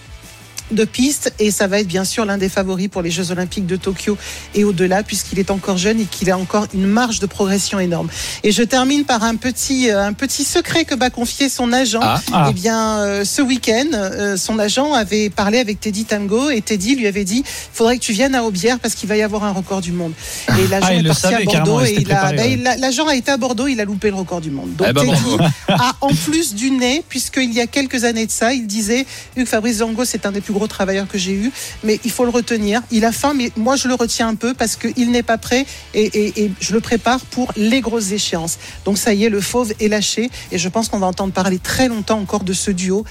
de 0.70 0.84
piste 0.84 1.32
et 1.38 1.50
ça 1.50 1.66
va 1.66 1.80
être 1.80 1.86
bien 1.86 2.04
sûr 2.04 2.24
l'un 2.24 2.38
des 2.38 2.48
favoris 2.48 2.88
pour 2.88 3.02
les 3.02 3.10
Jeux 3.10 3.30
Olympiques 3.30 3.66
de 3.66 3.76
Tokyo 3.76 4.16
et 4.54 4.64
au-delà 4.64 5.02
puisqu'il 5.02 5.38
est 5.38 5.50
encore 5.50 5.76
jeune 5.78 6.00
et 6.00 6.04
qu'il 6.04 6.30
a 6.30 6.38
encore 6.38 6.66
une 6.74 6.86
marge 6.86 7.20
de 7.20 7.26
progression 7.26 7.78
énorme. 7.78 8.08
Et 8.44 8.52
je 8.52 8.62
termine 8.62 9.04
par 9.04 9.24
un 9.24 9.36
petit 9.36 9.90
euh, 9.90 10.02
un 10.04 10.12
petit 10.12 10.44
secret 10.44 10.84
que 10.84 10.94
m'a 10.94 11.10
confié 11.10 11.48
son 11.48 11.72
agent. 11.72 12.00
Ah, 12.02 12.20
ah. 12.32 12.46
Eh 12.50 12.52
bien, 12.52 12.98
euh, 12.98 13.24
ce 13.24 13.42
week-end, 13.42 13.86
euh, 13.94 14.36
son 14.36 14.58
agent 14.58 14.92
avait 14.94 15.30
parlé 15.30 15.58
avec 15.58 15.80
Teddy 15.80 16.04
Tango 16.04 16.50
et 16.50 16.60
Teddy 16.60 16.96
lui 16.96 17.06
avait 17.06 17.24
dit 17.24 17.44
faudrait 17.72 17.98
que 17.98 18.02
tu 18.02 18.12
viennes 18.12 18.34
à 18.34 18.44
Aubière 18.44 18.78
parce 18.78 18.94
qu'il 18.94 19.08
va 19.08 19.16
y 19.16 19.22
avoir 19.22 19.44
un 19.44 19.52
record 19.52 19.80
du 19.80 19.92
monde. 19.92 20.12
Et 20.48 20.66
l'agent 20.68 20.86
Ah, 20.90 20.94
est 20.94 21.02
parti 21.06 21.26
à 21.26 21.40
Bordeaux 21.40 21.80
et 21.80 21.86
s'était 21.86 22.02
il 22.02 22.12
a, 22.12 22.30
ouais. 22.30 22.56
l'agent 22.78 23.06
a 23.06 23.14
été 23.14 23.30
à 23.30 23.36
Bordeaux, 23.36 23.66
il 23.66 23.80
a 23.80 23.84
loupé 23.84 24.10
le 24.10 24.16
record 24.16 24.40
du 24.40 24.50
monde. 24.50 24.74
Donc 24.76 24.86
Eh 24.90 24.92
ben, 24.92 25.04
Teddy 25.04 25.36
a 25.68 25.96
en 26.00 26.14
plus 26.14 26.54
du 26.54 26.70
nez, 26.70 27.02
puisqu'il 27.08 27.52
y 27.52 27.60
a 27.60 27.66
quelques 27.66 28.04
années 28.04 28.26
de 28.26 28.30
ça, 28.30 28.52
il 28.52 28.66
disait 28.66 29.06
Hugues 29.36 29.46
Fabrice 29.46 29.78
Zango, 29.78 30.04
c'est 30.04 30.26
un 30.26 30.32
des 30.32 30.40
plus 30.40 30.52
gros 30.52 30.59
travailleurs 30.68 31.08
que 31.08 31.18
j'ai 31.18 31.32
eu, 31.32 31.52
mais 31.84 32.00
il 32.04 32.10
faut 32.10 32.24
le 32.24 32.30
retenir. 32.30 32.82
Il 32.90 33.04
a 33.04 33.12
faim, 33.12 33.34
mais 33.34 33.50
moi 33.56 33.76
je 33.76 33.88
le 33.88 33.94
retiens 33.94 34.28
un 34.28 34.34
peu 34.34 34.54
parce 34.54 34.76
qu'il 34.76 35.10
n'est 35.10 35.22
pas 35.22 35.38
prêt 35.38 35.66
et, 35.94 36.44
et- 36.44 36.50
je 36.60 36.72
le 36.72 36.80
prépare 36.80 37.20
pour 37.20 37.52
les 37.56 37.80
grosses 37.80 38.12
échéances. 38.12 38.58
Donc 38.84 38.98
ça 38.98 39.14
y 39.14 39.24
est, 39.24 39.28
le 39.28 39.40
fauve 39.40 39.72
est 39.80 39.88
lâché 39.88 40.30
et 40.52 40.58
je 40.58 40.68
pense 40.68 40.88
qu'on 40.88 40.98
va 40.98 41.06
entendre 41.06 41.32
parler 41.32 41.58
très 41.58 41.88
longtemps 41.88 42.18
encore 42.18 42.44
de 42.44 42.52
ce 42.52 42.70
duo. 42.70 43.04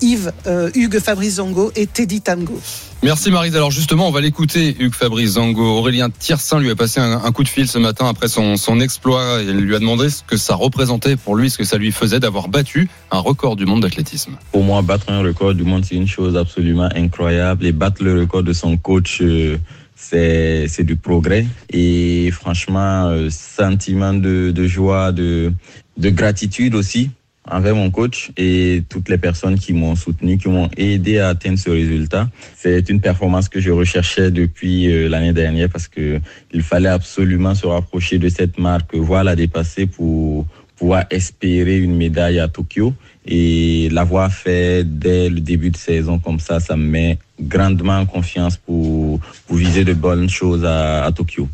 Yves, 0.00 0.32
euh, 0.46 0.70
Hugues 0.74 0.98
Fabrice 0.98 1.34
Zango 1.34 1.72
et 1.76 1.86
Teddy 1.86 2.20
Tango. 2.20 2.60
Merci 3.02 3.30
Marise. 3.30 3.54
Alors 3.54 3.70
justement, 3.70 4.08
on 4.08 4.10
va 4.10 4.22
l'écouter, 4.22 4.74
Hugues 4.78 4.94
Fabrice 4.94 5.32
Zango. 5.32 5.62
Aurélien 5.62 6.08
Tiersin 6.08 6.58
lui 6.58 6.70
a 6.70 6.74
passé 6.74 7.00
un, 7.00 7.22
un 7.22 7.32
coup 7.32 7.44
de 7.44 7.48
fil 7.48 7.68
ce 7.68 7.78
matin 7.78 8.08
après 8.08 8.28
son, 8.28 8.56
son 8.56 8.80
exploit. 8.80 9.40
Il 9.42 9.58
lui 9.58 9.76
a 9.76 9.78
demandé 9.78 10.08
ce 10.08 10.22
que 10.22 10.38
ça 10.38 10.54
représentait 10.54 11.16
pour 11.16 11.36
lui, 11.36 11.50
ce 11.50 11.58
que 11.58 11.64
ça 11.64 11.76
lui 11.76 11.92
faisait 11.92 12.18
d'avoir 12.18 12.48
battu 12.48 12.88
un 13.10 13.18
record 13.18 13.56
du 13.56 13.66
monde 13.66 13.82
d'athlétisme. 13.82 14.38
Pour 14.52 14.62
moi, 14.64 14.80
battre 14.80 15.10
un 15.10 15.20
record 15.22 15.54
du 15.54 15.64
monde, 15.64 15.84
c'est 15.84 15.96
une 15.96 16.08
chose 16.08 16.36
absolument 16.36 16.88
incroyable. 16.94 17.66
Et 17.66 17.72
battre 17.72 18.02
le 18.02 18.20
record 18.20 18.42
de 18.42 18.54
son 18.54 18.78
coach, 18.78 19.20
euh, 19.20 19.58
c'est 19.94 20.66
c'est 20.68 20.84
du 20.84 20.96
progrès. 20.96 21.46
Et 21.70 22.30
franchement, 22.32 23.06
euh, 23.08 23.28
sentiment 23.30 24.14
de, 24.14 24.50
de 24.50 24.66
joie, 24.66 25.12
de, 25.12 25.52
de 25.98 26.08
gratitude 26.10 26.74
aussi 26.74 27.10
envers 27.50 27.74
mon 27.74 27.90
coach 27.90 28.30
et 28.36 28.82
toutes 28.88 29.08
les 29.08 29.18
personnes 29.18 29.58
qui 29.58 29.72
m'ont 29.72 29.96
soutenu, 29.96 30.38
qui 30.38 30.48
m'ont 30.48 30.70
aidé 30.76 31.18
à 31.18 31.28
atteindre 31.28 31.58
ce 31.58 31.70
résultat. 31.70 32.28
C'est 32.56 32.88
une 32.88 33.00
performance 33.00 33.48
que 33.48 33.60
je 33.60 33.70
recherchais 33.70 34.30
depuis 34.30 34.90
euh, 34.90 35.08
l'année 35.08 35.32
dernière 35.32 35.68
parce 35.68 35.88
que 35.88 36.20
il 36.52 36.62
fallait 36.62 36.88
absolument 36.88 37.54
se 37.54 37.66
rapprocher 37.66 38.18
de 38.18 38.28
cette 38.28 38.58
marque, 38.58 38.94
voire 38.94 39.24
la 39.24 39.36
dépasser 39.36 39.86
pour 39.86 40.46
pouvoir 40.76 41.04
espérer 41.10 41.78
une 41.78 41.96
médaille 41.96 42.40
à 42.40 42.48
Tokyo. 42.48 42.94
Et 43.26 43.88
l'avoir 43.90 44.32
fait 44.32 44.84
dès 44.84 45.28
le 45.28 45.40
début 45.40 45.70
de 45.70 45.76
saison 45.76 46.18
comme 46.18 46.40
ça, 46.40 46.60
ça 46.60 46.76
me 46.76 46.84
met 46.84 47.18
grandement 47.40 47.98
en 47.98 48.06
confiance 48.06 48.56
pour, 48.56 49.20
viser 49.50 49.84
de 49.84 49.94
bonnes 49.94 50.28
choses 50.28 50.64
à 50.64 51.10
Tokyo. 51.14 51.48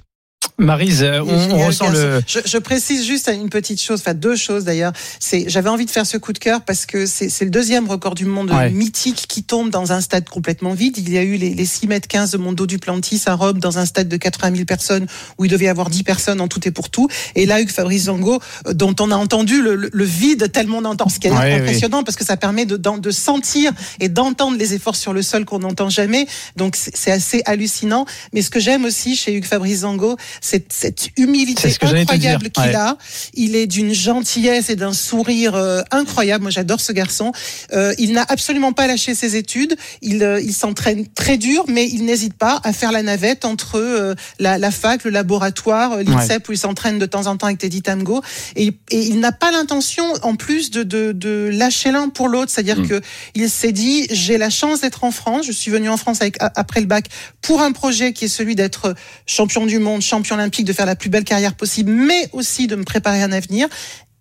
Marise, 0.61 1.03
euh, 1.03 1.21
on, 1.23 1.51
on 1.55 1.67
ressent 1.67 1.89
le. 1.91 2.21
Je, 2.27 2.39
je 2.45 2.59
précise 2.59 3.07
juste 3.07 3.29
une 3.29 3.49
petite 3.51 3.81
chose, 3.81 4.01
enfin 4.01 4.15
deux 4.15 4.37
choses 4.37 4.65
d'ailleurs. 4.65 4.93
C'est, 5.19 5.49
j'avais 5.49 5.69
envie 5.69 5.87
de 5.87 5.91
faire 5.91 6.07
ce 6.07 6.17
coup 6.17 6.33
de 6.33 6.39
cœur 6.39 6.61
parce 6.63 6.87
que 6.87 7.07
c'est, 7.07 7.29
c'est 7.29 7.45
le 7.45 7.51
deuxième 7.51 7.89
record 7.89 8.15
du 8.15 8.25
monde 8.27 8.51
Ouais. 8.51 8.71
mythique 8.71 9.27
qui 9.29 9.43
tombe 9.43 9.71
dans 9.71 9.93
un 9.93 10.01
stade 10.01 10.29
complètement 10.29 10.73
vide. 10.75 10.99
Il 10.99 11.11
y 11.11 11.19
a 11.19 11.23
eu 11.23 11.37
les, 11.37 11.55
les 11.55 11.65
6 11.65 11.87
mètres 11.87 12.09
15 12.09 12.33
de 12.33 12.37
Mondo 12.39 12.67
Duplantis 12.67 13.23
à 13.27 13.35
Rome 13.35 13.59
dans 13.59 13.79
un 13.79 13.87
stade 13.87 14.09
de 14.09 14.17
80 14.17 14.53
000 14.55 14.65
personnes 14.65 15.07
où 15.39 15.45
il 15.45 15.51
devait 15.51 15.67
y 15.67 15.69
avoir 15.69 15.89
10 15.91 16.03
personnes 16.03 16.41
en 16.41 16.49
tout 16.49 16.67
et 16.67 16.71
pour 16.71 16.91
tout. 16.91 17.09
Et 17.37 17.47
là, 17.47 17.61
Hugues 17.61 17.71
Fabrice 17.71 18.05
Zango, 18.05 18.41
euh, 18.67 18.73
dont 18.75 18.95
on 19.01 19.11
a 19.11 19.17
entendu 19.17 19.63
le, 19.63 19.75
le- 19.77 19.91
le 19.93 20.05
vide 20.05 20.51
tellement 20.53 20.79
on 20.79 20.85
entend, 20.85 21.09
ce 21.09 21.19
qui 21.19 21.29
est 21.29 21.31
Ouais, 21.31 21.55
impressionnant 21.55 22.03
parce 22.03 22.17
que 22.17 22.25
ça 22.25 22.37
permet 22.37 22.67
de, 22.67 22.77
de 22.77 23.11
sentir 23.11 23.73
et 24.01 24.09
d'entendre 24.09 24.57
les 24.59 24.75
efforts 24.75 24.97
sur 24.97 25.13
le 25.13 25.23
sol 25.23 25.45
qu'on 25.45 25.61
n'entend 25.61 25.89
jamais. 25.89 26.27
Donc 26.57 26.77
c'est 26.77 26.91
c'est 26.97 27.11
assez 27.13 27.43
hallucinant. 27.47 28.05
Mais 28.33 28.43
ce 28.43 28.51
que 28.51 28.61
j'aime 28.61 28.85
aussi 28.85 29.17
chez 29.17 29.33
Hugues 29.35 29.45
Fabrice 29.47 29.81
Zango, 29.81 30.17
c'est 30.51 30.73
cette 30.73 31.11
humilité 31.17 31.71
ce 31.71 31.85
incroyable 31.85 32.51
qu'il 32.51 32.65
ouais. 32.65 32.75
a. 32.75 32.97
Il 33.35 33.55
est 33.55 33.69
d'une 33.69 33.95
gentillesse 33.95 34.69
et 34.69 34.77
d'un 34.77 34.93
sourire 34.93 35.55
euh, 35.55 35.83
incroyable. 35.93 36.43
Moi, 36.43 36.51
j'adore 36.51 36.81
ce 36.81 36.93
garçon. 36.93 37.31
Euh, 37.73 37.95
il 37.99 38.13
n'a 38.13 38.25
absolument 38.29 38.73
pas 38.73 38.87
lâché 38.89 39.15
ses 39.15 39.37
études. 39.37 39.77
Il, 40.03 40.23
euh, 40.25 40.41
il 40.41 40.53
s'entraîne 40.53 41.07
très 41.07 41.39
dur, 41.39 41.65
mais 41.69 41.87
il 41.87 42.05
n'hésite 42.05 42.35
pas 42.35 42.61
à 42.65 42.73
faire 42.73 42.91
la 42.91 43.03
navette 43.03 43.45
entre 43.45 44.17
la, 44.39 44.59
la 44.59 44.71
fac, 44.71 45.05
le 45.05 45.11
laboratoire, 45.11 45.99
l'INSEP 46.03 46.49
où 46.49 46.53
il 46.53 46.59
s'entraîne 46.59 46.99
de 46.99 47.07
temps 47.07 47.27
en 47.27 47.37
temps 47.37 47.47
avec 47.47 47.59
Teddy 47.59 47.83
Tamgo. 47.83 48.23
Et, 48.57 48.73
et 48.91 49.03
il 49.07 49.21
n'a 49.21 49.33
pas 49.33 49.53
l'intention, 49.53 50.05
en 50.23 50.35
plus, 50.35 50.71
de, 50.71 50.83
de, 50.83 51.13
de 51.13 51.51
lâcher 51.53 51.93
l'un 51.93 52.09
pour 52.09 52.29
l'autre. 52.29 52.51
C'est-à-dire 52.51 52.81
Mm. 52.81 52.89
que 52.89 53.01
il 53.35 53.51
s'est 53.51 53.73
dit, 53.73 54.07
j'ai 54.11 54.39
la 54.39 54.51
chance 54.51 54.81
d'être 54.81 55.05
en 55.05 55.11
France. 55.11 55.47
Je 55.47 55.53
suis 55.53 55.71
venu 55.71 55.89
en 55.89 55.97
France 55.97 56.23
avec, 56.23 56.37
après 56.41 56.81
le 56.81 56.87
bac 56.87 57.07
pour 57.43 57.63
un 57.63 57.73
projet 57.73 58.13
qui 58.13 58.25
est 58.25 58.29
celui 58.29 58.55
d'être 58.55 58.95
champion 59.27 59.67
du 59.67 59.79
monde, 59.79 60.03
champion 60.03 60.39
de 60.49 60.73
faire 60.73 60.87
la 60.87 60.97
plus 60.97 61.11
belle 61.11 61.25
carrière 61.25 61.55
possible, 61.55 61.93
mais 61.93 62.29
aussi 62.33 62.67
de 62.67 62.77
me 62.77 62.85
préparer 62.85 63.23
un 63.23 63.33
avenir. 63.33 63.69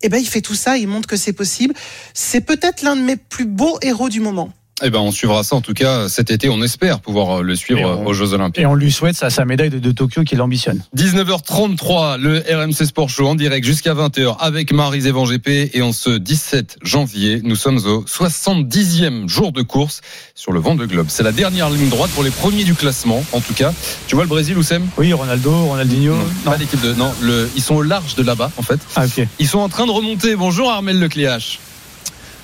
Eh 0.02 0.08
ben, 0.08 0.18
il 0.18 0.26
fait 0.26 0.40
tout 0.40 0.54
ça, 0.54 0.78
il 0.78 0.88
montre 0.88 1.08
que 1.08 1.16
c'est 1.16 1.32
possible. 1.32 1.74
C'est 2.14 2.40
peut-être 2.40 2.82
l'un 2.82 2.96
de 2.96 3.02
mes 3.02 3.16
plus 3.16 3.44
beaux 3.44 3.78
héros 3.82 4.08
du 4.08 4.20
moment. 4.20 4.52
Eh 4.82 4.90
ben, 4.90 4.98
on 4.98 5.10
suivra 5.12 5.42
ça 5.42 5.56
en 5.56 5.60
tout 5.60 5.74
cas 5.74 6.08
cet 6.08 6.30
été. 6.30 6.48
On 6.48 6.62
espère 6.62 7.00
pouvoir 7.00 7.38
euh, 7.40 7.42
le 7.42 7.54
suivre 7.56 7.80
on- 7.82 8.06
aux 8.06 8.12
Jeux 8.12 8.32
Olympiques. 8.32 8.62
Et 8.62 8.66
on 8.66 8.74
lui 8.74 8.90
souhaite 8.90 9.14
sa, 9.16 9.30
sa 9.30 9.44
médaille 9.44 9.70
de, 9.70 9.78
de 9.78 9.90
Tokyo 9.92 10.22
qu'il 10.24 10.40
ambitionne. 10.42 10.82
19h33, 10.96 12.18
le 12.18 12.38
RMC 12.48 12.86
Sport 12.86 13.08
Show 13.10 13.26
en 13.28 13.34
direct 13.34 13.64
jusqu'à 13.66 13.94
20h 13.94 14.36
avec 14.38 14.72
Marie 14.72 15.06
Evan 15.06 15.24
GP 15.26 15.70
et 15.74 15.82
en 15.82 15.92
ce 15.92 16.10
17 16.10 16.78
janvier, 16.82 17.40
nous 17.44 17.56
sommes 17.56 17.78
au 17.86 18.04
70e 18.04 19.28
jour 19.28 19.52
de 19.52 19.62
course 19.62 20.00
sur 20.34 20.52
le 20.52 20.60
vent 20.60 20.74
de 20.74 20.86
Globe. 20.86 21.06
C'est 21.08 21.22
la 21.22 21.32
dernière 21.32 21.70
ligne 21.70 21.88
droite 21.88 22.10
pour 22.12 22.22
les 22.24 22.30
premiers 22.30 22.64
du 22.64 22.74
classement 22.74 23.24
en 23.32 23.40
tout 23.40 23.54
cas. 23.54 23.72
Tu 24.06 24.14
vois 24.14 24.24
le 24.24 24.28
Brésil 24.30 24.56
Oussem? 24.58 24.86
Oui, 24.98 25.12
Ronaldo, 25.12 25.50
Ronaldinho. 25.66 26.14
Pas 26.44 26.56
l'équipe 26.56 26.80
de 26.80 26.94
non, 26.94 27.12
le, 27.20 27.48
ils 27.56 27.62
sont 27.62 27.74
au 27.76 27.82
large 27.82 28.14
de 28.14 28.22
là-bas 28.22 28.50
en 28.56 28.62
fait. 28.62 28.80
Ah, 28.96 29.04
ok. 29.06 29.26
Ils 29.38 29.46
sont 29.48 29.58
en 29.60 29.68
train 29.68 29.86
de 29.86 29.90
remonter. 29.92 30.36
Bonjour 30.36 30.70
Armel 30.70 30.98
Lecléache. 30.98 31.58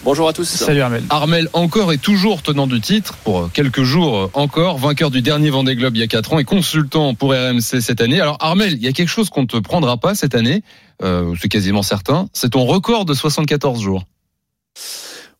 Bonjour 0.06 0.28
à 0.28 0.32
tous. 0.32 0.44
Salut 0.48 0.82
Armel. 0.82 1.02
Armel 1.10 1.48
encore 1.52 1.92
et 1.92 1.98
toujours 1.98 2.40
tenant 2.40 2.68
du 2.68 2.80
titre 2.80 3.16
pour 3.24 3.50
quelques 3.52 3.82
jours 3.82 4.30
encore, 4.34 4.78
vainqueur 4.78 5.10
du 5.10 5.20
dernier 5.20 5.50
Vendée 5.50 5.74
Globe 5.74 5.96
il 5.96 5.98
y 5.98 6.02
a 6.04 6.06
4 6.06 6.34
ans 6.34 6.38
et 6.38 6.44
consultant 6.44 7.14
pour 7.14 7.30
RMC 7.32 7.80
cette 7.80 8.00
année. 8.00 8.20
Alors 8.20 8.36
Armel, 8.38 8.74
il 8.74 8.82
y 8.82 8.86
a 8.86 8.92
quelque 8.92 9.08
chose 9.08 9.30
qu'on 9.30 9.42
ne 9.42 9.46
te 9.48 9.56
prendra 9.56 9.96
pas 9.96 10.14
cette 10.14 10.36
année, 10.36 10.62
euh, 11.02 11.34
c'est 11.42 11.48
quasiment 11.48 11.82
certain, 11.82 12.28
c'est 12.32 12.50
ton 12.50 12.64
record 12.66 13.04
de 13.04 13.14
74 13.14 13.80
jours. 13.82 14.04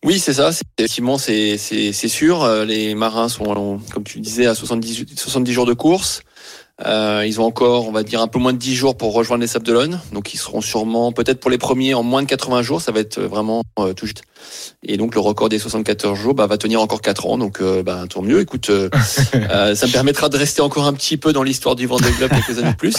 Oui, 0.03 0.19
c'est 0.19 0.33
ça. 0.33 0.51
c'est- 0.51 0.63
Effectivement, 0.77 1.17
c'est 1.17 1.57
c'est 1.57 1.93
c'est 1.93 2.09
sûr. 2.09 2.43
Euh, 2.43 2.65
Les 2.65 2.93
marins 2.93 3.29
sont, 3.29 3.79
comme 3.93 4.03
tu 4.03 4.19
disais, 4.19 4.47
à 4.47 4.53
70 4.53 5.05
70 5.15 5.53
jours 5.53 5.65
de 5.65 5.73
course. 5.73 6.21
Euh, 6.85 7.23
ils 7.25 7.41
ont 7.41 7.45
encore, 7.45 7.87
on 7.87 7.91
va 7.91 8.03
dire, 8.03 8.21
un 8.21 8.27
peu 8.27 8.37
moins 8.37 8.53
de 8.53 8.57
10 8.57 8.75
jours 8.75 8.97
pour 8.97 9.13
rejoindre 9.13 9.41
les 9.41 9.47
Sables 9.47 9.65
d'Olonne. 9.65 9.99
Donc, 10.13 10.33
ils 10.33 10.37
seront 10.37 10.61
sûrement, 10.61 11.11
peut-être 11.11 11.39
pour 11.39 11.49
les 11.49 11.57
premiers, 11.57 11.93
en 11.93 12.03
moins 12.03 12.21
de 12.21 12.27
80 12.27 12.61
jours. 12.61 12.81
Ça 12.81 12.91
va 12.91 12.99
être 12.99 13.19
vraiment 13.19 13.63
euh, 13.79 13.93
tout 13.93 14.05
juste. 14.05 14.23
Et 14.83 14.97
donc, 14.97 15.15
le 15.15 15.21
record 15.21 15.49
des 15.49 15.59
74 15.59 16.17
jours 16.17 16.35
bah, 16.35 16.45
va 16.45 16.57
tenir 16.57 16.81
encore 16.81 17.01
4 17.01 17.25
ans. 17.25 17.37
Donc, 17.37 17.61
euh, 17.61 17.81
bah, 17.81 18.03
tant 18.09 18.21
mieux. 18.21 18.41
Écoute, 18.41 18.69
euh, 18.69 18.89
euh, 19.35 19.75
ça 19.75 19.87
me 19.87 19.91
permettra 19.91 20.29
de 20.29 20.37
rester 20.37 20.61
encore 20.61 20.85
un 20.85 20.93
petit 20.93 21.17
peu 21.17 21.33
dans 21.33 21.43
l'histoire 21.43 21.75
du 21.75 21.87
Vendée 21.87 22.11
Globe 22.11 22.31
quelques 22.31 22.59
années 22.59 22.71
de 22.71 22.77
plus. 22.77 22.95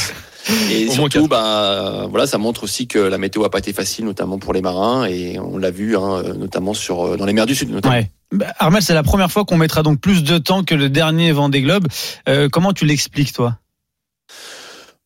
Et 0.70 0.88
Au 0.88 0.92
surtout, 0.92 1.28
bah, 1.28 2.06
voilà, 2.08 2.26
ça 2.26 2.38
montre 2.38 2.64
aussi 2.64 2.86
que 2.86 2.98
la 2.98 3.18
météo 3.18 3.44
a 3.44 3.50
pas 3.50 3.58
été 3.58 3.72
facile, 3.72 4.04
notamment 4.04 4.38
pour 4.38 4.52
les 4.52 4.60
marins. 4.60 5.04
Et 5.04 5.38
on 5.38 5.58
l'a 5.58 5.70
vu, 5.70 5.96
hein, 5.96 6.22
notamment 6.36 6.74
sur, 6.74 7.06
euh, 7.06 7.16
dans 7.16 7.26
les 7.26 7.32
mers 7.32 7.46
du 7.46 7.54
Sud. 7.54 7.70
Notamment. 7.70 7.94
Ouais. 7.94 8.10
Bah, 8.32 8.46
Armel, 8.58 8.82
c'est 8.82 8.94
la 8.94 9.02
première 9.02 9.30
fois 9.30 9.44
qu'on 9.44 9.56
mettra 9.56 9.82
donc 9.82 10.00
plus 10.00 10.22
de 10.22 10.38
temps 10.38 10.62
que 10.62 10.74
le 10.74 10.90
dernier 10.90 11.32
Vendée 11.32 11.62
Globe. 11.62 11.86
Euh, 12.28 12.48
comment 12.50 12.72
tu 12.72 12.84
l'expliques, 12.84 13.32
toi? 13.32 13.58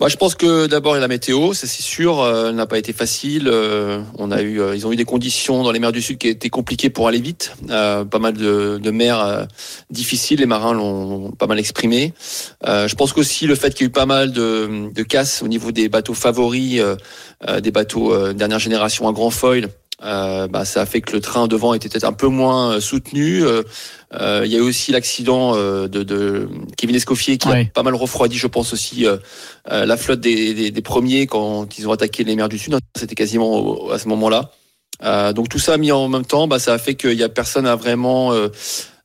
Bah, 0.03 0.09
je 0.09 0.17
pense 0.17 0.35
que 0.35 0.67
d'abord 0.67 0.95
il 0.95 0.97
y 0.97 0.99
a 0.99 1.01
la 1.01 1.07
météo, 1.07 1.53
ça 1.53 1.69
c'est 1.69 1.81
sûr, 1.81 2.21
euh, 2.21 2.51
n'a 2.51 2.67
pas 2.67 2.77
été 2.77 2.93
facile. 2.93 3.47
Euh, 3.47 4.03
on 4.19 4.33
a 4.33 4.43
eu, 4.43 4.61
euh, 4.61 4.75
ils 4.75 4.85
ont 4.85 4.91
eu 4.91 4.97
des 4.97 5.05
conditions 5.05 5.63
dans 5.63 5.71
les 5.71 5.79
mers 5.79 5.93
du 5.93 6.03
Sud 6.03 6.19
qui 6.19 6.27
étaient 6.27 6.51
compliquées 6.51 6.91
pour 6.91 7.07
aller 7.07 7.21
vite. 7.21 7.55
Euh, 7.71 8.05
pas 8.05 8.19
mal 8.19 8.33
de, 8.33 8.81
de 8.83 8.91
mers 8.91 9.21
euh, 9.21 9.45
difficiles, 9.91 10.41
les 10.41 10.47
marins 10.47 10.75
l'ont 10.75 11.31
pas 11.31 11.47
mal 11.47 11.61
exprimé. 11.61 12.15
Euh, 12.67 12.89
je 12.89 12.97
pense 12.97 13.13
qu'aussi 13.13 13.47
le 13.47 13.55
fait 13.55 13.75
qu'il 13.75 13.83
y 13.83 13.85
a 13.85 13.91
eu 13.91 13.93
pas 13.93 14.07
mal 14.07 14.33
de, 14.33 14.93
de 14.93 15.03
casses 15.05 15.41
au 15.41 15.47
niveau 15.47 15.71
des 15.71 15.89
bateaux 15.89 16.15
favoris, 16.15 16.83
des 17.63 17.71
bateaux 17.71 18.33
dernière 18.33 18.59
génération 18.59 19.09
à 19.09 19.13
grand 19.13 19.31
foil. 19.31 19.69
Euh, 20.05 20.49
bah, 20.49 20.65
ça 20.65 20.81
a 20.83 20.87
fait 20.87 21.01
que 21.01 21.13
le 21.13 21.21
train 21.21 21.47
devant 21.47 21.75
était 21.75 21.89
peut-être 21.89 22.05
un 22.05 22.13
peu 22.13 22.27
moins 22.27 22.73
euh, 22.73 22.81
soutenu. 22.81 23.45
Euh, 23.45 23.63
euh, 24.15 24.43
il 24.45 24.51
y 24.51 24.57
a 24.57 24.59
eu 24.59 24.63
aussi 24.63 24.91
l'accident 24.93 25.53
euh, 25.55 25.87
de, 25.87 26.03
de 26.03 26.49
Kevin 26.77 26.97
Escoffier 26.97 27.39
qui 27.39 27.49
Ouais. 27.49 27.67
a 27.71 27.73
pas 27.73 27.83
mal 27.85 27.95
refroidi, 27.95 28.37
je 28.37 28.49
pense 28.49 28.73
aussi, 28.73 29.07
euh, 29.07 29.17
la 29.69 29.97
flotte 29.97 30.21
des, 30.21 30.55
des, 30.55 30.71
des 30.71 30.83
premiers 30.83 31.27
quand 31.27 31.79
ils 31.79 31.87
ont 31.89 31.93
attaqué 31.93 32.25
les 32.25 32.35
mers 32.37 32.49
du 32.49 32.59
Sud. 32.59 32.77
C'était 32.97 33.15
quasiment 33.15 33.91
à 33.91 33.99
ce 33.99 34.09
moment-là. 34.09 34.51
Euh, 35.05 35.33
donc 35.33 35.49
tout 35.49 35.59
ça 35.59 35.77
mis 35.79 35.91
en 35.93 36.09
même 36.09 36.25
temps, 36.27 36.47
bah, 36.49 36.59
ça 36.59 36.75
a 36.75 36.79
fait 36.79 36.95
qu'il 36.95 37.15
y 37.19 37.23
a 37.25 37.29
personne 37.29 37.67
à 37.67 37.75
vraiment 37.77 38.33
euh, 38.33 38.49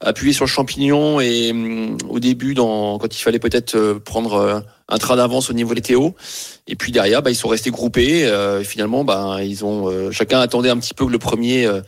appuyé 0.01 0.33
sur 0.33 0.45
le 0.45 0.49
champignon 0.49 1.19
et 1.19 1.51
hum, 1.51 1.97
au 2.09 2.19
début, 2.19 2.53
dans, 2.53 2.97
quand 2.97 3.15
il 3.15 3.21
fallait 3.21 3.39
peut-être 3.39 3.93
prendre 4.03 4.33
euh, 4.33 4.59
un 4.89 4.97
train 4.97 5.15
d'avance 5.17 5.49
au 5.49 5.53
niveau 5.53 5.73
des 5.73 5.81
Théo. 5.81 6.15
Et 6.69 6.75
puis 6.75 6.91
derrière, 6.91 7.21
bah, 7.21 7.31
ils 7.31 7.35
sont 7.35 7.47
restés 7.47 7.71
groupés. 7.71 8.25
Euh, 8.25 8.63
finalement, 8.63 9.03
bah, 9.03 9.37
ils 9.41 9.63
ont 9.63 9.89
euh, 9.89 10.11
chacun 10.11 10.39
attendait 10.39 10.69
un 10.69 10.77
petit 10.77 10.93
peu 10.93 11.05
que 11.05 11.11
le 11.11 11.19
premier 11.19 11.65
euh, 11.65 11.81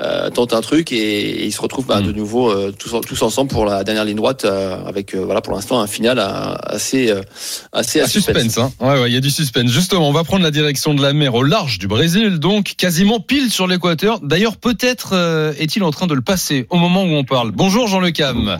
euh, 0.00 0.30
tente 0.30 0.52
un 0.52 0.60
truc 0.60 0.92
et, 0.92 0.96
et 0.96 1.46
ils 1.46 1.52
se 1.52 1.60
retrouvent 1.60 1.86
bah, 1.86 2.00
de 2.00 2.12
nouveau 2.12 2.50
euh, 2.50 2.72
tous, 2.76 2.94
tous 3.00 3.22
ensemble 3.22 3.50
pour 3.50 3.64
la 3.66 3.82
dernière 3.82 4.04
ligne 4.04 4.16
droite 4.16 4.44
euh, 4.44 4.84
avec 4.84 5.14
voilà 5.14 5.40
pour 5.40 5.52
l'instant 5.52 5.80
un 5.80 5.86
final 5.86 6.18
assez 6.18 7.12
assez 7.72 8.00
à 8.00 8.08
suspense, 8.08 8.58
hein. 8.58 8.72
Ouais, 8.80 9.00
ouais, 9.00 9.10
il 9.10 9.14
y 9.14 9.16
a 9.16 9.20
du 9.20 9.30
suspense. 9.30 9.70
Justement, 9.70 10.08
on 10.08 10.12
va 10.12 10.24
prendre 10.24 10.44
la 10.44 10.50
direction 10.50 10.94
de 10.94 11.02
la 11.02 11.12
mer 11.12 11.34
au 11.34 11.42
large 11.42 11.78
du 11.78 11.88
Brésil, 11.88 12.38
donc 12.38 12.74
quasiment 12.76 13.20
pile 13.20 13.50
sur 13.50 13.66
l'équateur. 13.66 14.20
D'ailleurs, 14.20 14.56
peut-être 14.56 15.10
euh, 15.14 15.52
est-il 15.58 15.82
en 15.82 15.90
train 15.90 16.06
de 16.06 16.14
le 16.14 16.22
passer 16.22 16.66
au 16.70 16.76
moment 16.76 17.02
où 17.02 17.14
on 17.14 17.24
parle? 17.24 17.50
Bonjour 17.50 17.88
Jean 17.88 18.00
Le 18.00 18.10
Cam. 18.10 18.58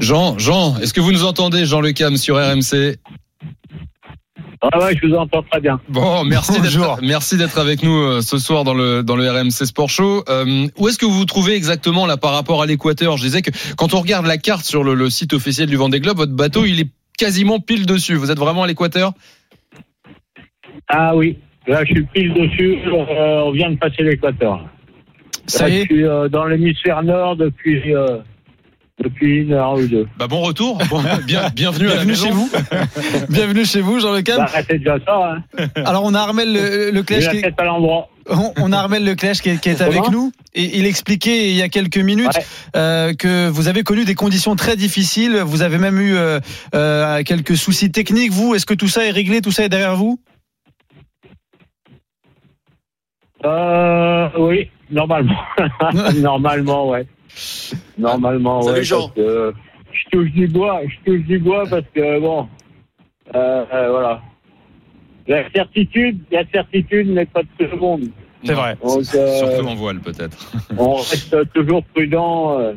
Jean, 0.00 0.38
Jean, 0.38 0.76
est-ce 0.78 0.92
que 0.92 1.00
vous 1.00 1.12
nous 1.12 1.24
entendez, 1.24 1.66
Jean 1.66 1.80
Le 1.80 1.92
Cam 1.92 2.16
sur 2.16 2.36
RMC 2.36 2.96
Ah 4.60 4.78
ouais, 4.80 4.96
je 5.00 5.06
vous 5.06 5.14
entends 5.14 5.42
très 5.42 5.60
bien. 5.60 5.80
Bon, 5.88 6.24
merci 6.24 6.60
d'être 6.60 6.98
merci 7.02 7.36
d'être 7.36 7.58
avec 7.58 7.82
nous 7.82 7.96
euh, 7.96 8.20
ce 8.20 8.38
soir 8.38 8.64
dans 8.64 8.74
le 8.74 9.02
dans 9.02 9.16
le 9.16 9.30
RMC 9.30 9.50
Sport 9.66 9.88
Show. 9.88 10.24
Euh, 10.28 10.66
où 10.78 10.88
est-ce 10.88 10.98
que 10.98 11.06
vous 11.06 11.12
vous 11.12 11.24
trouvez 11.24 11.54
exactement 11.54 12.06
là 12.06 12.16
par 12.16 12.32
rapport 12.32 12.62
à 12.62 12.66
l'équateur? 12.66 13.16
Je 13.16 13.22
disais 13.22 13.42
que 13.42 13.50
quand 13.76 13.94
on 13.94 14.00
regarde 14.00 14.26
la 14.26 14.36
carte 14.38 14.64
sur 14.64 14.82
le, 14.84 14.94
le 14.94 15.10
site 15.10 15.32
officiel 15.32 15.68
du 15.68 15.76
Vendée 15.76 16.00
Globe, 16.00 16.16
votre 16.16 16.32
bateau 16.32 16.64
il 16.64 16.80
est 16.80 16.90
quasiment 17.16 17.60
pile 17.60 17.86
dessus. 17.86 18.14
Vous 18.16 18.30
êtes 18.30 18.38
vraiment 18.38 18.64
à 18.64 18.66
l'équateur? 18.66 19.12
Ah 20.88 21.14
oui, 21.16 21.38
là 21.66 21.84
je 21.84 21.94
suis 21.94 22.04
pile 22.06 22.34
dessus, 22.34 22.78
euh, 22.86 23.42
on 23.44 23.52
vient 23.52 23.70
de 23.70 23.76
passer 23.76 24.02
l'équateur. 24.02 24.60
Ça 25.46 25.68
Là, 25.68 25.74
y 25.74 25.78
est 25.78 25.80
Je 25.82 25.94
suis 25.94 26.04
euh, 26.04 26.28
dans 26.28 26.46
l'hémisphère 26.46 27.02
nord 27.02 27.36
depuis, 27.36 27.94
euh, 27.94 28.18
depuis 29.02 29.42
une 29.42 29.52
heure 29.52 29.74
ou 29.74 29.86
deux. 29.86 30.06
Bah 30.18 30.28
bon 30.28 30.40
retour, 30.40 30.78
Bon, 30.88 31.02
bien, 31.26 31.48
bienvenue, 31.54 31.88
à 31.90 31.96
la 31.96 32.04
Bienvenue 32.04 32.14
chez 32.14 32.30
vous. 32.30 32.48
Bienvenue 33.28 33.64
chez 33.64 33.80
vous, 33.80 33.98
Jean 33.98 34.12
Le 34.12 34.22
Cam. 34.22 34.38
Bah, 34.38 34.48
c'est 34.68 34.78
déjà 34.78 34.96
ça. 35.04 35.42
Hein. 35.58 35.66
Alors 35.84 36.04
on 36.04 36.14
a 36.14 36.20
Armel 36.20 36.52
Le- 36.52 36.90
Leclèche 36.90 37.28
qui, 37.28 37.44
à 37.44 37.64
l'endroit. 37.64 38.08
on 38.28 38.52
on 38.56 38.72
a 38.72 38.78
Armel 38.78 39.04
Leclèche 39.04 39.40
qui 39.40 39.50
est, 39.50 39.60
qui 39.60 39.68
est 39.68 39.82
avec 39.82 39.98
Comment 40.02 40.10
nous 40.12 40.32
et 40.54 40.78
il 40.78 40.86
expliquait 40.86 41.50
il 41.50 41.56
y 41.56 41.62
a 41.62 41.68
quelques 41.68 41.98
minutes 41.98 42.36
Ouais. 42.36 42.44
euh, 42.76 43.14
que 43.14 43.48
vous 43.48 43.66
avez 43.66 43.82
connu 43.82 44.04
des 44.04 44.14
conditions 44.14 44.54
très 44.54 44.76
difficiles. 44.76 45.38
Vous 45.44 45.62
avez 45.62 45.78
même 45.78 46.00
eu 46.00 46.14
euh, 46.16 46.38
euh, 46.74 47.22
quelques 47.24 47.56
soucis 47.56 47.90
techniques. 47.90 48.30
Vous, 48.32 48.54
est-ce 48.54 48.64
que 48.66 48.74
tout 48.74 48.88
ça 48.88 49.04
est 49.04 49.10
réglé 49.10 49.40
Tout 49.40 49.50
ça 49.52 49.64
est 49.64 49.68
derrière 49.68 49.96
vous? 49.96 50.20
Euh, 53.44 54.28
oui, 54.38 54.70
normalement. 54.90 55.36
normalement, 56.16 56.88
ouais. 56.88 57.06
Normalement, 57.98 58.62
Salut, 58.62 58.78
ouais. 58.78 58.84
Jean. 58.84 59.08
parce 59.08 59.14
que 59.14 59.54
je 59.92 60.10
touche 60.10 60.30
du 60.32 60.46
bois, 60.48 60.80
je 60.86 61.10
touche 61.12 61.24
du 61.26 61.38
bois 61.38 61.64
parce 61.68 61.84
que 61.94 62.20
bon, 62.20 62.48
euh, 63.34 63.64
euh, 63.72 63.90
voilà. 63.90 64.22
La 65.26 65.50
certitude, 65.52 66.20
la 66.30 66.44
certitude 66.52 67.08
n'est 67.08 67.24
pas 67.26 67.42
de 67.42 67.48
tout 67.58 67.70
le 67.74 67.76
monde. 67.80 68.08
C'est 68.44 68.52
vrai. 68.52 68.76
Donc, 68.84 69.04
euh, 69.14 69.38
Surtout 69.38 69.66
en 69.66 69.74
voile 69.74 70.00
peut-être. 70.00 70.36
on 70.78 70.96
reste 70.96 71.52
toujours 71.54 71.82
prudent. 71.94 72.58
euh, 72.60 72.72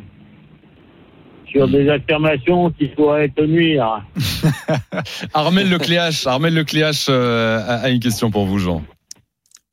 sur 1.49 1.65
des 1.69 1.89
affirmations 1.89 2.71
qui 2.71 2.87
pourraient 2.87 3.29
te 3.29 3.41
nuire. 3.41 4.03
Armel 5.33 5.69
Lecléache, 5.69 6.27
Armel 6.27 6.53
Lecléache 6.53 7.07
euh, 7.09 7.61
a 7.65 7.89
une 7.89 8.01
question 8.01 8.29
pour 8.31 8.45
vous, 8.45 8.59
Jean. 8.59 8.83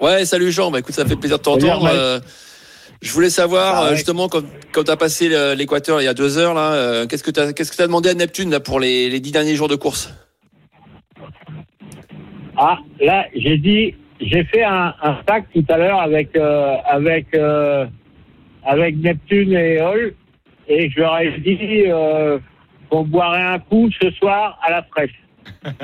Ouais, 0.00 0.24
salut 0.24 0.52
Jean. 0.52 0.70
Bah, 0.70 0.78
écoute, 0.78 0.94
ça 0.94 1.04
fait 1.04 1.16
plaisir 1.16 1.38
de 1.38 1.42
t'entendre. 1.42 1.90
Euh, 3.04 3.06
je 3.06 3.12
voulais 3.12 3.30
savoir, 3.30 3.74
Ah 3.76 3.84
ouais. 3.84 3.90
euh, 3.90 3.94
justement, 3.94 4.28
quand, 4.28 4.42
quand 4.72 4.84
tu 4.84 4.90
as 4.90 4.96
passé 4.96 5.28
le- 5.28 5.54
l'équateur 5.54 6.00
il 6.00 6.04
y 6.04 6.08
a 6.08 6.14
deux 6.14 6.38
heures, 6.38 6.54
là, 6.54 6.72
euh, 6.72 7.06
qu'est-ce 7.06 7.22
que 7.22 7.30
tu 7.30 7.40
as, 7.40 7.52
qu'est-ce 7.52 7.70
que 7.70 7.76
t'as 7.76 7.86
demandé 7.86 8.08
à 8.10 8.14
Neptune 8.14 8.50
là, 8.50 8.60
pour 8.60 8.80
les, 8.80 9.08
les 9.10 9.20
dix 9.20 9.32
derniers 9.32 9.56
jours 9.56 9.68
de 9.68 9.76
course? 9.76 10.12
Ah, 12.56 12.78
là, 13.00 13.26
j'ai 13.34 13.58
dit, 13.58 13.94
j'ai 14.20 14.44
fait 14.44 14.62
un, 14.62 14.94
un 15.02 15.20
stack 15.22 15.46
tout 15.52 15.64
à 15.68 15.76
l'heure 15.76 16.00
avec 16.00 16.36
euh, 16.36 16.76
avec 16.88 17.26
euh, 17.34 17.86
avec 18.64 18.96
Neptune 18.96 19.52
et 19.52 19.80
Hall, 19.80 20.14
et 20.68 20.88
je 20.88 21.00
leur 21.00 21.18
ai 21.18 21.32
dit 21.40 21.84
euh, 21.88 22.38
qu'on 22.90 23.02
boirait 23.04 23.42
un 23.42 23.58
coup 23.58 23.90
ce 24.00 24.10
soir 24.12 24.58
à 24.62 24.70
la 24.70 24.82
fraîche. 24.84 25.10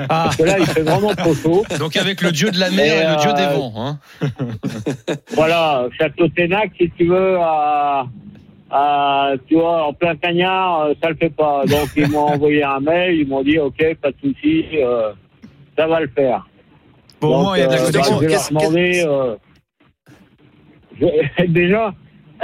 Parce 0.07 0.35
que 0.35 0.43
là, 0.43 0.59
il 0.59 0.65
fait 0.65 0.81
vraiment 0.83 1.13
trop 1.15 1.33
chaud. 1.33 1.63
Donc 1.79 1.95
avec 1.97 2.21
le 2.21 2.31
dieu 2.31 2.51
de 2.51 2.59
la 2.59 2.69
mer 2.69 2.93
et, 3.01 3.03
Et, 3.05 3.09
le 3.09 3.15
dieu 3.21 3.33
des 3.33 3.41
euh, 3.43 3.55
vents. 3.57 3.73
Hein. 3.77 3.99
Voilà, 5.35 5.87
Château 5.99 6.27
Ténac, 6.29 6.71
si 6.79 6.89
tu 6.97 7.05
veux, 7.07 7.37
à, 7.39 8.05
à, 8.69 9.31
tu 9.47 9.55
vois, 9.55 9.87
en 9.87 9.93
plein 9.93 10.15
cagnard, 10.15 10.81
euh, 10.81 10.93
ça 11.01 11.09
le 11.09 11.15
fait 11.15 11.29
pas. 11.29 11.63
Donc 11.65 11.89
ils 11.95 12.07
m'ont 12.09 12.19
envoyé 12.33 12.63
un 12.63 12.79
mail, 12.79 13.19
ils 13.21 13.27
m'ont 13.27 13.43
dit, 13.43 13.57
ok, 13.59 13.95
pas 14.01 14.11
de 14.11 14.17
souci, 14.21 14.65
euh, 14.75 15.11
ça 15.77 15.87
va 15.87 15.99
le 16.01 16.07
faire. 16.09 16.47
Bon, 17.19 17.29
Donc, 17.29 17.41
moins, 17.43 17.57
il 17.57 17.59
y 17.61 17.63
a 17.63 17.67
de 17.67 17.73
la 17.73 17.81
euh, 17.81 17.91
bah, 17.91 17.99
protection. 18.01 18.19
je 18.19 18.25
vais 18.25 18.31
leur 18.31 18.47
demander. 18.49 19.03
euh, 19.07 19.35
je- 20.99 21.45
déjà, 21.47 21.93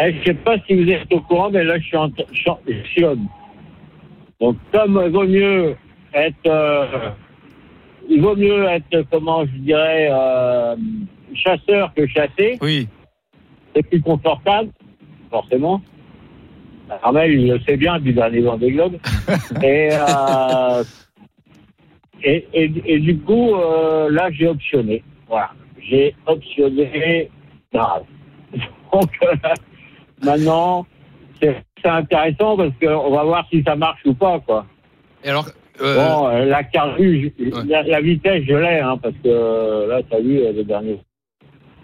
eh, 0.02 0.14
je 0.20 0.26
sais 0.26 0.34
pas 0.34 0.56
si 0.68 0.76
vous 0.84 0.90
êtes 0.90 1.12
au 1.12 1.22
courant, 1.22 1.50
mais 1.52 1.64
là, 1.64 1.78
je 1.80 1.84
suis 1.84 1.98
en 1.98 2.10
je 2.66 2.74
suis. 2.92 3.04
Donc, 4.40 4.56
comme 4.72 5.02
il 5.06 5.12
vaut 5.12 5.26
mieux 5.26 5.76
être, 6.14 6.48
euh, 6.48 7.10
il 8.10 8.22
vaut 8.22 8.36
mieux 8.36 8.66
être, 8.66 9.06
comment 9.12 9.46
je 9.46 9.52
dirais, 9.58 10.10
euh, 10.12 10.76
chasseur 11.34 11.94
que 11.94 12.08
chassé. 12.08 12.58
Oui. 12.62 12.88
C'est 13.76 13.84
plus 13.84 14.02
confortable, 14.02 14.70
forcément. 15.30 15.82
Armel, 17.04 17.32
il 17.34 17.52
le 17.52 17.60
sait 17.62 17.78
bien 17.78 18.00
du 18.00 18.14
dernier 18.14 18.42
Vendée 18.42 18.72
Globe. 18.72 18.98
et, 19.64 19.90
euh, 19.92 20.84
et, 22.24 22.48
et, 22.54 22.72
et 22.86 23.00
du 23.00 23.20
coup, 23.20 23.56
là, 24.10 24.30
j'ai 24.32 24.48
optionné. 24.48 25.04
Voilà. 25.28 25.52
J'ai 25.82 26.16
optionné 26.26 27.30
grave. 27.74 28.04
Donc, 28.94 29.12
maintenant, 30.24 30.86
c'est 31.42 31.62
c'est 31.82 31.90
intéressant 31.90 32.58
parce 32.58 32.72
qu'on 32.82 33.12
va 33.12 33.24
voir 33.24 33.48
si 33.52 33.64
ça 33.64 33.76
marche 33.76 34.02
ou 34.06 34.14
pas, 34.14 34.40
quoi. 34.40 34.66
Et 35.24 35.30
alors, 35.30 35.48
euh, 35.82 35.96
Bon, 35.96 36.28
euh, 36.28 36.46
la 36.46 36.64
carrue, 36.64 37.34
la, 37.68 37.84
la 37.84 38.02
vitesse, 38.02 38.44
je 38.48 38.56
l'ai, 38.56 38.80
hein, 38.80 38.98
parce 39.02 39.14
que 39.24 39.28
euh, 39.30 39.88
là, 39.88 40.02
t'as 40.10 40.20
vu 40.20 40.40
le 40.54 40.64
dernier. 40.64 41.00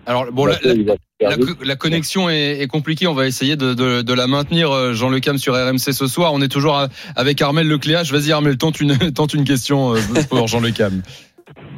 alors 0.06 0.26
bon, 0.32 0.46
la, 0.46 1.76
connexion 1.76 2.30
est, 2.30 2.60
est 2.62 2.68
compliquée. 2.68 3.08
On 3.08 3.14
va 3.14 3.28
essayer 3.28 3.56
de, 3.56 3.74
de- 3.74 4.02
de 4.02 4.14
la 4.14 4.28
maintenir, 4.28 4.94
Jean 4.94 5.10
Le 5.10 5.20
Cam 5.20 5.38
sur 5.38 5.54
RMC 5.54 5.78
ce 5.94 6.08
soir. 6.08 6.34
On 6.34 6.42
est 6.42 6.48
toujours 6.52 6.88
avec 7.16 7.42
Armel 7.42 7.68
Lecléache. 7.68 8.12
Vas-y, 8.12 8.32
Armel, 8.32 8.58
tente 8.58 8.82
une, 8.82 8.98
tente 9.14 9.34
une 9.34 9.44
question 9.46 9.94
pour 10.30 10.48
Jean 10.48 10.60
Le 10.60 10.72
Cam. 10.72 11.02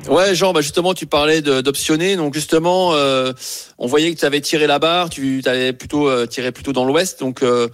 Ouais, 0.09 0.35
Jean, 0.35 0.53
bah 0.53 0.61
justement, 0.61 0.93
tu 0.93 1.07
parlais 1.07 1.41
d'optionner. 1.41 2.15
Donc 2.15 2.35
justement, 2.35 2.93
euh, 2.93 3.33
on 3.79 3.87
voyait 3.87 4.13
que 4.13 4.19
tu 4.19 4.25
avais 4.25 4.41
tiré 4.41 4.67
la 4.67 4.77
barre, 4.77 5.09
tu 5.09 5.41
allais 5.45 5.73
plutôt 5.73 6.07
euh, 6.07 6.27
tirer 6.27 6.51
plutôt 6.51 6.73
dans 6.73 6.85
l'ouest. 6.85 7.19
Donc 7.19 7.41
euh, 7.41 7.67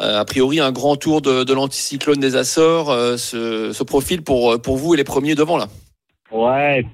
euh, 0.00 0.20
a 0.20 0.24
priori, 0.24 0.58
un 0.58 0.72
grand 0.72 0.96
tour 0.96 1.22
de, 1.22 1.52
l'anticyclone 1.52 2.18
des 2.18 2.34
Açores 2.34 2.90
euh, 2.90 3.16
se, 3.16 3.84
profile 3.84 4.22
pour 4.22 4.60
pour 4.60 4.76
vous 4.76 4.94
et 4.94 4.96
les 4.96 5.04
premiers 5.04 5.36
devant 5.36 5.56
là. 5.56 5.68
Ouais, 6.32 6.84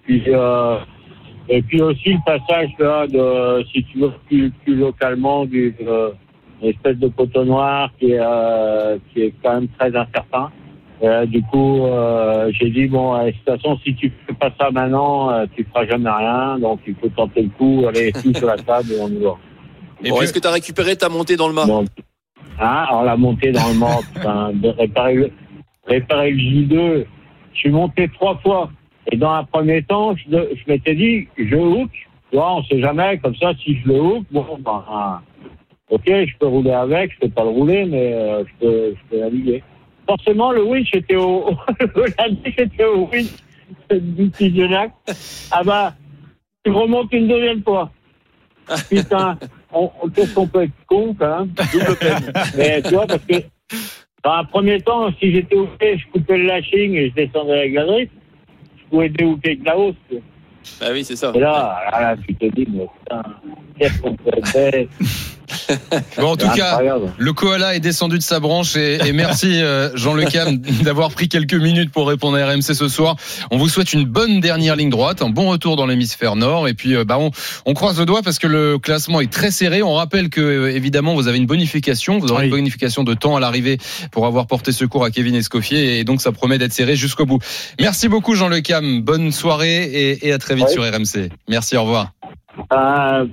et 1.49 1.63
puis, 1.63 1.81
aussi 1.81 2.11
le 2.11 2.25
passage 2.25 2.71
de, 2.79 3.65
si 3.73 3.83
tu 3.85 3.99
veux, 3.99 4.13
plus, 4.29 4.51
plus 4.63 4.77
localement, 4.77 5.47
du, 5.47 5.75
espèce 6.63 6.97
de 6.99 7.09
coton 7.09 7.47
noir 7.47 7.91
qui 7.99 8.13
est, 8.13 8.21
qui 9.13 9.23
est 9.23 9.35
quand 9.43 9.55
même 9.55 9.69
très 9.79 9.97
incertain. 9.97 10.51
Euh, 11.03 11.27
du 11.27 11.43
coup, 11.43 11.87
euh, 11.87 12.51
j'ai 12.53 12.71
dit, 12.71 12.87
bon, 12.87 13.15
euh, 13.15 13.27
de 13.27 13.31
toute 13.33 13.45
façon, 13.45 13.77
si 13.85 13.95
tu 13.95 14.13
fais 14.27 14.35
pas 14.35 14.53
ça 14.59 14.71
maintenant, 14.71 15.31
euh, 15.31 15.47
tu 15.57 15.65
feras 15.65 15.85
jamais 15.87 16.11
rien. 16.11 16.59
Donc, 16.59 16.81
il 16.87 16.95
faut 16.95 17.09
tenter 17.09 17.43
le 17.43 17.49
coup, 17.49 17.87
aller 17.89 18.13
tout 18.23 18.33
sur 18.35 18.47
la 18.47 18.57
table 18.57 18.93
et 18.93 19.01
on 19.01 19.09
y 19.09 19.19
va. 19.19 19.37
Bon, 20.09 20.21
est-ce 20.21 20.33
que 20.33 20.39
tu 20.39 20.47
as 20.47 20.53
récupéré 20.53 20.97
ta 20.97 21.09
montée 21.09 21.37
dans 21.37 21.49
le 21.49 21.55
mât 21.55 21.67
Bon. 21.67 21.85
Hein, 22.61 22.85
alors 22.89 23.03
la 23.03 23.17
montée 23.17 23.51
dans 23.51 23.67
le 23.69 23.75
mort, 23.75 24.03
putain, 24.15 24.53
de 24.55 24.69
réparer 24.69 25.15
le, 25.15 25.31
réparer 25.87 26.31
le 26.31 26.39
J2, 26.39 27.07
je 27.55 27.59
suis 27.59 27.71
monté 27.71 28.09
trois 28.15 28.39
fois. 28.39 28.71
Et 29.11 29.17
dans 29.17 29.33
un 29.33 29.45
premier 29.45 29.83
temps, 29.83 30.15
je, 30.15 30.31
je 30.31 30.63
m'étais 30.71 30.95
dit, 30.95 31.27
je 31.37 31.57
hook, 31.57 31.91
tu 32.31 32.37
vois, 32.37 32.57
on 32.57 32.63
sait 32.65 32.81
jamais, 32.81 33.19
comme 33.19 33.35
ça, 33.37 33.53
si 33.63 33.77
je 33.79 33.89
le 33.89 34.01
hook, 34.01 34.25
bon, 34.31 34.47
ben, 34.61 34.85
hein, 34.89 35.21
ok, 35.91 36.05
je 36.07 36.37
peux 36.39 36.47
rouler 36.47 36.73
avec, 36.73 37.13
je 37.15 37.19
peux 37.21 37.29
pas 37.29 37.43
le 37.43 37.51
rouler, 37.51 37.85
mais 37.85 38.13
euh, 38.13 38.45
je, 38.45 38.67
peux, 38.67 38.95
je 38.95 39.11
peux 39.11 39.21
naviguer. 39.21 39.63
Forcément, 40.07 40.53
le 40.53 40.65
winch 40.65 40.91
était 40.95 41.17
au, 41.17 41.51
lundi, 42.19 42.55
était 42.57 42.85
au 42.85 43.09
winch 43.09 43.31
du 43.91 44.31
petit 44.31 44.55
Genac. 44.55 44.93
Ah 45.51 45.63
bah, 45.63 45.95
tu 46.65 46.71
remontes 46.71 47.13
une 47.13 47.29
deuxième 47.29 47.63
fois. 47.63 47.91
Putain, 48.89 49.39
on, 49.73 49.91
on, 50.03 50.09
qu'est-ce 50.09 50.35
qu'on 50.35 50.47
peut 50.47 50.63
être 50.63 50.73
con, 50.87 51.15
quand 51.19 51.41
même. 51.41 51.55
Double 51.73 51.97
peine. 51.97 52.33
Mais 52.57 52.83
tu 52.83 52.95
vois, 52.95 53.07
parce 53.07 53.25
que 53.25 53.43
dans 54.25 54.33
un 54.33 54.45
premier 54.45 54.81
temps, 54.81 55.11
si 55.19 55.33
j'étais 55.33 55.57
au 55.57 55.69
fait, 55.81 55.99
je 55.99 56.07
coupais 56.09 56.39
le 56.39 56.47
lashing 56.47 56.95
et 56.95 57.11
je 57.11 57.15
descendais 57.15 57.59
avec 57.59 57.75
la 57.75 57.87
drift, 57.87 58.13
je 58.77 58.85
pouvais 58.91 59.09
déhooker 59.09 59.51
avec 59.51 59.65
la 59.65 59.79
hausse. 59.79 59.95
Bah 60.81 60.87
oui, 60.93 61.05
c'est 61.05 61.17
ça. 61.17 61.33
Et 61.35 61.41
là, 61.41 61.83
là, 61.91 62.01
là, 62.01 62.17
tu 62.17 62.35
te 62.35 62.47
dis, 62.47 62.67
mais 62.71 62.87
putain, 63.01 63.23
qu'est-ce 63.79 64.01
qu'on 64.01 64.15
peut 64.15 64.31
faire? 64.45 64.87
Bon, 66.19 66.29
en 66.33 66.37
tout 66.37 66.49
cas, 66.51 66.73
incroyable. 66.73 67.13
le 67.19 67.33
koala 67.33 67.75
est 67.75 67.81
descendu 67.81 68.19
de 68.19 68.23
sa 68.23 68.41
branche 68.41 68.77
et, 68.77 68.99
et 69.07 69.13
merci 69.13 69.63
euh, 69.63 69.91
Jean 69.97 70.15
Le 70.15 70.25
Cam 70.25 70.57
d'avoir 70.83 71.11
pris 71.11 71.29
quelques 71.29 71.55
minutes 71.55 71.91
pour 71.91 72.07
répondre 72.09 72.37
à 72.39 72.47
RMC 72.47 72.63
ce 72.75 72.89
soir. 72.89 73.17
On 73.51 73.59
vous 73.59 73.69
souhaite 73.69 73.93
une 73.93 74.05
bonne 74.05 74.41
dernière 74.41 74.77
ligne 74.77 74.91
droite, 74.91 75.23
un 75.23 75.31
bon 75.31 75.49
retour 75.51 75.77
dans 75.77 75.87
l'hémisphère 75.87 76.37
nord 76.37 76.69
et 76.69 76.75
puis 76.75 76.95
euh, 76.95 77.05
bah 77.05 77.19
on, 77.19 77.31
on 77.67 77.75
croise 77.75 77.99
le 77.99 78.05
doigt 78.07 78.23
parce 78.23 78.39
que 78.39 78.47
le 78.47 78.79
classement 78.79 79.21
est 79.21 79.31
très 79.33 79.51
serré. 79.51 79.83
On 79.83 79.95
rappelle 79.95 80.29
que 80.31 80.41
euh, 80.41 80.75
évidemment 80.75 81.15
vous 81.15 81.29
avez 81.29 81.39
une 81.39 81.47
bonification, 81.47 82.19
vous 82.19 82.31
aurez 82.33 82.43
Oui. 82.43 82.49
une 82.49 82.57
bonification 82.57 83.05
de 83.05 83.15
temps 83.15 83.37
à 83.37 83.41
l'arrivée 83.41 83.79
pour 84.11 84.27
avoir 84.27 84.47
porté 84.47 84.73
secours 84.73 85.05
à 85.05 85.11
Kevin 85.11 85.35
Escoffier 85.35 85.99
et 85.99 86.05
donc 86.05 86.21
ça 86.21 86.33
promet 86.33 86.59
d'être 86.59 86.73
serré 86.73 86.97
jusqu'au 86.97 87.27
bout. 87.27 87.39
Merci 87.81 88.09
beaucoup 88.09 88.35
Jean 88.35 88.49
Le 88.49 88.61
Cam, 88.61 89.01
bonne 89.03 89.33
soirée 89.33 89.83
et, 89.85 90.29
et 90.29 90.33
à 90.33 90.39
très 90.39 90.55
vite 90.55 90.69
sur 90.69 90.83
RMC. 90.83 91.31
Merci, 91.49 91.77
au 91.77 91.83
revoir. 91.85 92.13
Euh, 92.73 93.25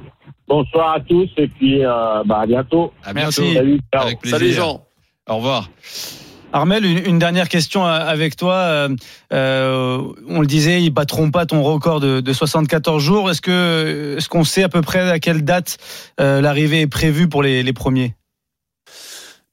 bonsoir 0.49 0.95
à 0.95 0.99
tous 0.99 1.29
et 1.37 1.47
puis 1.47 1.85
euh, 1.85 2.23
bah, 2.25 2.39
à 2.41 2.45
bientôt. 2.47 2.91
À 3.05 3.13
Merci. 3.13 3.41
bientôt. 3.41 3.55
Salut, 3.55 3.79
ciao. 3.93 4.03
Avec 4.03 4.19
plaisir. 4.19 4.37
Salut 4.37 4.51
Jean. 4.51 4.85
Au 5.29 5.37
revoir. 5.37 5.69
Armel, 6.51 6.83
une, 6.83 7.05
une 7.05 7.19
dernière 7.19 7.47
question 7.47 7.85
euh, 7.85 7.89
avec 7.91 8.35
toi. 8.35 8.55
Euh, 8.55 8.89
euh, 9.31 10.01
on 10.27 10.41
le 10.41 10.47
disait, 10.47 10.81
ils 10.81 10.89
battront 10.89 11.29
pas 11.29 11.45
ton 11.45 11.61
record 11.61 11.99
de, 11.99 12.19
de 12.21 12.33
74 12.33 13.01
jours. 13.01 13.29
Est-ce 13.29 13.41
que 13.41 14.15
est-ce 14.17 14.27
qu'on 14.27 14.43
sait 14.43 14.63
à 14.63 14.69
peu 14.69 14.81
près 14.81 15.07
à 15.09 15.19
quelle 15.19 15.43
date 15.43 15.77
euh, 16.19 16.41
l'arrivée 16.41 16.81
est 16.81 16.87
prévue 16.87 17.29
pour 17.29 17.43
les, 17.43 17.61
les 17.61 17.73
premiers? 17.73 18.15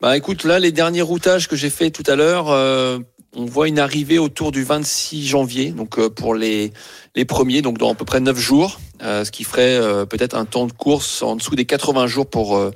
Bah 0.01 0.17
écoute, 0.17 0.45
là, 0.45 0.59
les 0.59 0.73
derniers 0.73 1.03
routages 1.03 1.49
que 1.49 1.57
j'ai 1.57 1.71
fait 1.71 1.91
tout 1.91 2.03
à 2.07 2.17
l'heure, 2.17 2.51
euh, 2.51 2.99
on 3.37 3.45
voit 3.45 3.69
une 3.69 3.79
arrivée 3.79 4.19
autour 4.19 4.51
du 4.51 4.65
26 4.65 5.27
janvier, 5.27 5.71
donc 5.71 5.99
euh, 5.99 6.09
pour 6.09 6.35
les, 6.35 6.73
les 7.15 7.25
premiers, 7.27 7.61
donc 7.61 7.77
dans 7.77 7.93
à 7.93 7.95
peu 7.95 8.07
près 8.07 8.19
9 8.19 8.37
jours, 8.39 8.81
euh, 9.03 9.25
ce 9.25 9.31
qui 9.31 9.45
ferait 9.45 9.77
euh, 9.77 10.07
peut-être 10.07 10.35
un 10.35 10.47
temps 10.47 10.67
de 10.67 10.73
course 10.73 11.23
en 11.23 11.37
dessous 11.37 11.55
des 11.55 11.67
80 11.67 12.07
jours 12.07 12.27
pour, 12.27 12.57
euh, 12.57 12.71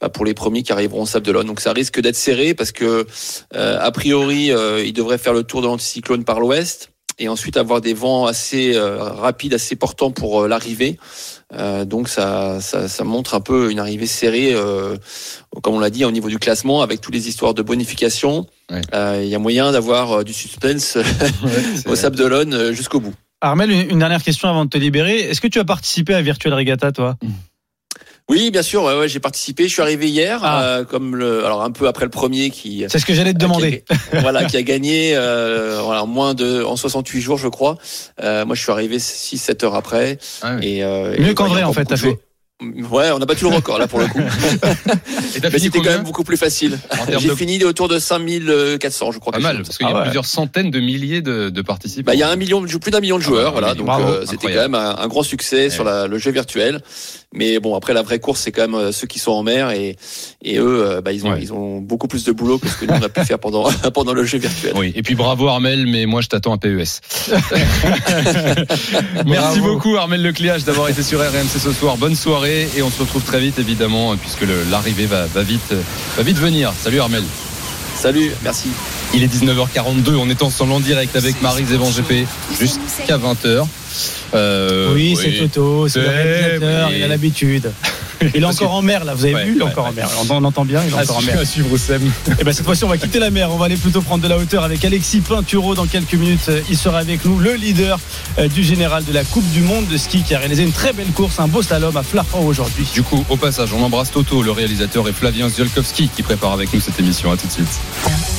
bah, 0.00 0.08
pour 0.08 0.24
les 0.24 0.34
premiers 0.34 0.64
qui 0.64 0.72
arriveront 0.72 1.02
au 1.02 1.06
Sable 1.06 1.24
d'Olonne. 1.24 1.46
Donc 1.46 1.60
ça 1.60 1.72
risque 1.72 2.00
d'être 2.00 2.16
serré 2.16 2.54
parce 2.54 2.72
que, 2.72 3.06
euh, 3.54 3.78
a 3.80 3.92
priori, 3.92 4.50
ils 4.84 4.92
devraient 4.92 5.18
faire 5.18 5.32
le 5.32 5.44
tour 5.44 5.62
de 5.62 5.66
l'anticyclone 5.66 6.24
par 6.24 6.40
l'ouest 6.40 6.90
et 7.20 7.28
ensuite 7.28 7.56
avoir 7.56 7.80
des 7.80 7.94
vents 7.94 8.26
assez 8.26 8.76
rapides, 8.76 9.54
assez 9.54 9.76
portants 9.76 10.10
pour 10.10 10.48
l'arrivée. 10.48 10.98
Euh, 11.52 11.84
donc 11.84 12.08
ça, 12.08 12.60
ça, 12.60 12.88
ça 12.88 13.04
montre 13.04 13.34
un 13.34 13.40
peu 13.40 13.70
une 13.70 13.78
arrivée 13.78 14.06
serrée, 14.06 14.52
euh, 14.52 14.96
comme 15.62 15.74
on 15.74 15.80
l'a 15.80 15.90
dit, 15.90 16.04
au 16.04 16.10
niveau 16.10 16.28
du 16.28 16.38
classement, 16.38 16.82
avec 16.82 17.00
toutes 17.00 17.14
les 17.14 17.28
histoires 17.28 17.54
de 17.54 17.62
bonification. 17.62 18.46
Ouais. 18.70 18.80
Euh, 18.94 19.20
Il 19.22 19.28
y 19.28 19.34
a 19.34 19.38
moyen 19.38 19.72
d'avoir 19.72 20.12
euh, 20.12 20.24
du 20.24 20.32
suspense 20.32 20.96
au 21.86 21.96
Sable 21.96 22.16
d'Olonne 22.16 22.54
euh, 22.54 22.72
jusqu'au 22.72 23.00
bout. 23.00 23.14
Armel, 23.40 23.70
une, 23.70 23.98
dernière 23.98 24.22
question 24.22 24.48
avant 24.48 24.64
de 24.66 24.70
te 24.70 24.78
libérer. 24.78 25.18
Est-ce 25.18 25.40
que 25.40 25.48
tu 25.48 25.58
as 25.58 25.64
participé 25.64 26.14
à 26.14 26.20
Virtual 26.20 26.52
Regatta, 26.52 26.92
toi? 26.92 27.16
Oui, 28.30 28.52
bien 28.52 28.62
sûr, 28.62 28.84
ouais, 28.84 28.96
ouais, 28.96 29.08
j'ai 29.08 29.18
participé. 29.18 29.64
Je 29.64 29.72
suis 29.72 29.82
arrivé 29.82 30.08
hier, 30.08 30.38
Ah. 30.44 30.62
euh, 30.62 30.84
comme 30.84 31.16
le, 31.16 31.44
alors 31.44 31.62
un 31.62 31.72
peu 31.72 31.88
après 31.88 32.04
le 32.04 32.10
premier 32.10 32.50
qui, 32.50 32.84
C'est 32.88 33.00
ce 33.00 33.04
que 33.04 33.12
j'allais 33.12 33.32
te 33.34 33.38
demander. 33.38 33.82
qui 33.86 33.92
a, 34.16 34.20
voilà, 34.20 34.44
qui 34.44 34.56
a 34.56 34.62
gagné 34.62 35.16
euh, 35.16 35.80
voilà, 35.82 36.04
moins 36.04 36.34
de 36.34 36.62
en 36.62 36.76
68 36.76 37.20
jours, 37.20 37.38
je 37.38 37.48
crois. 37.48 37.76
Euh, 38.22 38.44
moi, 38.46 38.54
je 38.54 38.62
suis 38.62 38.70
arrivé 38.70 38.98
6-7 38.98 39.64
heures 39.64 39.74
après. 39.74 40.18
Ah 40.42 40.54
oui. 40.60 40.76
Et, 40.76 40.84
euh, 40.84 41.10
Mieux 41.18 41.30
et, 41.30 41.34
il 41.48 41.58
y 41.58 41.60
a 41.60 41.68
en 41.68 41.72
fait, 41.72 41.84
t'as 41.86 41.96
fait. 41.96 42.18
Ouais, 42.90 43.10
on 43.10 43.18
n'a 43.18 43.24
pas 43.26 43.34
tout 43.34 43.48
le 43.48 43.56
record 43.56 43.78
là 43.78 43.86
pour 43.86 44.00
le 44.00 44.06
coup. 44.06 44.20
Mais 45.42 45.58
c'était 45.58 45.78
quand 45.78 45.84
même 45.90 46.02
beaucoup 46.02 46.24
plus 46.24 46.36
facile. 46.36 46.78
J'ai 47.18 47.28
de- 47.28 47.34
fini 47.34 47.62
autour 47.64 47.88
de 47.88 47.98
5400, 47.98 49.12
je 49.12 49.18
crois. 49.18 49.32
Pas 49.32 49.38
mal, 49.38 49.56
chose 49.58 49.66
parce 49.66 49.78
qu'il 49.78 49.86
y 49.86 49.90
a 49.90 49.92
Ah 49.94 49.98
ouais. 49.98 50.02
plusieurs 50.04 50.26
centaines 50.26 50.70
de 50.70 50.78
milliers 50.80 51.22
de, 51.22 51.48
de 51.48 51.62
participants. 51.62 52.04
Bah, 52.06 52.14
il 52.14 52.20
y 52.20 52.22
a 52.22 52.28
un 52.28 52.36
million, 52.36 52.62
plus 52.62 52.90
d'un 52.90 53.00
million 53.00 53.16
de 53.16 53.22
joueurs, 53.22 53.54
Ah 53.56 53.60
bah, 53.60 53.72
voilà. 53.74 53.74
Donc 53.74 53.88
euh, 54.06 54.24
c'était 54.28 54.48
quand 54.52 54.60
même 54.60 54.74
un, 54.74 54.96
un 54.98 55.08
gros 55.08 55.24
succès 55.24 55.70
sur 55.70 55.84
la- 55.84 56.06
le 56.06 56.18
jeu 56.18 56.30
virtuel. 56.32 56.80
Mais 57.32 57.60
bon, 57.60 57.76
après 57.76 57.94
la 57.94 58.02
vraie 58.02 58.18
course, 58.18 58.40
c'est 58.40 58.50
quand 58.52 58.62
même 58.62 58.74
euh, 58.74 58.92
ceux 58.92 59.06
qui 59.06 59.20
sont 59.20 59.30
en 59.30 59.42
mer 59.44 59.70
et, 59.70 59.96
et 60.42 60.58
eux, 60.58 60.84
euh, 60.84 61.00
bah, 61.00 61.12
ils 61.12 61.24
ont 61.26 61.30
Ouais. 61.30 61.38
ils 61.40 61.52
ont 61.52 61.78
beaucoup 61.80 62.08
plus 62.08 62.24
de 62.24 62.32
boulot 62.32 62.58
que 62.58 62.68
ce 62.68 62.74
que 62.74 62.86
nous 62.86 62.94
on 62.94 63.02
a 63.02 63.08
pu 63.08 63.24
faire 63.24 63.38
pendant 63.38 63.70
pendant 63.94 64.12
le 64.12 64.24
jeu 64.24 64.38
virtuel. 64.38 64.72
Oui, 64.76 64.92
et 64.96 65.02
puis 65.02 65.14
bravo 65.14 65.46
Armel, 65.48 65.86
mais 65.86 66.06
moi 66.06 66.20
je 66.22 66.26
t'attends 66.28 66.54
à 66.54 66.58
PES. 66.58 67.00
Merci 69.26 69.60
beaucoup 69.60 69.96
Armel 69.96 70.22
Lecléage 70.22 70.64
d'avoir 70.64 70.88
été 70.88 71.02
sur 71.02 71.20
RMC 71.20 71.58
ce 71.58 71.72
soir. 71.72 71.96
Bonne 71.96 72.16
soirée 72.16 72.49
et 72.50 72.82
on 72.82 72.90
se 72.90 73.00
retrouve 73.00 73.22
très 73.22 73.40
vite 73.40 73.58
évidemment 73.58 74.16
puisque 74.16 74.40
le- 74.42 74.64
l'arrivée 74.70 75.06
va, 75.06 75.26
va 75.26 75.42
vite 75.42 75.72
va 76.16 76.22
vite 76.22 76.38
venir. 76.38 76.72
Salut 76.82 77.00
Armel. 77.00 77.22
Salut, 77.96 78.30
merci. 78.42 78.68
Il 79.12 79.22
est 79.22 79.26
19h42, 79.28 80.14
on 80.14 80.30
est 80.30 80.42
ensemble 80.42 80.72
en 80.72 80.80
direct 80.80 81.14
avec 81.16 81.40
Marie 81.42 81.64
Zévan 81.66 81.90
GP 81.90 82.26
jusqu'à 82.58 83.18
20h. 83.18 83.66
Euh, 84.34 84.94
Oui, 84.94 85.16
c'est 85.20 85.32
Toto, 85.32 85.88
c'est 85.88 85.98
le 86.00 86.04
C'est- 86.06 86.10
réalisateur, 86.10 86.90
il 86.94 87.02
a 87.02 87.08
l'habitude. 87.08 87.70
Il 88.34 88.42
est 88.42 88.46
encore 88.46 88.74
en 88.74 88.82
mer 88.82 89.04
là, 89.04 89.14
vous 89.14 89.24
avez 89.24 89.34
Ouais, 89.34 89.44
vu 89.46 89.52
Il 89.56 89.60
est 89.60 89.64
ouais, 89.64 89.70
encore 89.70 89.86
en 89.86 89.92
mer. 89.92 90.08
On, 90.28 90.34
on 90.36 90.44
entend 90.44 90.64
bien, 90.64 90.82
il 90.86 90.92
est 90.92 90.98
À 90.98 91.02
encore 91.02 91.18
en 91.18 91.22
mer. 91.22 91.38
à 91.40 91.44
suivre 91.44 91.76
Sam. 91.78 92.02
Et 92.38 92.44
ben 92.44 92.52
cette 92.52 92.64
fois-ci, 92.66 92.84
on 92.84 92.88
va 92.88 92.98
quitter 92.98 93.18
la 93.18 93.30
mer. 93.30 93.50
On 93.50 93.56
va 93.56 93.66
aller 93.66 93.76
plutôt 93.76 94.02
prendre 94.02 94.22
de 94.22 94.28
la 94.28 94.36
hauteur 94.38 94.62
avec 94.64 94.84
Alexis 94.84 95.20
Pinturo 95.20 95.74
dans 95.74 95.86
quelques 95.86 96.14
minutes. 96.14 96.50
Il 96.68 96.76
sera 96.76 96.98
avec 96.98 97.24
nous, 97.24 97.38
le 97.38 97.54
leader 97.54 97.98
euh, 98.38 98.48
du 98.48 98.62
général 98.62 99.04
de 99.04 99.12
la 99.12 99.24
Coupe 99.24 99.48
du 99.52 99.60
Monde 99.62 99.86
de 99.88 99.96
ski 99.96 100.22
qui 100.22 100.34
a 100.34 100.38
réalisé 100.38 100.62
une 100.62 100.72
très 100.72 100.92
belle 100.92 101.08
course, 101.08 101.38
un 101.40 101.48
beau 101.48 101.62
slalom 101.62 101.96
à 101.96 102.02
Flafran 102.02 102.40
aujourd'hui. 102.44 102.86
Du 102.92 103.02
coup, 103.02 103.24
au 103.28 103.36
passage, 103.36 103.72
on 103.72 103.82
embrasse 103.82 104.10
Toto, 104.10 104.42
le 104.42 104.50
réalisateur, 104.50 105.08
et 105.08 105.12
Flavien 105.12 105.48
Ziolkowski 105.48 106.08
qui 106.14 106.22
prépare 106.22 106.52
avec 106.52 106.72
nous 106.74 106.80
cette 106.80 106.98
émission. 107.00 107.32
À 107.32 107.36
tout 107.36 107.46
de 107.46 107.52
suite. 107.52 107.68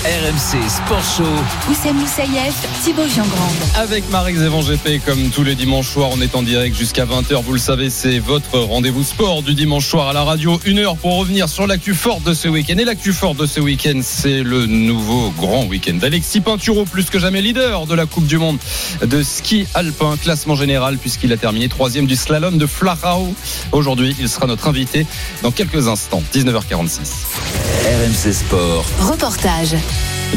RMC 0.03 0.69
Sport 0.69 1.03
Show. 1.17 1.23
Oussem 1.71 1.95
Moussaïef, 1.95 2.53
Thibaut 2.83 3.07
Giangrande. 3.07 3.51
Avec 3.75 4.09
Marie 4.09 4.35
Zévan 4.35 4.61
GP, 4.61 5.03
comme 5.05 5.29
tous 5.29 5.43
les 5.43 5.55
dimanches 5.55 5.89
soirs, 5.89 6.09
on 6.11 6.21
est 6.21 6.35
en 6.35 6.41
direct 6.43 6.75
jusqu'à 6.75 7.05
20h. 7.05 7.41
Vous 7.43 7.53
le 7.53 7.59
savez, 7.59 7.89
c'est 7.89 8.19
votre 8.19 8.57
rendez-vous 8.59 9.03
sport 9.03 9.41
du 9.43 9.53
dimanche 9.53 9.70
soir 9.79 10.09
à 10.09 10.13
la 10.13 10.23
radio. 10.23 10.59
Une 10.65 10.79
heure 10.79 10.97
pour 10.97 11.17
revenir 11.17 11.47
sur 11.47 11.67
l'actu 11.67 11.93
forte 11.93 12.23
de 12.23 12.33
ce 12.33 12.47
week-end. 12.47 12.77
Et 12.77 12.83
l'actu 12.83 13.13
forte 13.13 13.37
de 13.37 13.45
ce 13.45 13.59
week-end, 13.59 14.01
c'est 14.03 14.43
le 14.43 14.65
nouveau 14.65 15.31
grand 15.37 15.65
week-end 15.65 15.93
d'Alexis 15.93 16.41
Pinturo, 16.41 16.85
plus 16.85 17.09
que 17.09 17.19
jamais 17.19 17.41
leader 17.41 17.85
de 17.85 17.95
la 17.95 18.05
Coupe 18.05 18.25
du 18.25 18.37
Monde 18.37 18.57
de 19.01 19.23
ski 19.23 19.67
alpin, 19.73 20.17
classement 20.17 20.55
général, 20.55 20.97
puisqu'il 20.97 21.31
a 21.31 21.37
terminé 21.37 21.69
troisième 21.69 22.05
du 22.05 22.15
slalom 22.15 22.57
de 22.57 22.65
Flachau. 22.65 23.33
Aujourd'hui, 23.71 24.15
il 24.19 24.27
sera 24.27 24.47
notre 24.47 24.67
invité 24.67 25.05
dans 25.43 25.51
quelques 25.51 25.87
instants, 25.87 26.23
19h46. 26.33 26.99
RMC 27.85 28.33
Sport. 28.33 28.85
Reportage. 28.99 29.75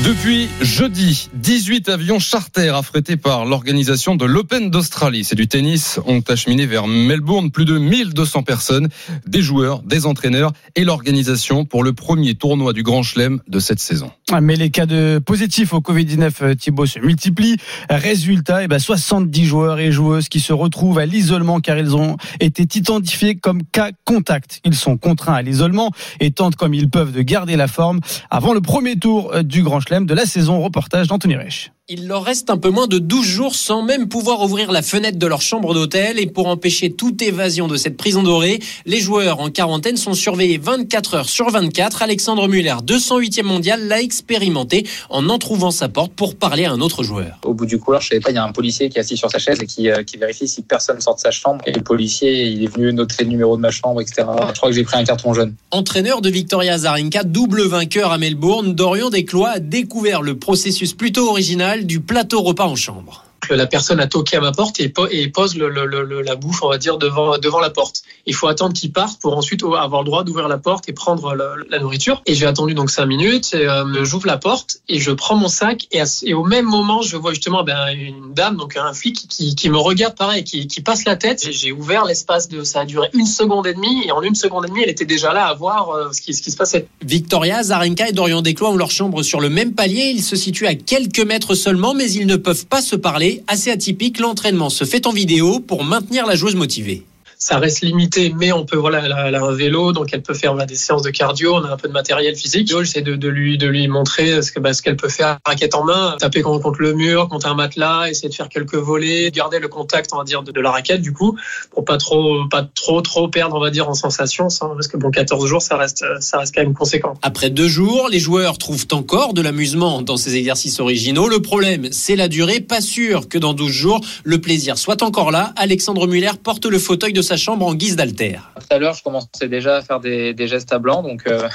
Depuis 0.03 0.49
jeudi, 0.61 1.31
18 1.35 1.89
avions 1.89 2.19
charter 2.19 2.69
affrétés 2.75 3.17
par 3.17 3.45
l'organisation 3.45 4.17
de 4.17 4.25
l'Open 4.25 4.69
d'Australie, 4.69 5.23
c'est 5.23 5.37
du 5.37 5.47
tennis, 5.47 6.01
ont 6.05 6.21
acheminé 6.29 6.67
vers 6.67 6.89
Melbourne 6.89 7.53
plus 7.53 7.65
de 7.65 7.79
1200 7.79 8.43
personnes, 8.43 8.89
des 9.27 9.41
joueurs, 9.41 9.83
des 9.83 10.05
entraîneurs 10.05 10.53
et 10.75 10.83
l'organisation 10.83 11.65
pour 11.65 11.85
le 11.85 11.93
premier 11.93 12.35
tournoi 12.35 12.73
du 12.73 12.83
Grand 12.83 13.05
Chelem 13.05 13.41
de 13.47 13.61
cette 13.61 13.79
saison. 13.79 14.11
Ah, 14.33 14.41
Mais 14.41 14.57
les 14.57 14.71
cas 14.71 14.85
de 14.85 15.21
positifs 15.25 15.73
au 15.73 15.81
Covid-19, 15.81 16.31
euh, 16.43 16.55
Thibaut, 16.55 16.87
se 16.87 16.99
multiplient. 16.99 17.57
Résultat, 17.89 18.65
eh 18.65 18.69
ben, 18.69 18.81
70 18.81 19.45
joueurs 19.45 19.79
et 19.79 19.93
joueuses 19.93 20.29
qui 20.29 20.41
se 20.41 20.53
retrouvent 20.53 20.99
à 20.99 21.07
l'isolement 21.07 21.61
car 21.61 21.79
ils 21.79 21.95
ont 21.95 22.17
été 22.41 22.67
identifiés 22.79 23.37
comme 23.37 23.63
cas 23.63 23.91
contact. 24.05 24.61
Ils 24.65 24.75
sont 24.75 24.97
contraints 24.97 25.35
à 25.35 25.43
l'isolement 25.43 25.93
et 26.19 26.33
tentent 26.33 26.57
comme 26.57 26.75
ils 26.75 26.91
peuvent 26.91 27.13
de 27.13 27.23
garder 27.23 27.55
la 27.55 27.69
forme 27.69 28.01
avant 28.29 28.55
le 28.55 28.61
premier 28.61 28.97
tour 28.97 29.33
euh, 29.33 29.43
du 29.45 29.63
Grand 29.63 29.81
Chelem 29.81 29.84
de 30.07 30.15
la 30.15 30.27
saison. 30.27 30.63
Reportage 30.63 31.07
d'Anthony 31.07 31.37
Reich. 31.37 31.73
Il 31.91 32.09
leur 32.09 32.25
reste 32.25 32.49
un 32.49 32.57
peu 32.57 32.71
moins 32.71 32.87
de 32.87 32.99
12 32.99 33.27
jours 33.27 33.55
sans 33.55 33.83
même 33.83 34.09
pouvoir 34.09 34.41
ouvrir 34.41 34.73
la 34.73 34.81
fenêtre 34.81 35.19
de 35.19 35.27
leur 35.27 35.43
chambre 35.43 35.75
d'hôtel 35.75 36.19
et 36.19 36.25
pour 36.25 36.47
empêcher 36.47 36.91
toute 36.91 37.21
évasion 37.21 37.69
de 37.69 37.77
cette 37.77 37.99
prison 37.99 38.23
dorée, 38.23 38.59
les 38.87 39.01
joueurs 39.01 39.41
en 39.41 39.51
quarantaine 39.51 39.99
sont 39.99 40.15
surveillés 40.15 40.57
24 40.57 41.15
heures 41.15 41.29
sur 41.29 41.51
24. 41.51 42.01
Alexandre 42.01 42.49
Muller, 42.49 42.77
208e 42.83 43.43
mondial, 43.43 43.87
l'a 43.87 44.01
expérimenté 44.01 44.87
en 45.11 45.29
en 45.29 45.39
trouvant 45.39 45.71
sa 45.71 45.91
porte 45.91 46.15
pour 46.15 46.37
parler 46.37 46.65
à 46.65 46.73
un 46.73 46.81
autre 46.81 47.03
joueur. 47.03 47.39
Au 47.45 47.53
bout 47.53 47.67
du 47.67 47.79
couloir, 47.79 48.01
je 48.01 48.09
savais 48.09 48.21
pas, 48.21 48.31
il 48.31 48.37
y 48.37 48.39
a 48.39 48.45
un 48.45 48.53
policier 48.53 48.89
qui 48.89 48.97
est 48.97 49.03
assis 49.03 49.19
sur 49.19 49.31
sa 49.31 49.39
chaise 49.39 49.59
et 49.61 49.67
qui, 49.67 49.91
euh, 49.91 50.03
qui 50.05 50.17
vérifie 50.17 50.49
si 50.49 50.63
personne 50.63 51.03
sort 51.03 51.17
de 51.17 51.21
sa 51.21 51.33
chambre. 51.33 51.63
Et 51.67 51.73
le 51.73 51.83
policier, 51.83 52.47
il 52.47 52.65
est 52.65 52.75
venu 52.75 52.95
noter 52.95 53.25
le 53.25 53.29
numéro 53.29 53.59
de 53.59 53.61
ma 53.61 53.71
chambre, 53.71 54.01
etc. 54.01 54.23
Je 54.23 54.57
crois 54.57 54.71
que 54.71 54.75
j'ai 54.75 54.85
pris 54.85 54.97
un 54.97 55.05
carton 55.05 55.35
jaune. 55.35 55.55
Entraîneur 55.71 56.23
de 56.23 56.31
Victoria 56.31 56.73
Azarenka, 56.73 57.25
double 57.25 57.67
vainqueur 57.67 58.11
à 58.11 58.17
Melbourne, 58.17 58.75
Dorian 58.75 59.11
Desclois 59.11 59.51
a 59.51 59.59
découvert 59.59 60.23
le 60.23 60.39
processus 60.39 60.95
plutôt 60.95 61.29
original 61.29 61.74
du 61.83 62.01
plateau 62.01 62.43
repas 62.43 62.67
en 62.67 62.77
chambre. 62.77 63.25
La 63.51 63.67
personne 63.67 64.01
a 64.01 64.07
toqué 64.07 64.37
à 64.37 64.41
ma 64.41 64.53
porte 64.53 64.81
et, 64.81 64.89
po- 64.89 65.09
et 65.11 65.29
pose 65.29 65.57
la 65.57 66.37
bouffe, 66.37 66.63
on 66.63 66.69
va 66.69 66.79
dire, 66.79 66.99
devant, 66.99 67.61
la 67.61 67.71
porte. 67.71 68.03
Il 68.27 68.35
faut 68.35 68.49
attendre 68.49 68.73
qu'il 68.75 68.93
parte 68.93 69.21
pour 69.21 69.37
ensuite 69.37 69.63
avoir 69.63 70.03
le 70.03 70.07
droit 70.07 70.25
d'ouvrir 70.25 70.49
la 70.49 70.59
porte 70.59 70.89
et 70.89 70.93
prendre 70.93 71.35
la, 71.35 71.79
nourriture. 71.79 72.23
Et 72.27 72.35
j'ai 72.35 72.47
attendu 72.47 72.75
donc 72.75 72.91
cinq 72.91 73.07
minutes. 73.07 73.51
euh, 73.55 74.05
J'ouvre 74.05 74.27
la 74.27 74.39
porte 74.39 74.79
et 74.89 75.01
je 75.01 75.11
prends 75.11 75.37
mon 75.37 75.49
sac 75.49 75.87
et, 75.93 76.35
au 76.35 76.45
même 76.45 76.67
moment, 76.67 77.03
je 77.03 77.17
vois 77.17 77.33
justement 77.33 77.65
ben, 77.65 77.89
une 77.89 78.33
dame, 78.35 78.57
donc 78.57 78.77
un 78.77 78.93
flic, 78.93 79.27
qui, 79.29 79.71
me 79.71 79.79
regarde 79.79 80.15
pareil, 80.17 80.45
qui, 80.45 80.67
qui 80.67 80.81
passe 80.81 81.05
la 81.05 81.17
tête. 81.17 81.47
J'ai 81.51 81.73
ouvert 81.73 82.05
l'espace 82.05 82.49
de, 82.49 82.65
ça 82.65 82.81
a 82.81 82.85
duré 82.85 83.09
une 83.15 83.27
seconde 83.27 83.67
et 83.67 83.75
demie 83.75 84.05
et 84.07 84.13
en 84.13 84.23
une 84.23 84.35
seconde 84.35 84.67
et 84.67 84.69
demie, 84.69 84.83
elle 84.83 84.91
était 84.91 85.05
déjà 85.05 85.33
là 85.33 85.47
à 85.47 85.55
voir 85.55 85.91
euh, 85.91 86.13
ce, 86.13 86.21
qui, 86.21 86.35
se 86.35 86.57
passait. 86.57 86.87
Victoria, 87.03 87.59
Azarenka 87.59 88.09
et 88.09 88.13
Dorian 88.13 88.43
Desclois 88.43 88.71
ont 88.71 88.77
leur 88.77 88.91
chambre 88.91 89.23
sur 89.23 89.41
le 89.41 89.49
même 89.49 89.75
palier. 89.75 90.13
Ils 90.15 90.23
se 90.23 90.37
situent 90.37 90.67
à 90.67 90.75
quelques 90.75 91.21
mètres 91.25 91.55
seulement, 91.55 91.95
mais 91.95 92.11
ils 92.11 92.27
ne 92.27 92.37
peuvent 92.37 92.67
pas 92.67 92.83
se 92.83 92.97
parler. 92.97 93.34
Assez 93.47 93.71
atypique, 93.71 94.19
l'entraînement 94.19 94.71
se 94.71 94.85
fait 94.85 95.07
en 95.07 95.13
vidéo 95.13 95.61
pour 95.61 95.85
maintenir 95.85 96.27
la 96.27 96.35
joueuse 96.35 96.55
motivée. 96.55 97.05
Ça 97.39 97.59
reste 97.59 97.81
limité, 97.83 98.33
mais 98.37 98.53
on 98.53 98.65
peut, 98.65 98.77
voilà, 98.77 99.03
elle 99.05 99.35
a, 99.35 99.45
un 99.45 99.53
vélo, 99.53 99.93
donc 99.93 100.09
elle 100.13 100.23
peut 100.23 100.35
faire 100.35 100.53
voilà, 100.53 100.67
des 100.67 100.77
séances 100.77 101.03
de 101.03 101.11
cardio, 101.11 101.55
on 101.55 101.65
a 101.65 101.71
un 101.71 101.77
peu 101.77 101.89
de 101.89 101.93
matériel 101.93 102.37
physique. 102.37 102.69
J'essaie 102.69 103.03
de, 103.03 103.17
de, 103.17 103.29
lui, 103.29 103.59
de 103.59 103.67
lui 103.67 103.87
montrer 103.89 104.43
ce 104.43 104.59
bah, 104.59 104.71
qu'elle 104.73 104.97
peut 104.97 105.09
faire, 105.09 105.39
raquette 105.45 105.75
en 105.75 105.85
main, 105.85 106.17
taper 106.19 106.43
contre, 106.43 106.75
le 106.79 106.95
mur, 106.95 107.29
contre 107.29 107.47
un 107.47 107.55
matelas, 107.55 108.09
essayer 108.09 108.29
de 108.29 108.35
faire 108.35 108.49
quelques 108.49 108.75
volets, 108.75 109.31
garder 109.31 109.59
le 109.59 109.69
contact, 109.69 110.11
on 110.13 110.19
va 110.19 110.25
dire, 110.25 110.43
de, 110.43 110.61
la 110.61 110.71
raquette, 110.71 111.03
du 111.03 111.13
coup, 111.13 111.37
pour 111.71 111.85
pas 111.85 111.99
trop, 111.99 112.47
pas 112.51 112.67
trop, 112.75 113.01
trop 113.03 113.29
perdre, 113.29 113.57
on 113.57 113.61
va 113.61 113.71
dire, 113.71 113.89
en 113.89 113.95
sensation, 113.95 114.49
sans- 114.49 114.75
parce 114.75 114.89
que 114.89 114.97
bon, 114.97 115.11
14 115.11 115.47
jours, 115.47 115.63
ça 115.63 115.77
reste, 115.77 116.05
ça 116.21 116.39
reste 116.39 116.55
quand 116.55 116.63
même 116.63 116.75
conséquent. 116.75 117.15
Après 117.23 117.51
deux 117.51 117.69
jours, 117.69 118.09
les 118.11 118.19
joueurs 118.19 118.59
trouvent 118.59 118.87
encore 118.93 119.35
de 119.35 119.43
l'amusement 119.43 120.03
dans 120.03 120.17
ces 120.17 120.37
exercices 120.37 120.81
originaux. 120.81 121.29
Le 121.29 121.41
problème, 121.41 121.89
c'est 121.91 122.17
la 122.17 122.29
durée. 122.29 122.61
Pas 122.61 122.81
sûr 122.81 123.29
que 123.29 123.39
dans 123.39 123.55
12 123.55 123.71
jours, 123.71 124.01
le 124.25 124.41
plaisir 124.41 124.79
soit 124.79 125.03
encore 125.03 125.31
là. 125.31 125.53
Alexandre 125.57 126.07
Muller 126.07 126.33
porte 126.43 126.67
le 126.67 126.79
fauteuil 126.79 127.13
de 127.13 127.23
sa 127.25 127.37
chambre 127.37 127.67
en 127.67 127.75
guise 127.75 127.97
d'altère. 127.97 128.53
Tout 128.57 128.67
à 128.71 128.79
l'heure, 128.79 128.95
je 128.95 129.03
commençais 129.03 129.49
déjà 129.49 129.77
à 129.77 129.83
faire 129.83 130.01
des, 130.01 130.35
gestes 130.47 130.73
à 130.73 130.79
blanc, 130.79 131.03
donc 131.03 131.27
euh, 131.27 131.49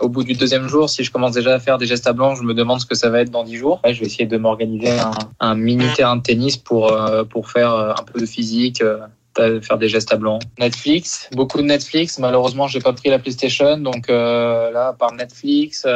au 0.00 0.08
bout 0.08 0.22
du 0.22 0.34
deuxième 0.34 0.68
jour, 0.68 0.88
si 0.88 1.02
je 1.02 1.10
commence 1.10 1.32
déjà 1.32 1.54
à 1.54 1.58
faire 1.58 1.78
des 1.78 1.86
gestes 1.86 2.06
à 2.06 2.12
blanc, 2.12 2.34
je 2.34 2.42
me 2.42 2.54
demande 2.54 2.80
ce 2.80 2.86
que 2.86 2.94
ça 2.94 3.10
va 3.10 3.20
être 3.20 3.30
dans 3.30 3.44
dix 3.44 3.56
jours. 3.56 3.80
Je 3.84 3.98
vais 3.98 4.06
essayer 4.06 4.26
de 4.26 4.36
m'organiser 4.36 4.92
un, 5.40 5.54
mini 5.54 5.84
terrain 5.96 6.16
de 6.16 6.22
tennis 6.22 6.56
pour, 6.56 6.92
euh, 6.92 7.24
pour 7.24 7.50
faire 7.50 7.72
euh, 7.74 7.92
un 7.98 8.02
peu 8.04 8.20
de 8.20 8.26
physique. 8.26 8.82
faire 9.36 9.78
des 9.78 9.88
gestes 9.88 10.12
à 10.12 10.16
blanc. 10.16 10.38
Netflix, 10.58 11.30
beaucoup 11.32 11.58
de 11.58 11.62
Netflix. 11.62 12.18
Malheureusement, 12.18 12.68
j'ai 12.68 12.80
pas 12.80 12.92
pris 12.92 13.08
la 13.08 13.18
PlayStation, 13.18 13.78
donc 13.78 14.08
là, 14.08 14.92
par 14.98 15.12
Netflix, 15.14 15.86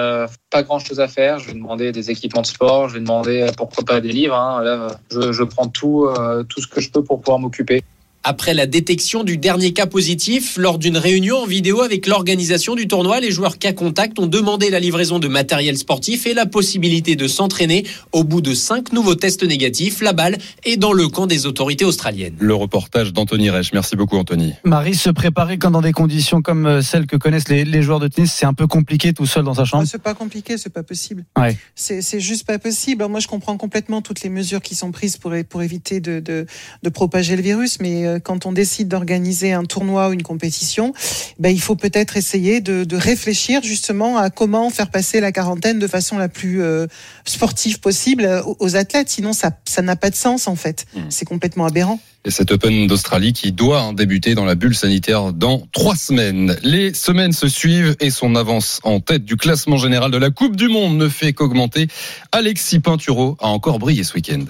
pas 0.51 0.63
grand 0.63 0.79
chose 0.79 0.99
à 1.01 1.09
faire. 1.09 1.39
Je 1.39 1.49
vais 1.49 1.55
demander 1.55 1.93
des 1.93 2.11
équipements 2.11 2.43
de 2.43 2.47
sport, 2.47 2.89
je 2.89 2.95
vais 2.95 3.01
demander 3.01 3.47
pourquoi 3.57 3.85
pas 3.85 4.01
des 4.01 4.13
livres. 4.13 4.37
Hein. 4.37 4.63
Là, 4.63 4.89
je, 5.11 5.45
prends 5.45 5.69
tout, 5.69 6.09
tout 6.49 6.61
ce 6.63 6.67
que 6.67 6.81
je 6.81 6.91
peux 6.91 7.05
pour 7.05 7.21
pouvoir 7.21 7.39
m'occuper. 7.39 7.83
Après 8.27 8.55
la 8.55 8.67
détection 8.67 9.23
du 9.23 9.37
dernier 9.37 9.75
cas 9.75 9.85
positif, 9.85 10.57
lors 10.57 10.79
d'une 10.79 10.97
réunion 10.97 11.37
en 11.43 11.47
vidéo 11.47 11.83
avec 11.83 12.07
l'organisation 12.07 12.75
du 12.75 12.89
tournoi, 12.89 13.21
les 13.21 13.31
joueurs 13.31 13.59
cas 13.59 13.75
contact 13.75 14.19
ont 14.19 14.27
demandé 14.27 14.71
la 14.71 14.81
livraison 14.81 15.19
de 15.19 15.29
matériel 15.29 15.77
sportif 15.77 16.27
et 16.27 16.33
la 16.33 16.47
possibilité 16.47 17.17
de 17.17 17.29
s'entraîner. 17.29 17.85
Au 18.13 18.25
bout 18.25 18.41
de 18.41 18.55
cinq 18.55 18.95
nouveaux 18.95 19.15
tests 19.15 19.45
négatifs, 19.45 20.01
la 20.01 20.15
balle 20.15 20.39
est 20.65 20.79
dans 20.79 20.95
le 20.95 21.09
camp 21.09 21.27
des 21.27 21.45
autorités 21.45 21.85
australiennes. 21.85 22.35
Le 22.39 22.55
reportage 22.55 23.13
d'Anthony 23.13 23.51
Reich. 23.51 23.75
Merci 23.75 23.95
beaucoup, 23.95 24.17
Anthony. 24.17 24.55
Marie, 24.65 24.95
se 24.95 25.11
préparer 25.11 25.59
quand 25.59 25.71
dans 25.71 25.83
des 25.83 25.93
conditions 25.93 26.41
comme 26.41 26.65
euh, 26.65 26.81
celles 26.81 27.07
que 27.07 27.17
connaissent 27.17 27.51
les, 27.51 27.67
les 27.67 27.83
joueurs 27.83 28.01
de 28.01 28.09
tennis, 28.09 28.33
c'est 28.33 28.47
un 28.47 28.55
peu 28.55 28.67
compliqué 28.67 29.13
tout 29.13 29.27
seul 29.27 29.45
dans 29.45 29.53
sa 29.55 29.67
chambre? 29.67 29.83
Ah, 29.85 29.91
C'est 29.91 30.03
pas 30.03 30.15
compliqué, 30.15 30.57
c'est 30.57 30.73
pas 30.73 30.83
possible. 30.83 31.27
Ouais. 31.39 31.59
C'est 31.75 32.21
juste 32.21 32.47
pas 32.47 32.59
possible. 32.59 33.07
Moi, 33.07 33.21
je 33.21 33.29
comprends 33.29 33.59
complètement 33.59 34.01
toutes 34.01 34.23
les 34.23 34.31
mesures 34.31 34.63
qui 34.63 34.75
sont 34.75 34.93
prises 34.93 35.19
pour, 35.19 35.35
pour 35.47 35.63
éviter 35.63 36.01
de, 36.01 36.21
de, 36.21 36.47
de 36.83 36.89
propager 36.89 37.37
le 37.37 37.43
virus, 37.43 37.81
mais 37.81 38.14
euh, 38.15 38.19
quand 38.19 38.47
on 38.47 38.53
décide 38.53 38.89
d'organiser 38.89 39.53
un 39.53 39.65
tournoi 39.65 40.09
ou 40.09 40.13
une 40.13 40.23
compétition, 40.23 40.93
ben, 41.39 41.51
il 41.51 41.61
faut 41.61 41.77
peut-être 41.77 42.17
essayer 42.17 42.61
de, 42.61 42.85
de, 42.85 42.97
réfléchir 42.97 43.63
justement 43.63 44.19
à 44.19 44.31
comment 44.31 44.71
faire 44.71 44.91
passer 44.91 45.21
la 45.21 45.33
quarantaine 45.33 45.79
de 45.79 45.87
façon 45.87 46.19
la 46.19 46.29
plus 46.29 46.63
euh, 46.63 46.87
sportive 47.25 47.81
possible 47.81 48.43
aux, 48.59 48.77
athlètes. 48.77 49.09
Sinon, 49.09 49.33
ça 49.33 49.51
ça 49.67 49.83
n'a 49.83 49.97
pas 49.97 50.11
de 50.11 50.15
sens 50.15 50.49
en 50.49 50.57
fait. 50.57 50.87
Mmh. 50.95 51.01
C'est 51.11 51.25
complètement 51.25 51.67
aberrant. 51.67 52.01
Et 52.27 52.31
cet 52.31 52.53
Open 52.53 52.87
d'Australie 52.87 53.35
qui 53.35 53.53
doit 53.53 53.81
hein, 53.81 53.93
débuter 53.93 54.35
dans 54.35 54.47
la 54.47 54.55
bulle 54.55 54.75
sanitaire 54.75 55.35
dans 55.35 55.63
trois 55.73 55.95
semaines. 55.95 56.57
Les 56.63 56.95
semaines 56.95 57.33
se 57.33 57.49
suivent 57.49 57.97
et 58.01 58.11
son 58.11 58.35
avance 58.35 58.81
en 58.83 59.01
tête 59.01 59.27
du 59.27 59.37
classement 59.37 59.77
général 59.77 60.11
de 60.11 60.17
la 60.17 60.31
Coupe 60.31 60.57
du 60.57 60.69
Monde 60.69 60.97
ne 60.97 61.09
fait 61.09 61.35
qu'augmenter. 61.35 61.89
Alexis 62.33 62.81
Pinturo 62.81 63.37
a 63.41 63.49
encore 63.49 63.79
brillé 63.79 64.05
ce 64.05 64.15
week-end. 64.15 64.45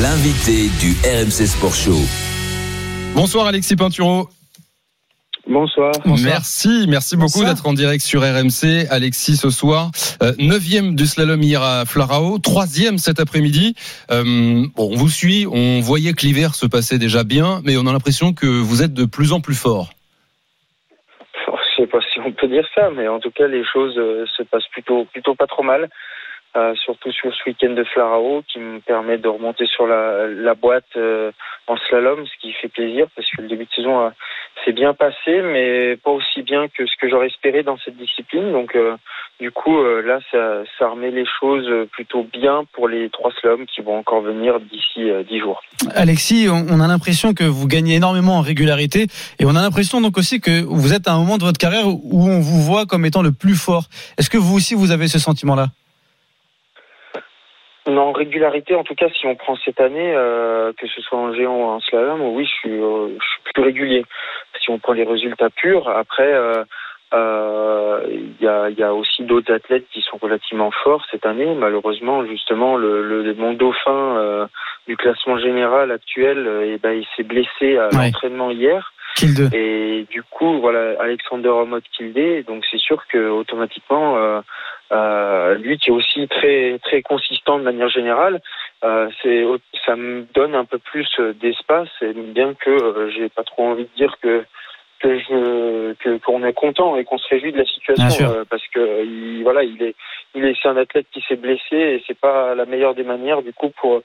L'invité 0.00 0.70
du 0.80 0.96
RMC 1.04 1.46
Sport 1.46 1.74
Show. 1.74 2.29
Bonsoir 3.14 3.46
Alexis 3.46 3.76
Pinturo. 3.76 4.28
Bonsoir. 5.46 5.92
Merci, 6.22 6.86
merci 6.88 7.16
beaucoup 7.16 7.44
d'être 7.44 7.66
en 7.66 7.72
direct 7.72 8.02
sur 8.02 8.20
RMC. 8.20 8.86
Alexis, 8.90 9.36
ce 9.36 9.50
soir, 9.50 9.90
euh, 10.22 10.32
neuvième 10.38 10.94
du 10.94 11.06
slalom 11.06 11.42
hier 11.42 11.62
à 11.62 11.84
Flarao, 11.86 12.38
troisième 12.38 12.98
cet 12.98 13.18
après-midi. 13.18 13.74
Euh, 14.12 14.22
bon, 14.76 14.90
on 14.92 14.96
vous 14.96 15.08
suit, 15.08 15.46
on 15.50 15.80
voyait 15.80 16.12
que 16.12 16.24
l'hiver 16.24 16.54
se 16.54 16.66
passait 16.66 16.98
déjà 16.98 17.24
bien, 17.24 17.60
mais 17.64 17.76
on 17.76 17.86
a 17.86 17.92
l'impression 17.92 18.32
que 18.32 18.46
vous 18.46 18.82
êtes 18.82 18.94
de 18.94 19.04
plus 19.04 19.32
en 19.32 19.40
plus 19.40 19.60
fort. 19.60 19.90
Je 21.34 21.82
sais 21.82 21.86
pas 21.88 21.98
si 22.12 22.20
on 22.20 22.32
peut 22.32 22.48
dire 22.48 22.66
ça, 22.74 22.90
mais 22.90 23.08
en 23.08 23.18
tout 23.18 23.30
cas, 23.30 23.48
les 23.48 23.64
choses 23.64 23.96
euh, 23.96 24.26
se 24.36 24.42
passent 24.44 24.68
plutôt, 24.70 25.06
plutôt 25.06 25.34
pas 25.34 25.46
trop 25.46 25.62
mal. 25.62 25.88
Euh, 26.56 26.74
surtout 26.84 27.12
sur 27.12 27.32
ce 27.32 27.48
week-end 27.48 27.74
de 27.74 27.84
Flarao 27.84 28.42
qui 28.52 28.58
me 28.58 28.80
permet 28.80 29.18
de 29.18 29.28
remonter 29.28 29.66
sur 29.66 29.86
la, 29.86 30.54
boîte 30.54 30.82
euh, 30.96 31.30
en 31.68 31.76
slalom, 31.76 32.26
ce 32.26 32.40
qui 32.40 32.52
fait 32.54 32.66
plaisir 32.66 33.06
parce 33.14 33.30
que 33.30 33.42
le 33.42 33.46
début 33.46 33.66
de 33.66 33.70
saison 33.70 34.10
s'est 34.64 34.72
bien 34.72 34.92
passé, 34.92 35.42
mais 35.44 35.96
pas 35.96 36.10
aussi 36.10 36.42
bien 36.42 36.66
que 36.66 36.86
ce 36.86 36.96
que 37.00 37.08
j'aurais 37.08 37.28
espéré 37.28 37.62
dans 37.62 37.78
cette 37.78 37.96
discipline. 37.96 38.50
Donc 38.50 38.74
euh, 38.74 38.96
du 39.38 39.52
coup 39.52 39.80
là, 40.02 40.18
ça, 40.32 40.64
ça 40.76 40.88
remet 40.88 41.12
les 41.12 41.24
choses 41.38 41.70
plutôt 41.92 42.24
bien 42.24 42.64
pour 42.72 42.88
les 42.88 43.10
trois 43.10 43.30
slaloms 43.40 43.66
qui 43.66 43.80
vont 43.80 43.96
encore 43.98 44.20
venir 44.20 44.58
d'ici 44.58 45.08
dix 45.28 45.38
jours. 45.38 45.62
Alexis, 45.94 46.48
on 46.50 46.80
a 46.80 46.88
l'impression 46.88 47.32
que 47.32 47.44
vous 47.44 47.68
gagnez 47.68 47.94
énormément 47.94 48.38
en 48.38 48.40
régularité 48.40 49.06
et 49.38 49.44
on 49.44 49.54
a 49.54 49.62
l'impression 49.62 50.00
donc 50.00 50.18
aussi 50.18 50.40
que 50.40 50.62
vous 50.62 50.94
êtes 50.94 51.06
à 51.06 51.12
un 51.12 51.18
moment 51.18 51.38
de 51.38 51.44
votre 51.44 51.58
carrière 51.58 51.86
où 51.86 52.28
on 52.28 52.40
vous 52.40 52.60
voit 52.60 52.86
comme 52.86 53.06
étant 53.06 53.22
le 53.22 53.30
plus 53.30 53.54
fort. 53.54 53.84
Est-ce 54.18 54.28
que 54.28 54.36
vous 54.36 54.56
aussi 54.56 54.74
vous 54.74 54.90
avez 54.90 55.06
ce 55.06 55.20
sentiment-là? 55.20 55.68
Non, 57.90 58.12
régularité, 58.12 58.74
en 58.74 58.84
tout 58.84 58.94
cas, 58.94 59.08
si 59.10 59.26
on 59.26 59.36
prend 59.36 59.56
cette 59.56 59.80
année, 59.80 60.12
euh, 60.14 60.72
que 60.78 60.86
ce 60.86 61.00
soit 61.02 61.18
en 61.18 61.32
géant 61.32 61.56
ou 61.56 61.64
en 61.64 61.80
slalom, 61.80 62.20
oui, 62.20 62.44
je 62.44 62.50
suis, 62.50 62.70
euh, 62.70 63.08
je 63.08 63.26
suis 63.26 63.52
plus 63.52 63.62
régulier. 63.62 64.04
Si 64.60 64.70
on 64.70 64.78
prend 64.78 64.92
les 64.92 65.04
résultats 65.04 65.50
purs, 65.50 65.88
après, 65.88 66.32
euh, 66.32 66.64
euh, 67.12 68.06
il 68.08 68.44
y, 68.44 68.48
a, 68.48 68.70
y, 68.70 68.82
a, 68.82 68.94
aussi 68.94 69.24
d'autres 69.24 69.52
athlètes 69.52 69.86
qui 69.92 70.00
sont 70.02 70.16
relativement 70.16 70.70
forts 70.70 71.04
cette 71.10 71.26
année. 71.26 71.54
Malheureusement, 71.54 72.24
justement, 72.24 72.76
le, 72.76 73.02
le 73.02 73.34
mon 73.34 73.52
dauphin 73.52 74.48
du 74.86 74.96
classement 74.96 75.38
général 75.38 75.90
actuel, 75.90 76.48
eh 76.64 76.78
ben, 76.78 76.92
il 76.92 77.06
s'est 77.16 77.24
blessé 77.24 77.78
à 77.78 77.88
l'entraînement 77.90 78.50
hier. 78.50 78.92
Et 79.52 80.06
du 80.10 80.22
coup, 80.22 80.60
voilà, 80.60 81.00
Alexander 81.00 81.48
Omot 81.48 81.80
Kildé. 81.92 82.42
Donc 82.44 82.64
c'est 82.70 82.78
sûr 82.78 83.06
que 83.08 83.28
automatiquement, 83.28 84.16
euh, 84.16 84.40
euh, 84.92 85.54
lui 85.56 85.78
qui 85.78 85.90
est 85.90 85.92
aussi 85.92 86.26
très 86.28 86.78
très 86.82 87.02
consistant 87.02 87.58
de 87.58 87.64
manière 87.64 87.88
générale, 87.88 88.40
euh, 88.84 89.08
c'est 89.22 89.44
ça 89.86 89.96
me 89.96 90.26
donne 90.34 90.54
un 90.54 90.64
peu 90.64 90.78
plus 90.78 91.08
d'espace. 91.40 91.90
Et 92.02 92.12
bien 92.12 92.54
que 92.54 93.10
j'ai 93.14 93.28
pas 93.28 93.44
trop 93.44 93.66
envie 93.66 93.84
de 93.84 93.96
dire 93.96 94.16
que 94.22 94.44
que 95.00 95.18
je 95.18 95.94
que 95.94 96.18
qu'on 96.18 96.44
est 96.44 96.52
content 96.52 96.96
et 96.96 97.04
qu'on 97.04 97.18
se 97.18 97.28
réjouit 97.28 97.52
de 97.52 97.58
la 97.58 97.64
situation 97.64 98.30
euh, 98.30 98.44
parce 98.48 98.66
que 98.68 99.04
il, 99.04 99.42
voilà 99.42 99.64
il 99.64 99.82
est 99.82 99.94
il 100.34 100.44
est 100.44 100.54
c'est 100.62 100.68
un 100.68 100.76
athlète 100.76 101.06
qui 101.12 101.24
s'est 101.26 101.36
blessé 101.36 101.76
et 101.76 102.04
c'est 102.06 102.18
pas 102.18 102.54
la 102.54 102.66
meilleure 102.66 102.94
des 102.94 103.02
manières 103.02 103.42
du 103.42 103.52
coup 103.52 103.70
pour 103.80 104.02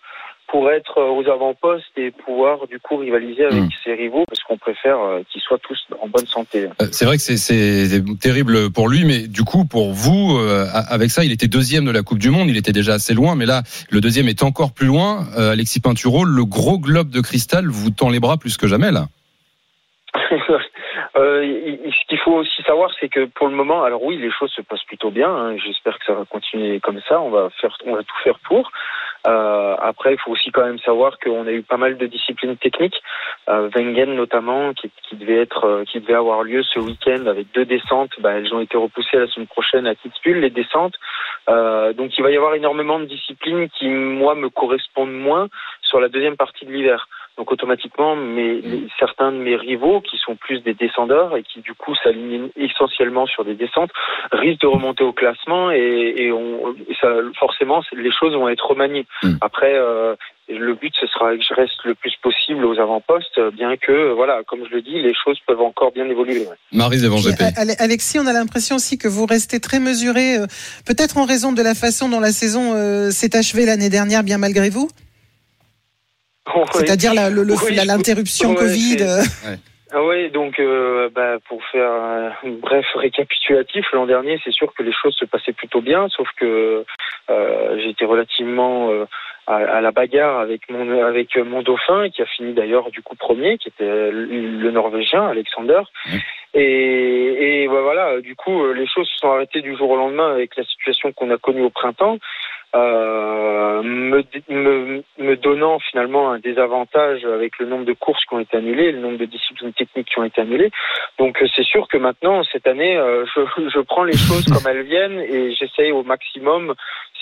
pour 0.48 0.72
être 0.72 1.02
aux 1.02 1.28
avant-postes 1.30 1.98
et 1.98 2.12
pouvoir 2.12 2.68
du 2.68 2.80
coup 2.80 2.98
rivaliser 2.98 3.46
avec 3.46 3.64
hmm. 3.64 3.70
ses 3.84 3.94
rivaux 3.94 4.26
parce 4.28 4.42
qu'on 4.44 4.58
préfère 4.58 5.00
euh, 5.00 5.22
qu'ils 5.30 5.42
soient 5.42 5.58
tous 5.58 5.80
en 6.02 6.08
bonne 6.08 6.26
santé. 6.26 6.66
Euh, 6.82 6.86
c'est 6.92 7.06
vrai 7.06 7.18
que 7.18 7.22
c'est 7.22 8.04
terrible 8.22 8.72
pour 8.72 8.88
lui, 8.88 9.06
mais 9.06 9.28
du 9.28 9.44
coup 9.44 9.66
pour 9.66 9.92
vous, 9.92 10.38
euh, 10.38 10.66
avec 10.90 11.12
ça, 11.12 11.24
il 11.24 11.32
était 11.32 11.48
deuxième 11.48 11.86
de 11.86 11.92
la 11.92 12.04
Coupe 12.04 12.20
du 12.20 12.30
Monde, 12.30 12.50
il 12.50 12.58
était 12.58 12.72
déjà 12.72 12.94
assez 12.94 13.14
loin, 13.14 13.36
mais 13.36 13.46
là 13.46 13.64
le 13.90 14.02
deuxième 14.02 14.28
est 14.28 14.44
encore 14.44 14.74
plus 14.74 14.88
loin. 14.88 15.26
Alexis 15.38 15.80
Pinturo, 15.80 16.26
le 16.26 16.46
gros 16.46 16.80
globe 16.80 17.10
de 17.10 17.22
cristal 17.22 17.68
vous 17.68 17.90
tend 17.90 18.10
les 18.10 18.20
bras 18.20 18.38
plus 18.38 18.58
que 18.58 18.68
jamais 18.68 18.92
là. 18.92 19.06
Euh, 21.18 21.78
ce 21.92 22.08
qu'il 22.10 22.18
faut 22.20 22.34
aussi 22.34 22.62
savoir, 22.64 22.92
c'est 23.00 23.08
que 23.08 23.26
pour 23.26 23.48
le 23.48 23.56
moment, 23.56 23.84
alors 23.84 24.04
oui, 24.04 24.18
les 24.18 24.32
choses 24.32 24.52
se 24.52 24.62
passent 24.62 24.84
plutôt 24.84 25.12
bien. 25.12 25.30
Hein, 25.30 25.56
J'espère 25.58 25.98
que 25.98 26.06
ça 26.06 26.14
va 26.14 26.26
continuer 26.26 26.80
comme 26.82 27.00
ça. 27.08 27.22
On 27.22 27.30
va 27.30 27.50
faire, 27.62 27.78
on 27.86 27.96
va 27.96 28.04
tout 28.04 28.16
faire 28.24 28.38
pour. 28.40 28.70
Euh, 29.26 29.76
après, 29.80 30.14
il 30.14 30.20
faut 30.20 30.32
aussi 30.32 30.52
quand 30.52 30.66
même 30.66 30.80
savoir 30.80 31.18
qu'on 31.20 31.48
a 31.48 31.52
eu 31.52 31.64
pas 31.64 31.78
mal 31.78 31.98
de 31.98 32.06
disciplines 32.06 32.58
techniques. 32.58 33.02
Euh, 33.50 33.70
Wengen 33.76 34.16
notamment, 34.16 34.74
qui, 34.74 34.92
qui, 35.10 35.16
devait 35.16 35.42
être, 35.42 35.66
euh, 35.66 35.84
qui 35.86 36.00
devait 36.00 36.14
avoir 36.14 36.44
lieu 36.44 36.64
ce 36.64 36.80
week-end 36.80 37.26
avec 37.26 37.48
deux 37.54 37.66
descentes. 37.66 38.12
Bah, 38.20 38.34
elles 38.34 38.54
ont 38.54 38.60
été 38.60 38.78
repoussées 38.78 39.18
la 39.18 39.28
semaine 39.28 39.48
prochaine 39.48 39.88
à 39.88 39.96
Kitzbühel, 39.96 40.42
les 40.42 40.50
descentes. 40.50 40.96
Euh, 41.50 41.94
donc, 41.94 42.18
il 42.18 42.24
va 42.24 42.32
y 42.32 42.38
avoir 42.38 42.56
énormément 42.56 43.00
de 43.00 43.06
disciplines 43.06 43.70
qui, 43.70 43.88
moi, 43.90 44.36
me 44.36 44.50
correspondent 44.50 45.14
moins 45.14 45.48
sur 45.82 46.00
la 46.00 46.10
deuxième 46.10 46.38
partie 46.38 46.66
de 46.66 46.72
l'hiver. 46.72 47.08
Donc 47.38 47.52
automatiquement, 47.52 48.16
mes, 48.16 48.62
certains 48.98 49.32
de 49.32 49.38
mes 49.38 49.56
rivaux, 49.56 50.02
qui 50.02 50.18
sont 50.18 50.36
plus 50.36 50.62
des 50.62 50.74
descendeurs 50.74 51.36
et 51.36 51.44
qui 51.44 51.60
du 51.60 51.74
coup 51.74 51.94
s'alignent 52.04 52.50
essentiellement 52.56 53.26
sur 53.26 53.44
des 53.44 53.56
descentes, 53.56 53.92
risquent 54.32 54.62
de 54.62 54.68
remonter 54.68 55.04
au 55.04 55.12
classement 55.12 55.72
et, 55.72 56.14
et, 56.18 56.32
on, 56.32 56.76
ça, 57.02 57.10
forcément 57.38 57.82
les 57.94 58.12
choses 58.12 58.34
vont 58.34 58.48
être 58.48 58.66
remaniées. 58.66 59.06
Hmm. 59.22 59.34
Après, 59.42 59.74
euh, 59.76 60.16
le 60.48 60.76
but 60.76 60.94
ce 61.00 61.08
sera 61.08 61.36
que 61.36 61.42
je 61.42 61.54
reste 61.54 61.84
le 61.84 61.96
plus 61.96 62.14
possible 62.22 62.66
aux 62.66 62.80
avant-postes, 62.80 63.40
bien 63.54 63.76
que 63.78 64.14
voilà, 64.14 64.42
comme 64.48 64.66
je 64.70 64.74
le 64.74 64.82
dis, 64.82 65.02
les 65.02 65.14
choses 65.14 65.40
peuvent 65.48 65.62
encore 65.62 65.92
bien 65.92 66.08
évoluer. 66.08 66.46
Marie 66.72 67.00
Alexis, 67.80 68.20
on 68.20 68.28
a 68.28 68.34
l'impression 68.34 68.76
aussi 68.76 68.98
que 68.98 69.08
vous 69.08 69.26
restez 69.26 69.60
très 69.60 69.80
mesuré, 69.80 70.38
euh, 70.38 70.46
peut-être 70.86 71.18
en 71.18 71.26
raison 71.26 71.52
de 71.52 71.62
la 71.62 71.76
façon 71.76 72.10
dont 72.10 72.20
la 72.20 72.32
saison 72.32 72.74
euh, 72.76 73.10
s'est 73.10 73.36
achevée 73.36 73.66
l'année 73.66 73.90
dernière, 73.90 74.24
bien 74.24 74.38
malgré 74.38 74.70
vous? 74.70 74.88
C'est-à-dire 76.74 77.14
l'interruption 77.14 78.56
Covid. 78.56 78.98
Euh. 79.02 79.56
Ah 79.98 80.04
oui, 80.04 80.30
donc 80.30 80.60
euh, 80.60 81.10
bah, 81.14 81.38
pour 81.48 81.64
faire 81.68 81.90
un 81.90 82.32
bref 82.44 82.86
récapitulatif, 82.96 83.86
l'an 83.94 84.06
dernier, 84.06 84.38
c'est 84.44 84.52
sûr 84.52 84.74
que 84.74 84.84
les 84.84 84.92
choses 84.92 85.16
se 85.16 85.24
passaient 85.24 85.54
plutôt 85.54 85.80
bien, 85.80 86.10
sauf 86.10 86.28
que 86.36 86.84
euh, 87.30 87.80
j'étais 87.82 88.04
relativement 88.04 88.92
euh, 88.92 89.06
à, 89.48 89.80
la 89.80 89.92
bagarre 89.92 90.40
avec 90.40 90.70
mon 90.70 91.02
avec 91.02 91.38
mon 91.38 91.62
dauphin, 91.62 92.10
qui 92.10 92.22
a 92.22 92.26
fini 92.26 92.54
d'ailleurs 92.54 92.90
du 92.92 93.02
coup 93.04 93.16
premier, 93.16 93.58
qui 93.58 93.70
était 93.70 94.12
le 94.12 94.70
Norvégien 94.70 95.28
Alexander. 95.28 95.84
Et, 96.56 97.64
et 97.64 97.68
bah, 97.70 97.82
voilà, 97.82 98.20
du 98.20 98.36
coup, 98.36 98.74
les 98.74 98.88
choses 98.88 99.08
se 99.08 99.18
sont 99.20 99.32
arrêtées 99.32 99.62
du 99.62 99.78
jour 99.78 99.92
au 99.92 99.98
lendemain 99.98 100.32
avec 100.32 100.58
la 100.58 100.66
situation 100.66 101.14
qu'on 101.14 101.32
a 101.32 101.38
connue 101.38 101.64
au 101.64 101.70
printemps. 101.70 102.18
Euh, 102.74 103.82
me, 103.84 104.24
me, 104.50 105.04
me, 105.18 105.36
donnant 105.38 105.80
finalement 105.80 106.32
un 106.32 106.40
désavantage 106.40 107.24
avec 107.24 107.58
le 107.60 107.68
nombre 107.68 107.86
de 107.86 107.94
courses 107.94 108.24
qui 108.26 108.34
ont 108.34 108.40
été 108.40 108.58
annulées, 108.58 108.92
le 108.92 109.00
nombre 109.00 109.18
de 109.18 109.26
disciplines 109.26 109.72
techniques 109.74 110.10
qui 110.10 110.20
ont 110.20 110.24
été 110.24 110.42
annulées. 110.42 110.72
Donc 111.18 111.42
euh, 111.42 111.48
c'est 111.56 111.64
sûr 111.64 111.88
que 111.88 111.98
maintenant, 111.98 112.44
cette 112.44 112.68
année, 112.68 112.98
euh, 112.98 113.26
je, 113.34 113.70
je, 113.74 113.80
prends 113.80 114.04
les 114.04 114.18
choses 114.18 114.46
comme 114.46 114.70
elles 114.70 114.84
viennent 114.84 115.20
et 115.20 115.54
j'essaye 115.54 115.92
au 115.92 116.04
maximum, 116.04 116.74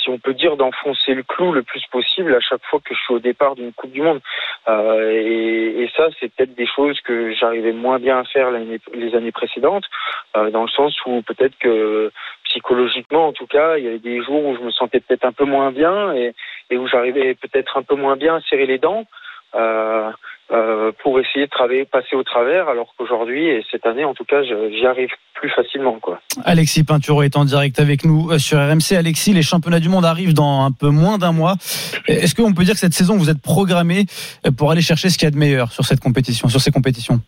si 0.02 0.10
on 0.10 0.18
peut 0.18 0.34
dire, 0.34 0.58
d'enfoncer 0.58 1.14
le 1.14 1.24
clou 1.24 1.52
le 1.52 1.62
plus 1.62 1.84
possible 1.92 2.34
à 2.34 2.40
chaque 2.40 2.64
fois 2.66 2.80
que 2.84 2.96
je 2.96 3.00
suis 3.00 3.14
au 3.14 3.20
départ 3.20 3.56
d'une 3.56 3.74
Coupe 3.74 3.92
du 3.92 4.02
Monde. 4.02 4.22
Euh, 4.68 5.12
et, 5.12 5.84
et, 5.84 5.92
ça, 5.96 6.08
c'est 6.20 6.34
peut-être 6.34 6.56
des 6.56 6.68
choses 6.68 7.00
que 7.02 7.34
j'arrivais 7.34 7.74
moins 7.74 8.00
bien 8.00 8.20
à 8.20 8.24
faire 8.24 8.50
les 8.50 9.16
années 9.16 9.32
précédentes, 9.32 9.86
dans 10.34 10.64
le 10.64 10.70
sens 10.70 10.96
où 11.06 11.22
peut-être 11.22 11.58
que 11.60 12.12
psychologiquement 12.46 13.28
en 13.28 13.34
tout 13.34 13.48
cas, 13.48 13.78
il 13.78 13.86
y 13.86 13.88
avait 13.88 14.00
des 14.00 14.22
jours 14.22 14.46
où 14.46 14.56
je 14.56 14.62
me 14.62 14.72
sentais 14.72 15.00
peut-être 15.00 15.26
un 15.26 15.32
peu 15.32 15.43
moins 15.46 15.72
bien 15.72 16.14
et, 16.14 16.34
où 16.76 16.88
j'arrivais 16.88 17.36
peut-être 17.36 17.78
un 17.78 17.84
peu 17.84 17.96
moins 17.96 18.16
bien 18.16 18.38
à 18.38 18.42
serrer 18.50 18.66
les 18.66 18.80
dents 18.80 19.06
euh, 19.54 20.10
euh, 20.52 20.92
pour 21.04 21.20
essayer 21.20 21.46
de 21.46 21.52
travailler, 21.52 21.86
passer 21.86 22.16
au 22.16 22.24
travers, 22.24 22.68
alors 22.68 22.94
qu'aujourd'hui 22.98 23.48
et 23.48 23.64
cette 23.72 23.86
année 23.86 24.04
en 24.04 24.14
tout 24.14 24.26
cas, 24.26 24.42
j'y 24.44 24.86
arrive 24.86 25.10
plus 25.36 25.50
facilement. 25.52 26.00
Quoi. 26.00 26.20
Alexis 26.46 26.84
Pinturo 26.84 27.22
est 27.22 27.38
en 27.38 27.46
direct 27.46 27.80
avec 27.80 28.06
nous 28.06 28.32
euh, 28.32 28.40
sur 28.40 28.58
RMC. 28.58 28.98
Alexis, 28.98 29.34
les 29.34 29.44
championnats 29.44 29.80
du 29.80 29.90
monde 29.90 30.06
arrivent 30.06 30.34
dans 30.34 30.66
un 30.66 30.72
peu 30.72 30.90
moins 30.90 31.18
d'un 31.18 31.32
mois. 31.32 31.56
Est-ce 32.08 32.34
qu'on 32.34 32.54
peut 32.54 32.64
dire 32.64 32.74
que 32.74 32.80
cette 32.80 32.94
saison, 32.94 33.18
vous 33.18 33.30
êtes 33.30 33.42
programmé 33.42 34.06
pour 34.58 34.72
aller 34.72 34.82
chercher 34.82 35.10
ce 35.10 35.18
qu'il 35.18 35.28
y 35.28 35.28
a 35.28 35.32
de 35.32 35.38
meilleur 35.38 35.72
sur 35.72 35.86
cette 35.86 36.00
compétition, 36.00 36.50
sur 36.50 36.60
ces 36.60 36.72
compétitions? 36.72 37.20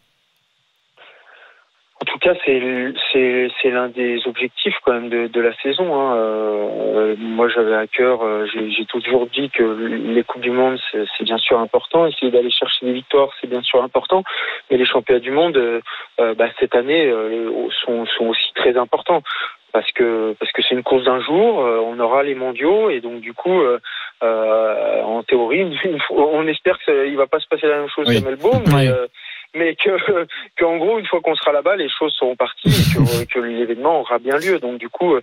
En 2.08 2.12
tout 2.12 2.20
cas, 2.20 2.34
c'est 2.45 3.70
l'un 3.72 3.89
des 3.89 4.28
objectifs 4.28 4.76
quand 4.84 4.93
même 4.93 5.10
de, 5.10 5.26
de 5.28 5.41
la 5.41 5.56
saison. 5.64 5.95
Hein. 5.99 6.16
Euh, 6.18 7.16
moi, 7.18 7.47
j'avais 7.49 7.74
à 7.74 7.88
cœur. 7.88 8.22
euh, 8.22 8.45
J'ai 8.53 8.86
toujours 8.86 9.26
dit 9.26 9.49
que 9.49 9.64
les 9.64 10.24
coupes 10.24 10.41
du 10.43 10.51
monde, 10.51 10.78
c'est 10.91 11.24
bien 11.24 11.39
sûr 11.39 11.58
important. 11.60 12.06
Essayer 12.06 12.32
d'aller 12.32 12.51
chercher 12.51 12.86
des 12.86 12.93
victoires, 12.93 13.30
c'est 13.41 13.47
bien 13.49 13.64
sûr 13.64 13.82
important. 13.82 14.24
Mais 14.70 14.78
les 14.78 14.86
championnats 14.86 15.20
du 15.20 15.32
monde, 15.32 15.58
euh, 15.58 15.82
euh, 16.20 16.36
bah, 16.36 16.49
cette 16.60 16.76
année, 16.76 17.08
euh, 17.08 17.49
sont 17.84 18.06
sont 18.06 18.28
aussi 18.28 18.53
très 18.53 18.78
importants 18.78 19.24
parce 19.74 19.91
que 19.91 20.36
parce 20.39 20.51
que 20.51 20.62
c'est 20.62 20.76
une 20.76 20.84
course 20.84 21.06
d'un 21.06 21.20
jour. 21.22 21.66
euh, 21.66 21.80
on 21.84 21.99
aura 21.99 22.22
les 22.24 22.36
mondiaux 22.36 22.89
et 22.91 23.01
donc 23.01 23.20
du 23.20 23.34
coup, 23.34 23.62
euh, 23.62 23.80
euh, 24.24 25.01
en 25.01 25.24
théorie, 25.24 25.66
on 26.12 26.47
espère 26.47 26.78
que 26.78 26.86
ça- 26.86 27.06
il 27.06 27.18
va 27.18 27.26
pas 27.28 27.39
se 27.39 27.47
passer 27.47 27.68
la 27.68 27.80
même 27.80 27.89
chose 27.89 28.06
Oui. 28.08 28.16
qu'à 28.16 28.22
Melbourne, 28.30 28.64
mais, 28.68 28.74
Oui. 28.76 28.88
euh, 28.88 29.08
mais 29.56 29.76
que 29.76 29.89
qu'en 30.60 30.78
gros, 30.78 30.99
une 30.99 31.06
fois 31.08 31.22
qu'on 31.22 31.36
sera 31.36 31.51
là-bas, 31.51 31.76
les 31.76 31.89
choses 31.89 32.14
seront 32.20 32.36
parties 32.36 32.70
et 32.70 33.26
que, 33.26 33.26
que 33.34 33.39
l'événement 33.39 34.01
aura 34.01 34.20
bien 34.20 34.38
lieu. 34.38 34.60
Donc 34.60 34.80
du 34.80 34.89
coup, 34.89 35.14
euh, 35.16 35.22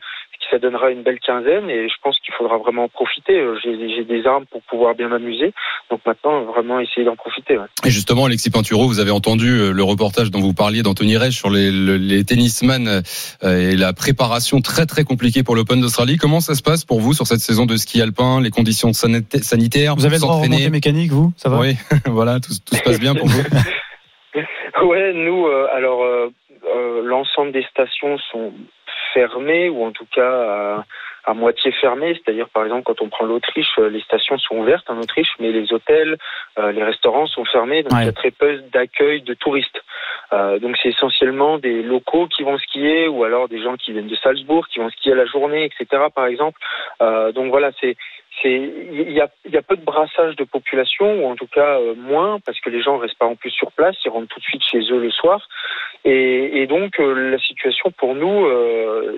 ça 0.50 0.58
donnera 0.58 0.90
une 0.90 1.02
belle 1.02 1.18
quinzaine 1.20 1.70
et 1.70 1.88
je 1.88 1.94
pense 2.02 2.18
qu'il 2.18 2.34
faudra 2.34 2.58
vraiment 2.58 2.84
en 2.84 2.88
profiter. 2.88 3.38
Euh, 3.38 3.56
J'ai 3.64 4.04
des 4.04 4.26
armes 4.26 4.44
pour 4.46 4.60
pouvoir 4.62 4.94
bien 4.94 5.08
m'amuser, 5.08 5.52
donc 5.90 6.00
maintenant 6.04 6.42
vraiment 6.44 6.80
essayer 6.80 7.04
d'en 7.06 7.16
profiter. 7.16 7.56
ouais. 7.56 7.64
Et 7.86 7.90
justement, 7.90 8.26
Alexis 8.26 8.50
Pinturo, 8.50 8.86
vous 8.86 9.00
avez 9.00 9.12
entendu 9.12 9.48
euh, 9.48 9.72
le 9.72 9.82
reportage 9.82 10.30
dont 10.30 10.40
vous 10.40 10.52
parliez 10.52 10.82
d'Anthony 10.82 11.16
Reich 11.16 11.32
sur 11.34 11.48
les, 11.48 11.70
le- 11.70 11.96
les 11.96 12.24
tennisman 12.24 13.02
et 13.42 13.76
la 13.76 13.92
préparation 13.92 14.60
très 14.60 14.84
très 14.86 15.04
compliquée 15.04 15.42
pour 15.42 15.54
l'Open 15.56 15.80
d'Australie. 15.80 16.16
Comment 16.16 16.40
ça 16.40 16.54
se 16.54 16.62
passe 16.62 16.84
pour 16.84 17.00
vous 17.00 17.14
sur 17.14 17.26
cette 17.26 17.40
saison 17.40 17.64
de 17.66 17.76
ski 17.76 18.02
alpin, 18.02 18.40
les 18.40 18.50
conditions 18.50 18.90
sanita- 18.90 19.42
sanitaires 19.42 19.94
Vous 19.96 20.04
avez 20.06 20.16
le 20.16 20.20
droit 20.20 20.46
mécanique, 20.70 21.12
vous? 21.12 21.32
Ça 21.36 21.48
va? 21.48 21.58
Oui, 21.60 21.76
voilà, 22.06 22.40
tout, 22.40 22.52
tout 22.66 22.76
se 22.76 22.82
passe 22.82 22.98
bien 23.00 23.14
pour 23.14 23.26
vous. 23.28 23.42
Ouais, 24.82 25.12
nous, 25.12 25.46
euh, 25.46 25.68
alors 25.72 26.02
euh, 26.02 26.28
euh, 26.64 27.02
l'ensemble 27.02 27.52
des 27.52 27.64
stations 27.64 28.18
sont 28.18 28.52
fermées 29.12 29.68
ou 29.68 29.84
en 29.84 29.92
tout 29.92 30.06
cas 30.14 30.30
à, 30.30 30.84
à 31.24 31.34
moitié 31.34 31.72
fermées. 31.72 32.14
C'est-à-dire, 32.14 32.48
par 32.48 32.64
exemple, 32.64 32.84
quand 32.84 33.00
on 33.02 33.08
prend 33.08 33.26
l'Autriche, 33.26 33.76
les 33.78 34.00
stations 34.00 34.38
sont 34.38 34.56
ouvertes 34.56 34.88
en 34.88 34.98
Autriche, 34.98 35.34
mais 35.38 35.52
les 35.52 35.72
hôtels, 35.72 36.16
euh, 36.58 36.72
les 36.72 36.82
restaurants 36.82 37.26
sont 37.26 37.44
fermés. 37.44 37.82
Donc, 37.82 37.92
il 38.00 38.06
y 38.06 38.08
a 38.08 38.12
très 38.12 38.30
peu 38.30 38.58
d'accueil 38.72 39.22
de 39.22 39.34
touristes. 39.34 39.82
Euh, 40.32 40.58
donc, 40.58 40.76
c'est 40.82 40.88
essentiellement 40.88 41.58
des 41.58 41.82
locaux 41.82 42.26
qui 42.26 42.42
vont 42.42 42.58
skier 42.58 43.08
ou 43.08 43.24
alors 43.24 43.48
des 43.48 43.62
gens 43.62 43.76
qui 43.76 43.92
viennent 43.92 44.06
de 44.06 44.16
Salzbourg, 44.16 44.66
qui 44.68 44.78
vont 44.78 44.90
skier 44.90 45.14
la 45.14 45.26
journée, 45.26 45.64
etc. 45.64 46.04
Par 46.14 46.26
exemple. 46.26 46.58
Euh, 47.02 47.32
donc 47.32 47.50
voilà, 47.50 47.70
c'est 47.80 47.96
il 48.44 49.12
y 49.12 49.20
a, 49.20 49.28
y 49.48 49.56
a 49.56 49.62
peu 49.62 49.76
de 49.76 49.84
brassage 49.84 50.34
de 50.36 50.44
population 50.44 51.22
ou 51.22 51.30
en 51.30 51.36
tout 51.36 51.46
cas 51.46 51.78
euh, 51.78 51.94
moins 51.94 52.40
parce 52.40 52.58
que 52.60 52.70
les 52.70 52.82
gens 52.82 52.96
restent 52.96 53.18
pas 53.18 53.26
en 53.26 53.36
plus 53.36 53.50
sur 53.50 53.70
place, 53.72 53.94
ils 54.04 54.08
rentrent 54.08 54.28
tout 54.28 54.40
de 54.40 54.44
suite 54.44 54.64
chez 54.64 54.80
eux 54.90 54.98
le 54.98 55.10
soir 55.10 55.46
et, 56.04 56.66
donc 56.66 56.98
la 56.98 57.38
situation 57.38 57.92
pour 57.92 58.14
nous 58.14 58.48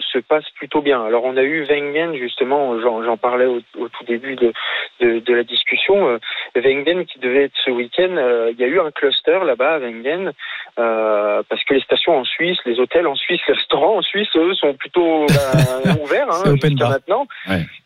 se 0.01 0.19
passe 0.19 0.45
plutôt 0.57 0.83
bien. 0.83 1.03
Alors 1.05 1.25
on 1.25 1.37
a 1.37 1.43
eu 1.43 1.65
Wengen 1.65 2.15
justement, 2.17 2.79
j'en 2.81 3.17
parlais 3.17 3.47
au, 3.47 3.61
tout 3.89 4.05
début 4.05 4.35
de, 4.35 4.53
de, 5.01 5.35
la 5.35 5.45
discussion, 5.45 6.19
Wengen 6.57 7.07
qui 7.07 7.19
devait 7.21 7.45
être 7.45 7.57
ce 7.65 7.71
week-end, 7.71 8.51
il 8.51 8.61
y 8.61 8.65
a 8.65 8.67
eu 8.67 8.81
un 8.81 8.91
cluster 8.91 9.39
là-bas 9.45 9.75
à 9.75 9.79
Wengen 9.79 10.33
parce 11.49 11.65
que 11.65 11.75
les 11.75 11.81
stations 11.81 12.17
en 12.19 12.25
Suisse, 12.25 12.59
les 12.65 12.79
hôtels 12.79 13.07
en 13.07 13.15
Suisse, 13.15 13.41
les 13.49 13.55
restaurants 13.55 13.97
en 13.99 14.03
Suisse, 14.03 14.29
eux 14.37 14.55
sont 14.55 14.75
plutôt 14.75 15.27
ben, 15.85 15.97
ouverts 16.03 16.31
hein, 16.31 16.43
open 16.47 16.71
jusqu'à 16.71 16.89
maintenant. 16.89 17.27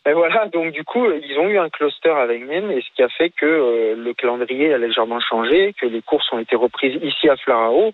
Et 0.09 0.13
voilà, 0.13 0.47
donc 0.47 0.73
du 0.73 0.85
coup, 0.85 1.05
ils 1.11 1.39
ont 1.39 1.49
eu 1.49 1.59
un 1.59 1.69
cluster 1.69 2.09
avec 2.11 2.49
Nîmes, 2.49 2.71
et 2.71 2.81
ce 2.81 2.87
qui 2.97 3.03
a 3.03 3.09
fait 3.11 3.29
que 3.31 3.45
euh, 3.45 3.95
le 3.95 4.15
calendrier 4.15 4.73
a 4.73 4.79
légèrement 4.79 5.21
changé, 5.21 5.75
que 5.79 5.87
les 5.87 6.01
courses 6.01 6.33
ont 6.33 6.39
été 6.39 6.57
reprises 6.57 6.99
ici 7.03 7.29
à 7.29 7.37
Flarao, 7.37 7.93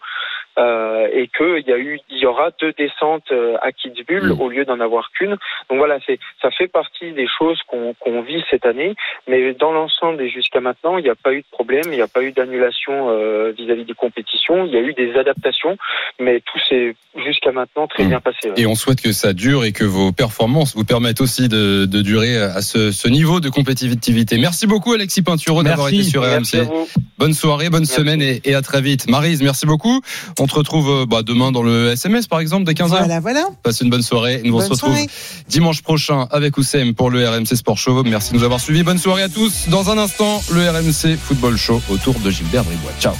euh, 0.56 1.08
et 1.12 1.26
qu'il 1.26 1.66
y 1.66 1.72
a 1.72 1.78
eu, 1.78 1.98
il 2.10 2.18
y 2.18 2.26
aura 2.26 2.50
deux 2.60 2.72
descentes 2.72 3.32
euh, 3.32 3.56
à 3.60 3.72
Kitzbühel 3.72 4.30
au 4.30 4.48
lieu 4.48 4.64
d'en 4.64 4.78
avoir 4.78 5.10
qu'une. 5.10 5.36
Donc 5.68 5.78
voilà, 5.78 5.98
c'est, 6.06 6.20
ça 6.40 6.52
fait 6.52 6.68
partie 6.68 7.10
des 7.10 7.26
choses 7.26 7.60
qu'on, 7.66 7.92
vit 8.22 8.44
cette 8.48 8.64
année, 8.64 8.94
mais 9.26 9.52
dans 9.54 9.72
l'ensemble 9.72 10.22
et 10.22 10.30
jusqu'à 10.30 10.60
maintenant, 10.60 10.96
il 10.96 11.04
n'y 11.04 11.10
a 11.10 11.16
pas 11.16 11.32
eu 11.32 11.40
de 11.40 11.46
problème, 11.50 11.82
il 11.86 11.96
n'y 11.96 12.00
a 12.00 12.06
pas 12.06 12.22
eu 12.22 12.30
d'annulation 12.30 13.10
euh, 13.10 13.52
vis-à-vis 13.58 13.84
des 13.84 13.94
compétitions, 13.94 14.64
il 14.64 14.72
y 14.72 14.76
a 14.76 14.80
eu 14.80 14.94
des 14.94 15.13
adaptations, 15.18 15.76
mais 16.20 16.40
tout 16.40 16.58
s'est 16.68 16.94
jusqu'à 17.24 17.52
maintenant 17.52 17.86
très 17.86 18.04
bien 18.04 18.20
passé. 18.20 18.48
ouais. 18.48 18.54
Et 18.56 18.66
on 18.66 18.74
souhaite 18.74 19.00
que 19.00 19.12
ça 19.12 19.32
dure 19.32 19.64
et 19.64 19.70
que 19.72 19.84
vos 19.84 20.10
performances 20.10 20.74
vous 20.74 20.84
permettent 20.84 21.20
aussi 21.20 21.48
de, 21.48 21.84
de 21.86 22.02
durer 22.02 22.36
à 22.38 22.60
ce, 22.60 22.90
ce 22.90 23.06
niveau 23.08 23.38
de 23.40 23.48
compétitivité. 23.48 24.36
Merci 24.38 24.66
beaucoup 24.66 24.92
Alexis 24.92 25.22
Pinturo 25.22 25.62
d'avoir 25.62 25.88
été 25.88 26.02
sur 26.02 26.22
Merci 26.22 26.56
à 26.58 26.62
RMC. 26.62 26.68
vous. 26.68 26.88
Bonne 27.18 27.34
soirée, 27.34 27.70
bonne 27.70 27.84
semaine 27.84 28.20
et, 28.20 28.40
et 28.44 28.54
à 28.56 28.62
très 28.62 28.80
vite. 28.82 29.08
Marise, 29.08 29.42
merci 29.42 29.64
beaucoup. 29.66 30.00
On 30.40 30.46
te 30.48 30.54
retrouve 30.54 30.90
euh, 30.90 31.06
bah, 31.06 31.22
demain 31.22 31.52
dans 31.52 31.62
le 31.62 31.90
SMS 31.90 32.26
par 32.26 32.40
exemple 32.40 32.64
dès 32.64 32.72
15h. 32.72 32.88
Voilà, 32.88 33.20
voilà. 33.20 33.46
Passez 33.62 33.84
une 33.84 33.90
bonne 33.90 34.02
soirée. 34.02 34.40
Nous 34.44 34.52
on 34.52 34.58
Bonne 34.58 34.66
se 34.66 34.72
retrouve 34.72 34.90
soirée. 34.94 35.06
dimanche 35.48 35.82
prochain 35.82 36.26
avec 36.32 36.56
Oussem 36.58 36.94
pour 36.94 37.10
le 37.10 37.28
RMC 37.28 37.54
Sport 37.54 37.78
Show. 37.78 38.02
Merci 38.02 38.32
de 38.32 38.38
nous 38.38 38.44
avoir 38.44 38.58
suivis. 38.60 38.82
Bonne 38.82 38.98
soirée 38.98 39.22
à 39.22 39.28
tous. 39.28 39.68
Dans 39.68 39.90
un 39.90 39.98
instant, 39.98 40.42
le 40.52 40.68
RMC 40.68 41.16
Football 41.16 41.56
Show 41.56 41.80
autour 41.90 42.14
de 42.18 42.30
Gilbert 42.30 42.64
Bribois. 42.64 42.92
Ciao. 43.00 43.14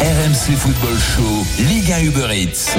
RMC 0.00 0.56
Football 0.56 0.98
Show, 0.98 1.21
Ligue 1.58 1.92
1 1.92 2.06
Uber 2.06 2.30
Eats. 2.30 2.70